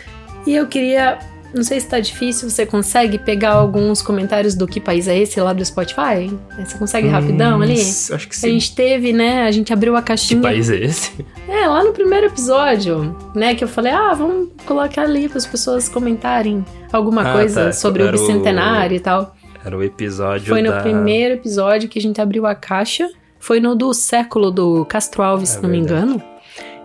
E 0.47 0.55
eu 0.55 0.67
queria 0.67 1.19
não 1.55 1.63
sei 1.63 1.79
se 1.81 1.89
tá 1.89 2.01
difícil, 2.01 2.51
você 2.51 2.67
consegue 2.67 3.19
pegar 3.19 3.53
alguns 3.53 4.03
comentários 4.03 4.55
do 4.55 4.67
que 4.67 4.81
país 4.81 5.07
é 5.09 5.17
esse 5.19 5.41
lá 5.41 5.53
do 5.53 5.65
Spotify? 5.65 6.31
Você 6.65 6.77
consegue 6.79 7.09
rapidão 7.09 7.61
ali? 7.63 7.75
Hum, 7.81 8.15
Acho 8.15 8.29
que 8.29 8.37
sim. 8.37 8.49
A 8.49 8.51
gente 8.51 8.75
teve, 8.75 9.13
né? 9.13 9.43
A 9.45 9.51
gente 9.51 9.73
abriu 9.73 9.97
a 9.97 10.01
Que 10.03 10.09
caixinha. 10.09 10.41
país 10.43 10.69
é 10.71 10.77
esse? 10.77 11.25
É, 11.49 11.67
lá 11.67 11.85
no 11.85 11.93
primeiro 11.93 12.27
episódio, 12.27 13.17
né? 13.35 13.55
Que 13.55 13.63
eu 13.65 13.69
falei, 13.69 13.93
ah, 13.93 14.13
vamos 14.15 14.49
colocar 14.67 15.03
ali 15.03 15.29
para 15.29 15.39
as 15.39 15.47
pessoas 15.47 15.89
comentarem 15.89 16.65
alguma 16.93 17.23
Ah, 17.31 17.33
coisa 17.35 17.65
tá. 17.67 17.73
sobre 17.73 18.03
o 18.03 18.07
Era 18.09 18.17
o- 18.17 18.21
bicentenário 18.21 18.97
e 18.97 19.01
tal. 19.01 19.35
Era 19.65 19.77
o 19.79 19.83
episódio 19.83 20.47
Foi 20.49 20.61
no 20.61 20.71
da... 20.71 20.81
primeiro 20.81 21.35
episódio 21.35 21.89
que 21.89 21.99
a 21.99 22.03
gente 22.03 22.21
abriu 22.21 22.45
a 22.47 22.55
caixa. 22.55 23.09
Foi 23.39 23.61
no 23.61 23.75
do 23.75 23.93
século 23.95 24.51
do 24.51 24.85
Castro 24.87 25.23
Alves, 25.23 25.51
É 25.53 25.57
se 25.57 25.63
não 25.63 25.69
me 25.71 25.79
verdade. 25.81 26.03
engano. 26.07 26.23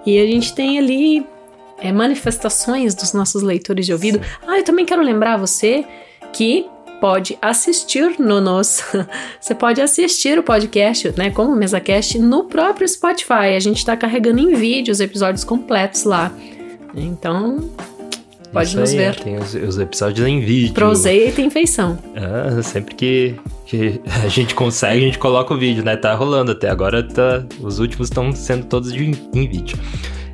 E 0.05 0.17
a 0.17 0.25
gente 0.25 0.53
tem 0.55 0.77
ali 0.79 1.25
é, 1.81 1.91
manifestações 1.91 2.95
dos 2.95 3.13
nossos 3.13 3.41
leitores 3.41 3.85
de 3.85 3.93
ouvido. 3.93 4.21
Ah, 4.45 4.57
eu 4.57 4.63
também 4.63 4.85
quero 4.85 5.01
lembrar 5.01 5.37
você 5.37 5.85
que 6.33 6.65
pode 6.99 7.37
assistir 7.41 8.19
no 8.19 8.41
nos. 8.41 8.83
Você 9.39 9.55
pode 9.55 9.81
assistir 9.81 10.37
o 10.37 10.43
podcast, 10.43 11.13
né, 11.17 11.29
como 11.31 11.55
MesaCast, 11.55 12.19
no 12.19 12.43
próprio 12.43 12.87
Spotify. 12.87 13.55
A 13.55 13.59
gente 13.59 13.85
tá 13.85 13.95
carregando 13.95 14.39
em 14.39 14.53
vídeo 14.53 14.91
os 14.91 14.99
episódios 14.99 15.43
completos 15.43 16.03
lá. 16.03 16.31
Então, 16.93 17.69
pode 18.51 18.69
Isso 18.69 18.79
nos 18.79 18.89
aí, 18.91 18.97
ver. 18.97 19.15
Tem 19.15 19.37
os, 19.37 19.53
os 19.55 19.77
episódios 19.79 20.27
em 20.27 20.41
vídeo. 20.41 20.73
Proseia 20.73 21.29
e 21.29 21.31
tem 21.31 21.49
feição. 21.49 21.97
Ah, 22.15 22.61
sempre 22.61 22.95
que, 22.95 23.35
que 23.65 24.01
a 24.23 24.27
gente 24.27 24.53
consegue, 24.53 24.97
a 24.97 25.05
gente 25.05 25.19
coloca 25.19 25.53
o 25.53 25.57
vídeo, 25.57 25.83
né? 25.83 25.95
Tá 25.95 26.13
rolando 26.13 26.51
até 26.51 26.69
agora, 26.69 27.01
tá, 27.01 27.45
os 27.61 27.79
últimos 27.79 28.09
estão 28.09 28.31
sendo 28.33 28.65
todos 28.65 28.91
de, 28.91 29.03
em 29.33 29.47
vídeo. 29.47 29.77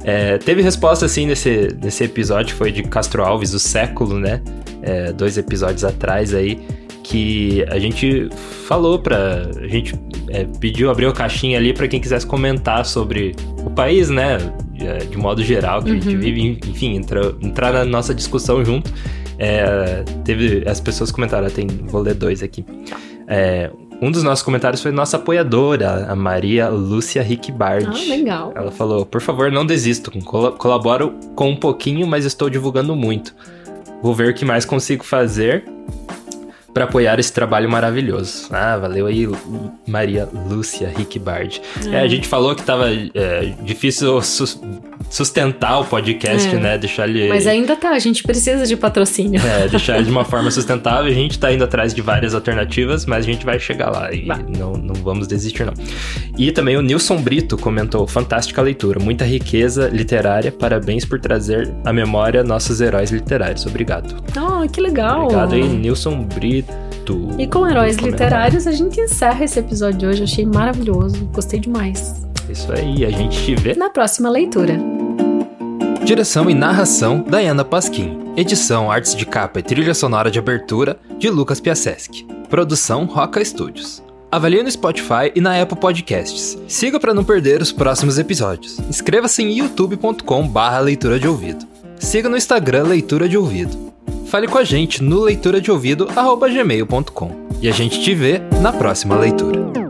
É, 0.07 0.37
teve 0.37 0.61
resposta, 0.61 1.05
assim, 1.05 1.25
nesse, 1.25 1.75
nesse 1.81 2.03
episódio, 2.03 2.55
foi 2.55 2.71
de 2.71 2.83
Castro 2.83 3.23
Alves, 3.23 3.53
o 3.53 3.59
século, 3.59 4.19
né? 4.19 4.39
É, 4.83 5.11
dois 5.11 5.35
episódios 5.35 5.83
atrás 5.83 6.31
aí, 6.33 6.59
que 7.03 7.65
a 7.69 7.79
gente 7.79 8.29
falou 8.67 8.99
pra... 8.99 9.49
A 9.59 9.67
gente 9.67 9.95
é, 10.29 10.45
pediu, 10.59 10.91
abriu 10.91 11.09
a 11.09 11.13
caixinha 11.13 11.57
ali 11.57 11.73
pra 11.73 11.87
quem 11.87 11.99
quisesse 11.99 12.25
comentar 12.25 12.85
sobre 12.85 13.35
o 13.65 13.69
país, 13.71 14.09
né? 14.11 14.37
De, 14.73 15.07
de 15.07 15.17
modo 15.17 15.43
geral, 15.43 15.81
que 15.81 15.89
a 15.89 15.93
gente 15.93 16.09
Uhum. 16.09 16.19
vive, 16.19 16.59
enfim, 16.67 16.95
entra- 16.97 17.35
entrar 17.41 17.73
na 17.73 17.83
nossa 17.85 18.13
discussão 18.13 18.63
junto. 18.63 18.91
É, 19.39 20.03
teve 20.23 20.63
as 20.69 20.79
pessoas 20.79 21.11
comentaram, 21.11 21.49
tem, 21.49 21.65
vou 21.67 22.01
ler 22.01 22.13
dois 22.13 22.43
aqui. 22.43 22.63
É, 23.27 23.71
um 24.01 24.11
dos 24.11 24.23
nossos 24.23 24.43
comentários 24.43 24.81
foi 24.81 24.91
nossa 24.91 25.17
apoiadora, 25.17 26.05
a 26.11 26.15
Maria 26.15 26.69
Lúcia 26.69 27.21
Rickbard. 27.23 27.85
Ah, 27.87 28.09
legal. 28.09 28.51
Ela 28.55 28.71
falou: 28.71 29.05
por 29.05 29.21
favor, 29.21 29.51
não 29.51 29.65
desisto. 29.65 30.11
Col- 30.23 30.51
colaboro 30.53 31.13
com 31.35 31.49
um 31.49 31.55
pouquinho, 31.55 32.05
mas 32.07 32.25
estou 32.25 32.49
divulgando 32.49 32.95
muito. 32.95 33.33
Vou 34.01 34.13
ver 34.13 34.29
o 34.29 34.33
que 34.33 34.45
mais 34.45 34.65
consigo 34.65 35.03
fazer 35.03 35.65
para 36.75 36.83
apoiar 36.83 37.17
esse 37.21 37.31
trabalho 37.31 37.69
maravilhoso. 37.69 38.49
Ah, 38.51 38.77
valeu 38.77 39.07
aí, 39.07 39.27
Maria 39.87 40.27
Lúcia 40.49 40.91
Rickbard. 40.95 41.61
É, 41.89 42.01
a 42.01 42.07
gente 42.07 42.27
falou 42.27 42.53
que 42.53 42.61
tava 42.63 42.89
é, 42.91 43.53
difícil 43.63 44.21
sus- 44.21 44.61
sustentar 45.09 45.79
o 45.79 45.85
podcast, 45.85 46.53
É. 46.53 46.59
né? 46.59 46.77
Deixar 46.77 47.07
ele. 47.07 47.29
Mas 47.29 47.47
ainda 47.47 47.77
tá, 47.77 47.91
a 47.91 47.99
gente 47.99 48.23
precisa 48.23 48.65
de 48.67 48.75
patrocínio. 48.75 49.39
É, 49.41 49.69
deixar 49.69 49.95
ele 49.95 50.03
de 50.05 50.11
uma 50.11 50.25
forma 50.25 50.51
sustentável. 50.51 51.09
A 51.09 51.15
gente 51.15 51.39
tá 51.39 51.49
indo 51.53 51.63
atrás 51.63 51.93
de 51.93 52.01
várias 52.01 52.35
alternativas, 52.35 53.05
mas 53.05 53.19
a 53.25 53.27
gente 53.31 53.45
vai 53.45 53.57
chegar 53.57 53.89
lá 53.89 54.11
e 54.13 54.25
Vai. 54.25 54.43
não, 54.57 54.73
não 54.73 54.95
vamos 54.95 55.27
desistir, 55.27 55.65
não. 55.65 55.73
E 56.37 56.51
também 56.51 56.75
o 56.75 56.81
Nilson 56.81 57.21
Brito 57.21 57.57
comentou: 57.57 58.05
fantástica 58.05 58.61
leitura, 58.61 58.99
muita 58.99 59.23
riqueza 59.23 59.87
literária. 59.87 60.51
Parabéns 60.51 61.05
por 61.05 61.21
trazer 61.21 61.73
à 61.85 61.93
memória 61.93 62.43
nossos 62.43 62.81
heróis 62.81 63.11
literários. 63.11 63.65
Obrigado. 63.65 64.13
Oh, 64.37 64.67
que 64.69 64.81
legal. 64.81 65.23
Obrigado 65.23 65.55
aí, 65.55 65.63
Nilson 65.63 66.23
Brito. 66.23 66.64
E 67.37 67.47
com 67.47 67.67
heróis 67.67 67.95
Comentário. 67.95 68.25
literários, 68.25 68.67
a 68.67 68.71
gente 68.71 68.99
encerra 68.99 69.43
esse 69.43 69.59
episódio 69.59 69.99
de 69.99 70.05
hoje. 70.07 70.23
Achei 70.23 70.45
maravilhoso. 70.45 71.25
Gostei 71.33 71.59
demais. 71.59 72.25
Isso 72.49 72.71
aí, 72.71 73.05
a 73.05 73.09
gente 73.09 73.43
te 73.43 73.55
vê. 73.55 73.75
Na 73.75 73.89
próxima 73.89 74.29
leitura. 74.29 74.77
Direção 76.03 76.49
e 76.49 76.53
narração, 76.53 77.23
Diana 77.27 77.65
Pasquim. 77.65 78.19
Edição, 78.37 78.91
artes 78.91 79.15
de 79.15 79.25
capa 79.25 79.59
e 79.59 79.63
trilha 79.63 79.93
sonora 79.93 80.29
de 80.29 80.37
abertura, 80.37 80.97
de 81.17 81.29
Lucas 81.29 81.59
Piaseschi. 81.59 82.25
Produção, 82.49 83.05
Roca 83.05 83.43
Studios. 83.43 84.03
Avalie 84.31 84.61
no 84.61 84.69
Spotify 84.69 85.31
e 85.33 85.41
na 85.41 85.59
Apple 85.61 85.79
Podcasts. 85.79 86.57
Siga 86.67 86.99
para 86.99 87.13
não 87.13 87.23
perder 87.23 87.61
os 87.61 87.71
próximos 87.71 88.19
episódios. 88.19 88.77
Inscreva-se 88.89 89.41
em 89.41 89.57
youtube.com 89.57 90.47
barra 90.47 90.79
leitura 90.79 91.17
de 91.17 91.27
ouvido. 91.27 91.65
Siga 91.97 92.27
no 92.29 92.37
Instagram 92.37 92.83
Leitura 92.83 93.29
de 93.29 93.37
Ouvido. 93.37 93.84
Fale 94.35 94.49
com 94.49 94.57
a 94.57 94.65
gente 94.65 95.01
no 95.01 95.21
leituradeouvido.gmail.com. 95.21 97.31
E 97.61 97.69
a 97.69 97.71
gente 97.71 98.01
te 98.01 98.13
vê 98.13 98.41
na 98.61 98.73
próxima 98.73 99.15
leitura. 99.15 99.84